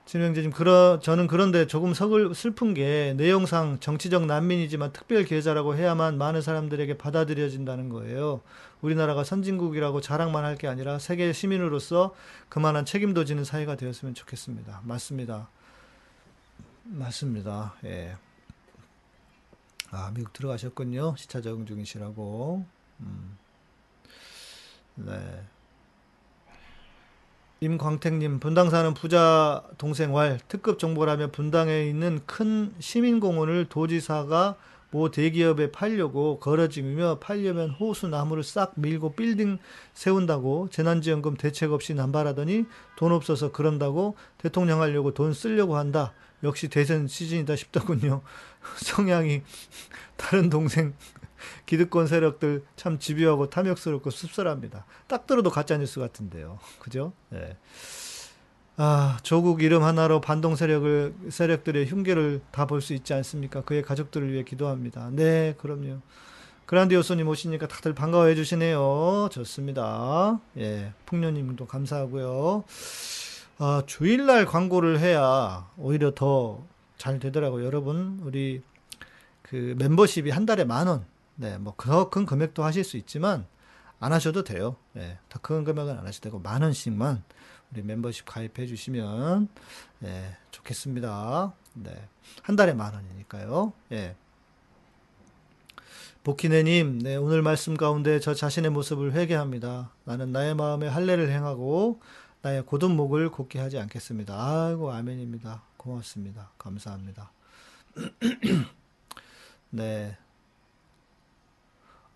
진명재님, 0.05 0.51
그러, 0.51 0.99
저는 1.01 1.25
그런데 1.27 1.65
조금 1.65 1.95
석을, 1.95 2.35
슬픈 2.35 2.75
게 2.75 3.15
내용상 3.17 3.79
정치적 3.79 4.25
난민이지만 4.27 4.91
특별 4.91 5.23
계좌라고 5.23 5.75
해야만 5.75 6.17
많은 6.19 6.41
사람들에게 6.41 6.97
받아들여진다는 6.99 7.89
거예요. 7.89 8.41
우리나라가 8.81 9.23
선진국이라고 9.23 10.01
자랑만 10.01 10.43
할 10.45 10.57
게 10.57 10.67
아니라 10.67 10.99
세계 10.99 11.33
시민으로서 11.33 12.13
그만한 12.49 12.85
책임도 12.85 13.25
지는 13.25 13.43
사회가 13.43 13.77
되었으면 13.77 14.13
좋겠습니다. 14.13 14.81
맞습니다. 14.83 15.49
맞습니다. 16.84 17.76
예. 17.85 18.15
아, 19.91 20.11
미국 20.14 20.34
들어가셨군요. 20.34 21.15
시차 21.18 21.41
적응 21.41 21.65
중이시라고. 21.65 22.65
음. 23.01 23.38
네. 24.95 25.43
임광택님, 27.61 28.39
분당 28.39 28.69
사는 28.69 28.93
부자 28.93 29.64
동생 29.77 30.14
왈, 30.14 30.39
특급 30.49 30.80
정보라면 30.80 31.31
분당에 31.31 31.85
있는 31.85 32.19
큰 32.26 32.73
시민공원을 32.80 33.68
도지사가 33.69 34.57
모 34.91 35.10
대기업에 35.10 35.72
팔려고 35.72 36.39
걸어지며 36.39 37.19
팔려면 37.19 37.69
호수 37.69 38.10
나무를 38.10 38.43
싹 38.43 38.73
밀고 38.76 39.14
빌딩 39.14 39.57
세운다고 39.93 40.69
재난지원금 40.72 41.38
대책 41.38 41.72
없이 41.72 41.93
남발하더니 41.93 42.65
돈 42.97 43.11
없어서 43.11 43.51
그런다고 43.51 44.15
대통령 44.38 44.81
하려고 44.81 45.14
돈 45.14 45.34
쓰려고 45.34 45.77
한다. 45.77 46.14
역시 46.43 46.67
대선 46.67 47.07
시즌이다 47.07 47.55
싶더군요. 47.55 48.21
성향이 48.77 49.41
다른 50.17 50.49
동생 50.49 50.93
기득권 51.65 52.07
세력들 52.07 52.63
참 52.75 52.99
집요하고 52.99 53.49
탐욕스럽고 53.49 54.09
씁쓸합니다. 54.09 54.85
딱 55.07 55.27
들어도 55.27 55.49
가짜 55.49 55.77
뉴스 55.77 55.99
같은데요. 55.99 56.59
그죠? 56.79 57.13
네. 57.29 57.57
아, 58.75 59.19
조국 59.21 59.61
이름 59.61 59.83
하나로 59.83 60.19
반동 60.19 60.55
세력을, 60.55 61.13
세력들의 61.29 61.85
흉계를 61.87 62.41
다 62.51 62.65
볼 62.65 62.81
수 62.81 62.93
있지 62.93 63.13
않습니까? 63.13 63.61
그의 63.61 63.83
가족들을 63.83 64.31
위해 64.31 64.43
기도합니다. 64.43 65.09
네, 65.11 65.53
그럼요. 65.59 65.99
그란디오소님 66.65 67.27
오시니까 67.27 67.67
다들 67.67 67.93
반가워해 67.93 68.33
주시네요. 68.35 69.29
좋습니다. 69.31 70.39
예, 70.57 70.93
풍년님도 71.05 71.67
감사하고요. 71.67 72.63
아, 73.57 73.84
주일날 73.85 74.45
광고를 74.45 74.99
해야 74.99 75.69
오히려 75.77 76.13
더 76.13 76.63
잘 76.97 77.19
되더라고요. 77.19 77.65
여러분, 77.65 78.21
우리 78.23 78.61
그 79.41 79.75
멤버십이 79.77 80.30
한 80.30 80.45
달에 80.45 80.63
만 80.63 80.88
원. 80.88 81.05
네, 81.35 81.57
뭐 81.57 81.73
더 81.75 82.09
큰 82.09 82.25
금액도 82.25 82.63
하실 82.63 82.85
수 82.85 82.95
있지만 82.95 83.45
안 83.99 84.13
하셔도 84.13 84.45
돼요. 84.45 84.77
예, 84.95 85.17
더큰 85.27 85.65
금액은 85.65 85.97
안 85.97 86.07
하셔도 86.07 86.23
되고 86.30 86.39
만 86.39 86.61
원씩만 86.61 87.23
우리 87.71 87.81
멤버십 87.81 88.25
가입해 88.25 88.67
주시면 88.67 89.49
예, 90.05 90.38
좋겠습니다. 90.51 91.53
네. 91.73 92.07
한 92.41 92.55
달에 92.55 92.73
만 92.73 92.93
원이니까요. 92.93 93.73
예. 93.91 94.15
보키네님, 96.23 96.99
네, 96.99 97.17
오늘 97.17 97.41
말씀 97.41 97.75
가운데 97.75 98.21
저 98.21 98.34
자신의 98.34 98.71
모습을 98.71 99.11
회개합니다. 99.11 99.89
나는 100.05 100.31
나의 100.31 100.55
마음에 100.55 100.88
할례를 100.88 101.30
행하고 101.31 101.99
나의 102.43 102.65
곧은 102.65 102.95
목을 102.95 103.31
곧게 103.31 103.57
하지 103.57 103.79
않겠습니다. 103.79 104.35
아이고, 104.35 104.91
아멘입니다. 104.91 105.63
고맙습니다. 105.77 106.51
감사합니다. 106.57 107.31
네. 109.71 110.17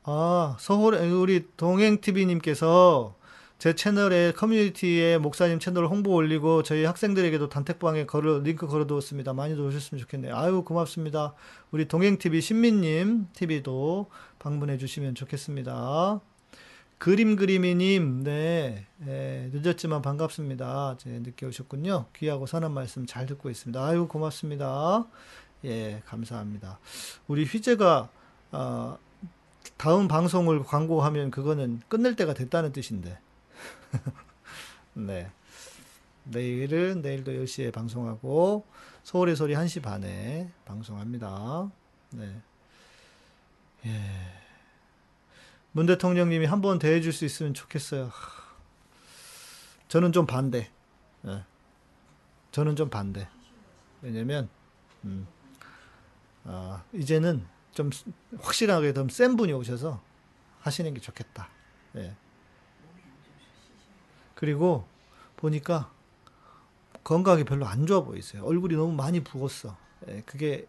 아, 0.03 0.57
서울, 0.59 0.95
우리 0.95 1.47
동행TV님께서 1.55 3.15
제 3.57 3.73
채널에 3.73 4.33
커뮤니티에 4.33 5.17
목사님 5.17 5.59
채널 5.59 5.87
홍보 5.87 6.13
올리고 6.13 6.61
저희 6.61 6.83
학생들에게도 6.83 7.47
단톡방에 7.47 8.05
걸어, 8.05 8.39
링크 8.39 8.67
걸어두었습니다. 8.67 9.31
많이들 9.31 9.63
오셨으면 9.63 10.01
좋겠네요. 10.01 10.35
아유, 10.35 10.61
고맙습니다. 10.63 11.35
우리 11.71 11.87
동행TV 11.87 12.41
신민님 12.41 13.27
TV도 13.31 14.11
방문해 14.39 14.77
주시면 14.77 15.15
좋겠습니다. 15.15 16.19
그림 16.97 17.35
그림이님, 17.35 18.23
네, 18.23 18.87
예, 19.05 19.49
늦었지만 19.53 20.01
반갑습니다. 20.01 20.95
제 20.97 21.09
늦게 21.19 21.45
오셨군요. 21.45 22.07
귀하고 22.15 22.47
선한 22.47 22.73
말씀 22.73 23.05
잘 23.05 23.27
듣고 23.27 23.51
있습니다. 23.51 23.83
아유, 23.83 24.07
고맙습니다. 24.07 25.05
예, 25.63 26.01
감사합니다. 26.05 26.79
우리 27.27 27.45
휘재가, 27.45 28.09
아, 28.51 28.97
다음 29.77 30.07
방송을 30.07 30.63
광고하면 30.63 31.29
그거는 31.29 31.81
끝낼 31.87 32.15
때가 32.15 32.33
됐다는 32.33 32.71
뜻인데. 32.71 33.19
네. 34.93 35.29
내일은 36.23 37.01
내일도 37.01 37.31
10시에 37.31 37.71
방송하고 37.71 38.65
서울의 39.03 39.35
소리 39.35 39.53
1시 39.53 39.83
반에 39.83 40.49
방송합니다. 40.65 41.71
네. 42.11 42.41
예. 43.85 44.36
문 45.77 45.85
대통령님이 45.85 46.47
한번 46.47 46.79
대해 46.79 47.01
줄 47.01 47.13
수 47.13 47.23
있으면 47.23 47.53
좋겠어요. 47.53 48.11
저는 49.89 50.11
좀 50.11 50.25
반대. 50.25 50.71
예. 51.27 51.43
저는 52.51 52.75
좀 52.75 52.89
반대. 52.89 53.29
왜냐면 54.01 54.49
음. 55.05 55.27
아, 56.45 56.83
이제는 56.93 57.45
좀 57.73 57.91
확실하게 58.39 58.91
좀 58.95 59.07
센 59.09 59.35
분이 59.35 59.53
오셔서 59.53 60.01
하시는 60.61 60.91
게 60.95 60.99
좋겠다. 60.99 61.47
예. 61.97 62.15
그리고 64.33 64.87
보니까 65.35 65.91
건강이 67.03 67.43
별로 67.43 67.67
안 67.67 67.85
좋아 67.85 68.03
보이세요. 68.03 68.43
얼굴이 68.43 68.73
너무 68.75 68.93
많이 68.93 69.23
부었어. 69.23 69.77
예, 70.07 70.23
그게 70.25 70.67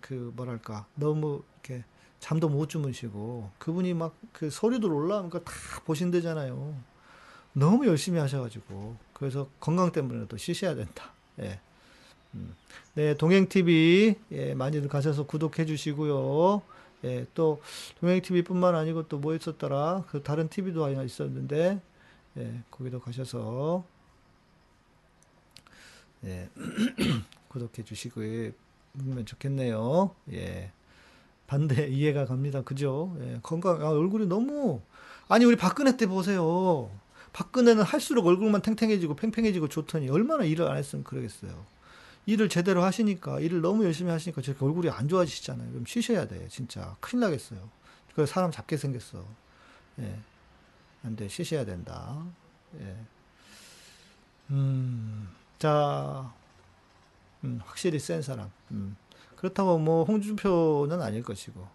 그 0.00 0.32
뭐랄까 0.34 0.86
너무 0.94 1.42
이렇게 1.52 1.84
잠도 2.20 2.48
못 2.48 2.68
주무시고 2.68 3.50
그분이 3.58 3.94
막 3.94 4.14
그 4.32 4.50
서류들 4.50 4.92
올라오는 4.92 5.30
거 5.30 5.40
다 5.44 5.52
보신대잖아요. 5.84 6.74
너무 7.54 7.86
열심히 7.86 8.20
하셔가지고 8.20 8.96
그래서 9.14 9.48
건강 9.60 9.90
때문에도 9.92 10.36
쉬셔야 10.36 10.74
된다. 10.74 11.12
예. 11.40 11.60
음. 12.34 12.54
네, 12.94 13.14
동행 13.16 13.48
TV 13.48 14.16
예, 14.32 14.54
많이들 14.54 14.88
가셔서 14.88 15.26
구독해 15.26 15.66
주시고요. 15.66 16.62
예, 17.04 17.26
또 17.34 17.60
동행 18.00 18.20
TV뿐만 18.22 18.74
아니고 18.74 19.08
또 19.08 19.18
뭐 19.18 19.34
있었더라? 19.34 20.04
그 20.08 20.22
다른 20.22 20.48
TV도 20.48 20.84
하나 20.84 21.02
있었는데 21.02 21.80
예, 22.38 22.62
거기도 22.70 23.00
가셔서 23.00 23.84
예, 26.24 26.48
구독해 27.48 27.84
주시고 27.84 28.20
면 28.94 29.26
좋겠네요. 29.26 30.14
예. 30.32 30.72
반대 31.48 31.88
이해가 31.90 32.26
갑니다. 32.26 32.62
그죠? 32.62 33.16
예, 33.20 33.40
건강, 33.42 33.82
아, 33.82 33.88
얼굴이 33.88 34.26
너무, 34.26 34.80
아니, 35.28 35.44
우리 35.44 35.56
박근혜 35.56 35.96
때 35.96 36.06
보세요. 36.06 36.88
박근혜는 37.32 37.82
할수록 37.82 38.26
얼굴만 38.26 38.62
탱탱해지고 38.62 39.16
팽팽해지고 39.16 39.68
좋더니 39.68 40.08
얼마나 40.10 40.44
일을 40.44 40.68
안 40.68 40.76
했으면 40.76 41.04
그러겠어요. 41.04 41.66
일을 42.26 42.48
제대로 42.48 42.82
하시니까, 42.82 43.40
일을 43.40 43.62
너무 43.62 43.84
열심히 43.84 44.10
하시니까 44.10 44.42
저렇게 44.42 44.64
얼굴이 44.64 44.90
안 44.90 45.08
좋아지시잖아요. 45.08 45.70
그럼 45.70 45.86
쉬셔야 45.86 46.28
돼. 46.28 46.46
진짜. 46.50 46.94
큰일 47.00 47.20
나겠어요. 47.20 47.58
그 48.14 48.26
사람 48.26 48.50
잡게 48.50 48.76
생겼어. 48.76 49.24
예. 50.00 50.18
안 51.04 51.16
돼. 51.16 51.28
쉬셔야 51.28 51.64
된다. 51.64 52.22
예. 52.78 52.96
음, 54.50 55.28
자, 55.58 56.30
음, 57.44 57.60
확실히 57.64 57.98
센 57.98 58.20
사람. 58.20 58.50
음. 58.72 58.96
그렇다고 59.38 59.78
뭐 59.78 60.04
홍준표는 60.04 61.00
아닐 61.00 61.22
것이고 61.22 61.66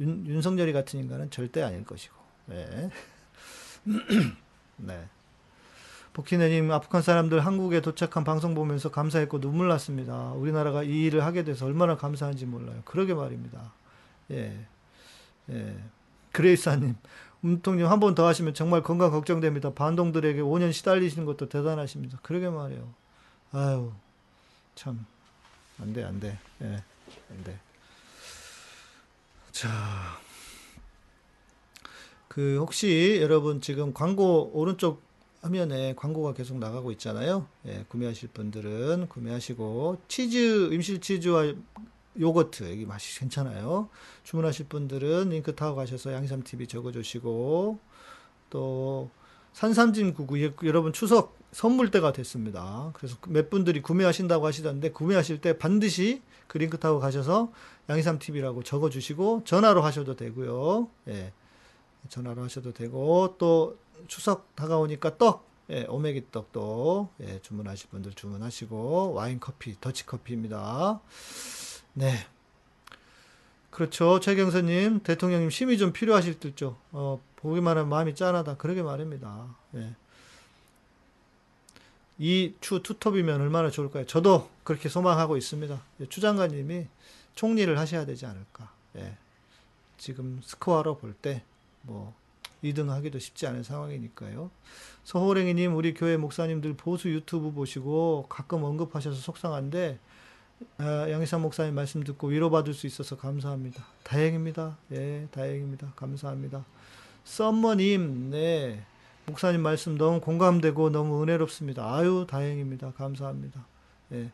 윤, 0.00 0.26
윤석열이 0.26 0.72
같은 0.74 1.00
인간은 1.00 1.30
절대 1.30 1.62
아닐 1.62 1.84
것이고. 1.84 2.14
네. 2.46 2.90
네. 4.76 5.08
복희네님, 6.12 6.70
아프간 6.70 7.00
사람들 7.00 7.40
한국에 7.40 7.80
도착한 7.80 8.24
방송 8.24 8.54
보면서 8.54 8.90
감사했고 8.90 9.40
눈물 9.40 9.68
났습니다. 9.68 10.32
우리나라가 10.32 10.82
이 10.82 11.04
일을 11.04 11.24
하게 11.24 11.44
돼서 11.44 11.64
얼마나 11.66 11.96
감사한지 11.96 12.44
몰라요. 12.44 12.82
그러게 12.84 13.14
말입니다. 13.14 13.72
예. 14.30 14.66
예. 15.50 15.76
그레이사님, 16.32 16.96
음통님 17.44 17.86
한 17.86 18.00
번 18.00 18.14
더 18.14 18.26
하시면 18.26 18.52
정말 18.54 18.82
건강 18.82 19.10
걱정됩니다. 19.12 19.72
반동들에게 19.74 20.40
5년 20.42 20.72
시달리시는 20.72 21.24
것도 21.24 21.48
대단하십니다. 21.48 22.18
그러게 22.22 22.50
말이에요. 22.50 22.92
아유, 23.52 23.92
참. 24.74 25.06
안 25.80 25.92
돼, 25.92 26.04
안 26.04 26.18
돼. 26.20 26.38
예. 26.62 26.82
안 27.30 27.44
돼. 27.44 27.58
자. 29.52 29.68
그, 32.28 32.58
혹시 32.60 33.18
여러분 33.20 33.60
지금 33.60 33.92
광고 33.92 34.50
오른쪽 34.54 35.02
화면에 35.40 35.94
광고가 35.94 36.34
계속 36.34 36.58
나가고 36.58 36.92
있잖아요. 36.92 37.46
예, 37.66 37.84
구매하실 37.88 38.30
분들은 38.30 39.08
구매하시고, 39.08 40.02
치즈, 40.08 40.72
임실 40.72 41.00
치즈와 41.00 41.54
요거트, 42.18 42.70
여기 42.70 42.84
맛이 42.86 43.18
괜찮아요. 43.20 43.88
주문하실 44.24 44.66
분들은 44.68 45.30
링크 45.30 45.54
타고 45.54 45.76
가셔서 45.76 46.12
양삼TV 46.12 46.66
적어주시고, 46.66 47.78
또, 48.50 49.10
산삼진 49.52 50.14
구구, 50.14 50.40
예, 50.42 50.52
여러분 50.64 50.92
추석 50.92 51.37
선물 51.58 51.90
때가 51.90 52.12
됐습니다. 52.12 52.92
그래서 52.94 53.16
몇 53.26 53.50
분들이 53.50 53.82
구매하신다고 53.82 54.46
하시던데, 54.46 54.92
구매하실 54.92 55.40
때 55.40 55.58
반드시 55.58 56.22
그 56.46 56.56
링크 56.56 56.78
타고 56.78 57.00
가셔서 57.00 57.50
양삼TV라고 57.88 58.62
적어주시고, 58.62 59.42
전화로 59.44 59.82
하셔도 59.82 60.14
되고요. 60.14 60.88
예. 61.08 61.32
전화로 62.10 62.44
하셔도 62.44 62.72
되고, 62.72 63.34
또 63.38 63.76
추석 64.06 64.54
다가오니까 64.54 65.18
떡, 65.18 65.48
예, 65.70 65.84
오메기 65.88 66.30
떡도, 66.30 67.08
예, 67.22 67.40
주문하실 67.42 67.90
분들 67.90 68.12
주문하시고, 68.12 69.14
와인 69.14 69.40
커피, 69.40 69.74
더치 69.80 70.06
커피입니다. 70.06 71.00
네. 71.94 72.14
그렇죠. 73.70 74.20
최경선님, 74.20 75.00
대통령님 75.00 75.48
힘이 75.48 75.76
좀 75.76 75.92
필요하실 75.92 76.38
듯죠. 76.38 76.76
어, 76.92 77.20
보기만 77.34 77.76
하면 77.78 77.88
마음이 77.88 78.14
짠하다. 78.14 78.58
그러게 78.58 78.84
말입니다. 78.84 79.56
예. 79.74 79.96
이 82.18 82.54
추 82.60 82.82
투톱이면 82.82 83.40
얼마나 83.40 83.70
좋을까요? 83.70 84.04
저도 84.06 84.48
그렇게 84.64 84.88
소망하고 84.88 85.36
있습니다. 85.36 85.80
예, 86.00 86.06
추 86.06 86.20
장관님이 86.20 86.86
총리를 87.34 87.78
하셔야 87.78 88.04
되지 88.06 88.26
않을까. 88.26 88.72
예. 88.96 89.16
지금 89.98 90.40
스코어로 90.42 90.98
볼 90.98 91.14
때, 91.14 91.42
뭐, 91.82 92.14
2등 92.64 92.88
하기도 92.88 93.18
쉽지 93.20 93.46
않은 93.46 93.62
상황이니까요. 93.62 94.50
서호랭이님, 95.04 95.76
우리 95.76 95.94
교회 95.94 96.16
목사님들 96.16 96.74
보수 96.74 97.08
유튜브 97.08 97.52
보시고 97.52 98.26
가끔 98.28 98.64
언급하셔서 98.64 99.20
속상한데, 99.20 99.98
아, 100.78 101.08
양희삼 101.10 101.40
목사님 101.42 101.74
말씀 101.74 102.02
듣고 102.02 102.28
위로받을 102.28 102.74
수 102.74 102.88
있어서 102.88 103.16
감사합니다. 103.16 103.86
다행입니다. 104.02 104.76
예, 104.92 105.28
다행입니다. 105.30 105.92
감사합니다. 105.94 106.64
썸머님, 107.24 108.30
네. 108.30 108.84
목사님 109.28 109.60
말씀 109.62 109.98
너무 109.98 110.20
공감되고 110.20 110.90
너무 110.90 111.22
은혜롭습니다. 111.22 111.94
아유, 111.94 112.26
다행입니다. 112.28 112.92
감사합니다. 112.92 113.66
예. 114.12 114.30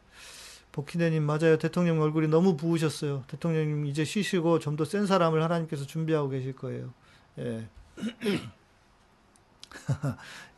복희대님, 0.70 1.22
맞아요. 1.24 1.58
대통령 1.58 2.00
얼굴이 2.00 2.28
너무 2.28 2.56
부으셨어요. 2.56 3.24
대통령님 3.26 3.86
이제 3.86 4.04
쉬시고 4.04 4.60
좀 4.60 4.76
더 4.76 4.84
센 4.84 5.06
사람을 5.06 5.42
하나님께서 5.42 5.84
준비하고 5.84 6.28
계실 6.28 6.54
거예요. 6.54 6.94
예. 7.38 7.68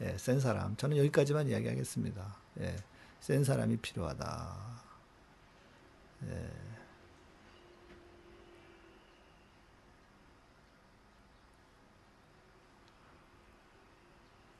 예, 0.03 0.19
센 0.19 0.39
사람. 0.41 0.77
저는 0.77 0.99
여기까지만 0.99 1.49
이야기하겠습니다. 1.49 2.37
예, 2.61 2.77
센 3.21 3.43
사람이 3.43 3.79
필요하다. 3.79 4.57
예. 6.29 6.51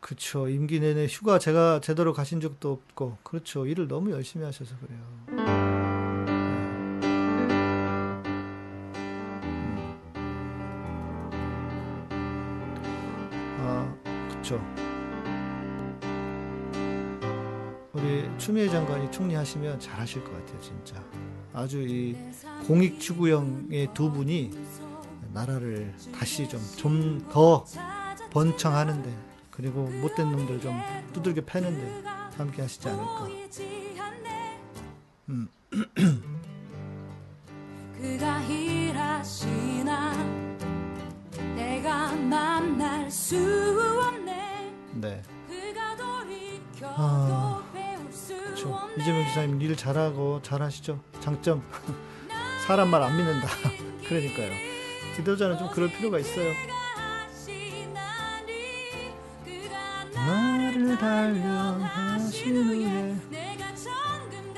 그쵸. 0.07 0.49
임기 0.49 0.79
내내 0.79 1.07
휴가 1.07 1.41
제가 1.41 1.81
제대로 1.81 2.13
가신 2.13 2.41
적도 2.41 2.71
없고, 2.71 3.19
그렇죠. 3.25 3.67
일을 3.67 3.89
너무 3.89 4.13
열심히 4.13 4.45
하셔서 4.45 4.77
그래요. 4.77 5.01
아, 13.59 13.93
그쵸. 14.31 14.61
우리 17.93 18.31
추미애 18.39 18.69
장관이 18.69 19.11
총리하시면 19.11 19.81
잘하실 19.81 20.23
것 20.23 20.31
같아요, 20.35 20.61
진짜. 20.61 21.03
아주 21.53 21.83
이 21.83 22.17
공익 22.69 23.01
추구형의 23.01 23.89
두 23.93 24.13
분이 24.13 24.53
나라를 25.33 25.93
다시 26.15 26.49
좀 26.49 26.61
좀 26.77 27.27
더 27.33 27.65
번창하는데 28.31 29.36
그리고 29.57 29.83
못된 29.85 30.31
놈들 30.31 30.61
좀 30.61 30.79
두들겨 31.13 31.43
패는데 31.47 32.03
함께 32.37 32.63
하시지 32.63 32.89
않을까. 32.89 33.27
음. 35.31 35.49
그가 37.99 38.43
일하시나 38.43 40.13
내가 41.55 42.13
만날 42.15 43.11
수 43.11 43.37
없네 44.07 44.73
네. 44.95 45.23
아, 46.85 47.63
그렇죠. 47.73 48.79
이재명 48.99 49.25
기사님 49.25 49.61
일 49.63 49.77
잘하고 49.77 50.41
잘하시죠. 50.43 51.01
장점 51.21 51.63
사람 52.67 52.89
말 52.91 53.03
안 53.03 53.17
믿는다. 53.17 53.49
그러니까요. 54.07 54.51
지도자는 55.17 55.57
좀 55.59 55.71
그럴 55.71 55.89
필요가 55.89 56.19
있어요. 56.19 56.53
단련하신 60.99 62.57
후에 62.57 63.17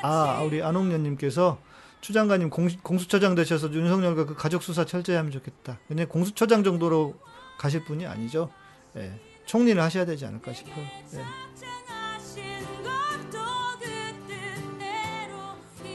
아 0.03 0.43
우리 0.43 0.63
안홍련님께서 0.63 1.59
추장관님 2.01 2.51
공, 2.51 2.69
공수처장 2.83 3.35
되셔서 3.35 3.73
윤석열과 3.73 4.27
그 4.27 4.35
가족 4.35 4.63
수사 4.63 4.85
철저히 4.85 5.17
하면 5.17 5.33
좋겠다. 5.33 5.79
근데 5.89 6.05
공수처장 6.05 6.63
정도로 6.63 7.15
가실 7.59 7.85
분이 7.85 8.07
아니죠. 8.07 8.51
예, 8.97 9.19
총리를 9.47 9.81
하셔야 9.83 10.05
되지 10.07 10.25
않을까 10.27 10.53
싶어요. 10.53 10.85
예. 11.15 11.25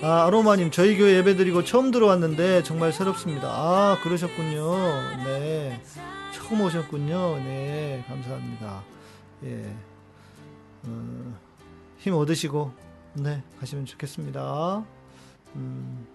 아, 0.06 0.26
아로마님, 0.26 0.70
저희 0.70 0.98
교회 0.98 1.16
예배 1.16 1.38
드리고 1.38 1.64
처음 1.64 1.90
들어왔는데 1.90 2.64
정말 2.64 2.92
새롭습니다. 2.92 3.48
아, 3.48 3.98
그러셨군요. 4.04 5.24
네. 5.24 5.82
처음 6.34 6.60
오셨군요. 6.60 7.38
네, 7.38 8.04
감사합니다. 8.10 8.84
예. 9.46 9.74
어, 10.88 11.34
힘 11.98 12.14
얻으시고, 12.16 12.72
네, 13.16 13.44
가시면 13.60 13.86
좋겠습니다. 13.86 14.84
음. 15.56 16.08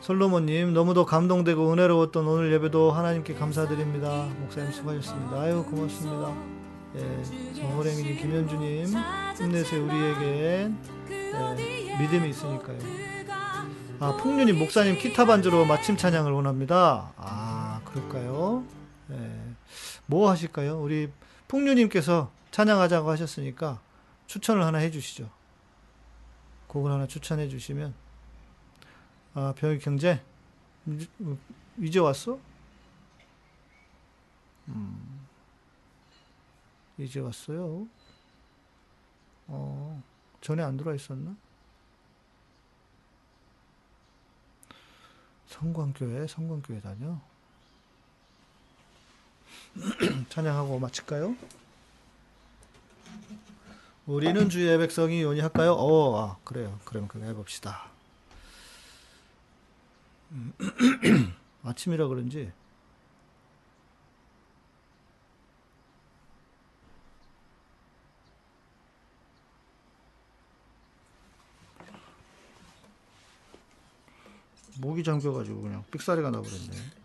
솔로몬님, 0.00 0.74
너무도 0.74 1.06
감동되고 1.06 1.72
은혜로웠던 1.72 2.26
오늘 2.26 2.52
예배도 2.52 2.90
하나님께 2.90 3.34
감사드립니다. 3.34 4.26
목사님 4.40 4.72
수고하셨습니다. 4.72 5.40
아유, 5.40 5.64
고맙습니다. 5.64 6.34
예, 6.96 7.54
정호랭이님, 7.54 8.16
김현주님, 8.18 8.86
힘내세요. 9.38 9.84
우리에겐 9.84 10.76
예, 11.10 11.98
믿음이 12.00 12.30
있으니까요. 12.30 12.78
아, 14.00 14.16
풍류님 14.16 14.58
목사님 14.58 14.98
기타 14.98 15.24
반주로 15.24 15.64
마침 15.64 15.96
찬양을 15.96 16.32
원합니다. 16.32 17.12
아, 17.16 17.80
그럴까요? 17.84 18.64
네. 19.06 19.41
뭐 20.12 20.28
하실까요? 20.30 20.78
우리 20.82 21.10
풍류님께서 21.48 22.30
찬양하자고 22.50 23.08
하셨으니까 23.08 23.80
추천을 24.26 24.62
하나 24.62 24.76
해주시죠. 24.76 25.30
곡을 26.66 26.90
하나 26.92 27.06
추천해 27.06 27.48
주시면 27.48 27.94
아, 29.32 29.54
병역 29.56 29.78
경제 29.80 30.22
이제- 31.78 31.98
왔어? 32.00 32.38
음, 34.68 35.26
이제 36.98 37.18
왔어요. 37.18 37.86
어, 39.46 40.02
전에 40.42 40.62
안 40.62 40.76
들어와 40.76 40.94
있었나? 40.94 41.34
성광교회, 45.46 46.26
성광교회 46.26 46.80
다녀. 46.82 47.18
찬양하고 50.28 50.78
마칠까요? 50.78 51.36
우리는 54.06 54.48
주의 54.48 54.76
백성이 54.78 55.22
요니 55.22 55.40
할까요? 55.40 55.72
어, 55.72 56.18
아, 56.20 56.36
그래요. 56.44 56.78
그럼 56.84 57.06
그거 57.08 57.24
해봅시다. 57.24 57.86
음, 60.32 60.52
아침이라 61.62 62.08
그런지 62.08 62.50
목이 74.78 75.04
잠겨가지고 75.04 75.62
그냥 75.62 75.84
삑사리가 75.90 76.30
나버렸네. 76.30 77.01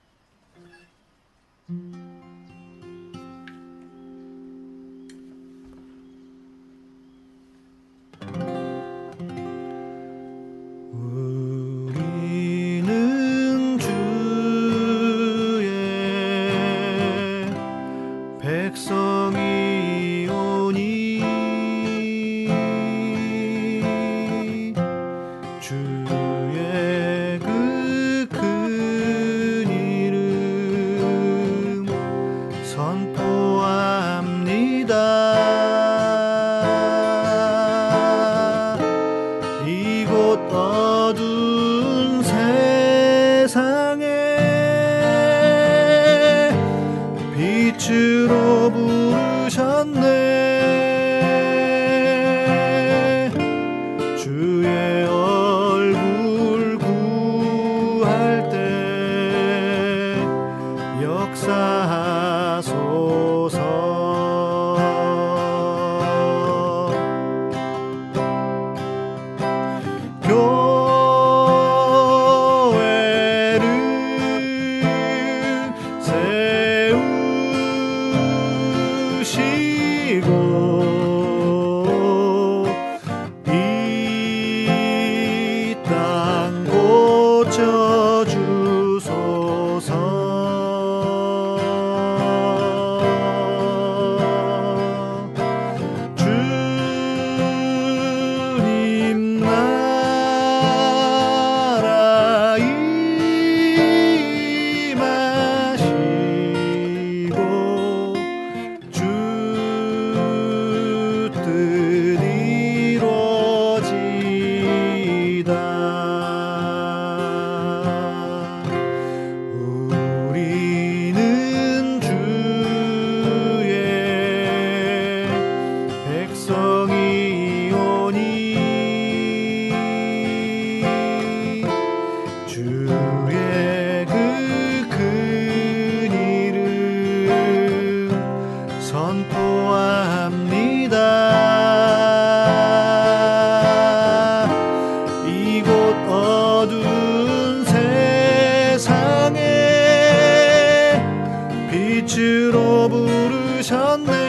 되셨네. 153.68 154.27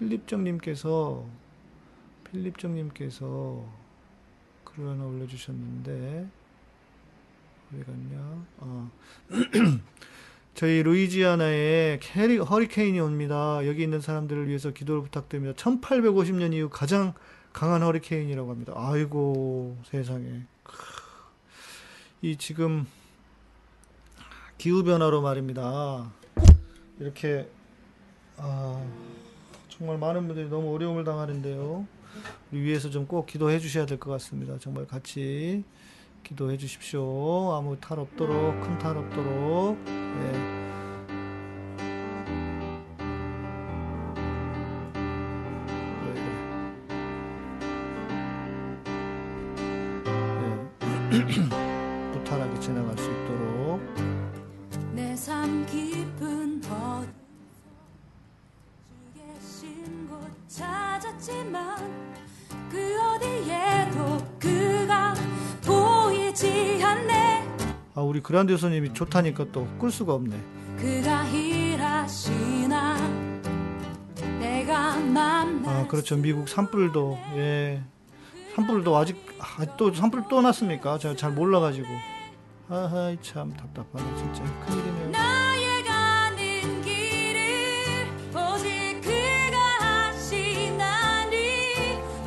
필립정님께서 0.00 1.26
필립정님께서 2.24 3.64
글을 4.64 4.88
하나 4.88 5.04
올려주셨는데 5.04 6.26
어디 7.68 7.84
갔냐? 7.84 8.46
아. 8.60 8.90
저희 10.54 10.82
루이지아나에 10.82 12.00
캐리, 12.02 12.38
허리케인이 12.38 12.98
옵니다. 13.00 13.64
여기 13.66 13.82
있는 13.82 14.00
사람들을 14.00 14.48
위해서 14.48 14.72
기도를 14.72 15.02
부탁드립니다. 15.02 15.54
1850년 15.56 16.52
이후 16.52 16.68
가장 16.68 17.14
강한 17.52 17.82
허리케인이라고 17.82 18.50
합니다. 18.50 18.72
아이고 18.76 19.78
세상에. 19.84 20.42
크. 20.64 20.76
이 22.22 22.36
지금 22.36 22.86
기후 24.58 24.82
변화로 24.82 25.22
말입니다. 25.22 26.10
이렇게 26.98 27.48
아, 28.36 28.82
정말 29.80 29.96
많은 29.96 30.26
분들이 30.26 30.46
너무 30.50 30.74
어려움을 30.74 31.04
당하는데요. 31.04 31.86
우리 32.52 32.60
위해서 32.60 32.90
좀 32.90 33.06
꼭 33.06 33.24
기도해 33.26 33.58
주셔야 33.58 33.86
될 33.86 33.98
것 33.98 34.10
같습니다. 34.10 34.58
정말 34.58 34.86
같이 34.86 35.64
기도해 36.22 36.58
주십시오. 36.58 37.54
아무 37.54 37.80
탈 37.80 37.98
없도록 37.98 38.60
큰 38.60 38.78
탈 38.78 38.98
없도록. 38.98 39.78
예. 39.88 40.69
그란드 68.40 68.54
교수님이 68.54 68.94
좋다니까 68.94 69.52
또 69.52 69.66
끌 69.78 69.90
수가 69.90 70.14
없네. 70.14 70.34
아 75.66 75.86
그렇죠 75.86 76.16
미국 76.16 76.48
산불도 76.48 77.18
예 77.36 77.82
산불도 78.54 78.96
아직 78.96 79.16
아, 79.38 79.64
또 79.76 79.92
산불 79.92 80.24
또 80.30 80.40
났습니까? 80.40 80.96
제가 80.98 81.16
잘 81.16 81.32
몰라가지고 81.32 81.86
아하이 82.70 83.18
참 83.20 83.52
답답하네 83.54 84.16
진짜 84.16 84.42
큰일이네요. 84.66 85.10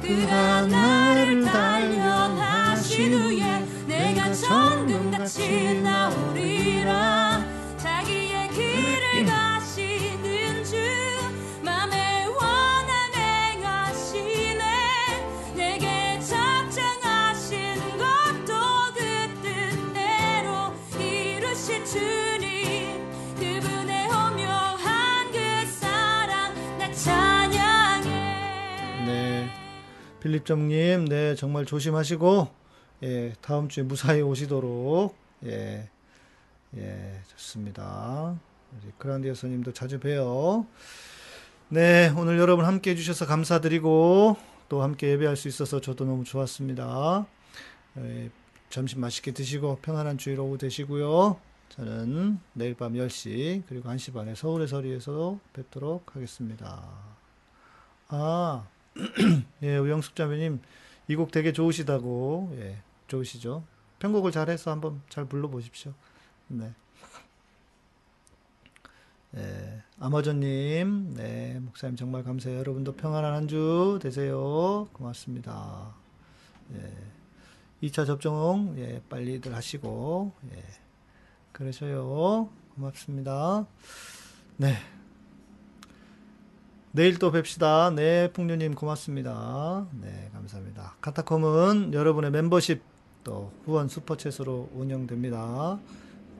그가 0.02 0.61
나를 0.68 1.44
단 1.45 1.73
그그 23.36 23.68
네. 29.06 29.49
필립정님 30.22 31.06
네 31.06 31.36
정말 31.36 31.65
조심하시고 31.65 32.48
예 33.03 33.34
다음 33.41 33.68
주에 33.68 33.84
무사히 33.84 34.22
오시도록 34.22 35.23
예. 35.45 35.90
예, 36.76 37.22
좋습니다. 37.28 38.40
우리 38.72 38.91
그란디 38.98 39.28
여사님도 39.30 39.74
자주 39.74 39.99
봬요. 39.99 40.65
네, 41.70 42.10
오늘 42.18 42.38
여러분 42.40 42.65
함께 42.65 42.91
해주셔서 42.91 43.26
감사드리고 43.26 44.38
또 44.70 44.82
함께 44.82 45.10
예배할 45.11 45.36
수 45.36 45.48
있어서 45.48 45.82
저도 45.82 46.06
너무 46.06 46.24
좋았습니다. 46.24 47.26
예, 47.98 48.30
점심 48.70 49.02
맛있게 49.02 49.32
드시고 49.34 49.80
평안한 49.82 50.18
주일 50.18 50.40
오후 50.40 50.57
되시고요. 50.57 51.38
저는 51.70 52.40
내일 52.53 52.76
밤 52.76 52.94
10시 52.94 53.64
그리고 53.68 53.90
1시 53.90 54.14
반에 54.14 54.36
서울의 54.36 54.68
서리에서 54.68 55.40
뵙도록 55.53 56.15
하겠습니다. 56.15 56.84
아, 58.10 58.65
예, 59.64 59.78
우영숙 59.78 60.15
자매님 60.15 60.60
이 61.10 61.15
곡 61.15 61.32
되게 61.32 61.52
좋으시다고 61.52 62.56
예, 62.60 62.78
좋으시죠? 63.07 63.64
편곡을 64.04 64.34
잘해서 64.34 64.70
한번 64.70 65.02
잘 65.08 65.24
불러보십시오. 65.24 65.94
네. 66.50 66.74
네, 69.32 69.82
아마존님, 69.98 71.14
네, 71.16 71.58
목사님 71.62 71.96
정말 71.96 72.22
감사해요. 72.24 72.60
여러분도 72.60 72.98
평안한 72.98 73.34
한 73.34 73.48
주 73.48 74.00
되세요. 74.02 74.90
고맙습니다. 74.92 75.96
예, 76.74 76.94
2차 77.88 78.06
접종, 78.06 78.76
예, 78.78 79.02
빨리들 79.08 79.56
하시고, 79.56 80.34
예, 80.54 80.64
그러셔요. 81.54 82.50
고맙습니다. 82.76 83.66
네. 84.58 84.76
내일 86.92 87.18
또 87.20 87.32
뵙시다. 87.32 87.90
네, 87.90 88.32
풍류님 88.34 88.76
고맙습니다. 88.76 89.88
네, 89.94 90.30
감사합니다. 90.34 90.98
카타콤은 91.00 91.94
여러분의 91.94 92.32
멤버십 92.32 92.93
또 93.24 93.52
후원 93.66 93.88
슈퍼챗으로 93.88 94.70
운영됩니다. 94.74 95.80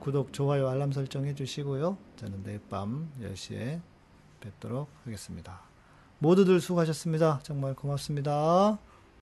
구독, 0.00 0.32
좋아요, 0.32 0.68
알람 0.68 0.92
설정 0.92 1.24
해주시고요. 1.26 1.96
저는 2.16 2.42
내일 2.42 2.60
밤 2.68 3.10
10시에 3.20 3.80
뵙도록 4.40 4.88
하겠습니다. 5.04 5.60
모두들 6.18 6.60
수고하셨습니다. 6.60 7.40
정말 7.42 7.74
고맙습니다. 7.74 8.78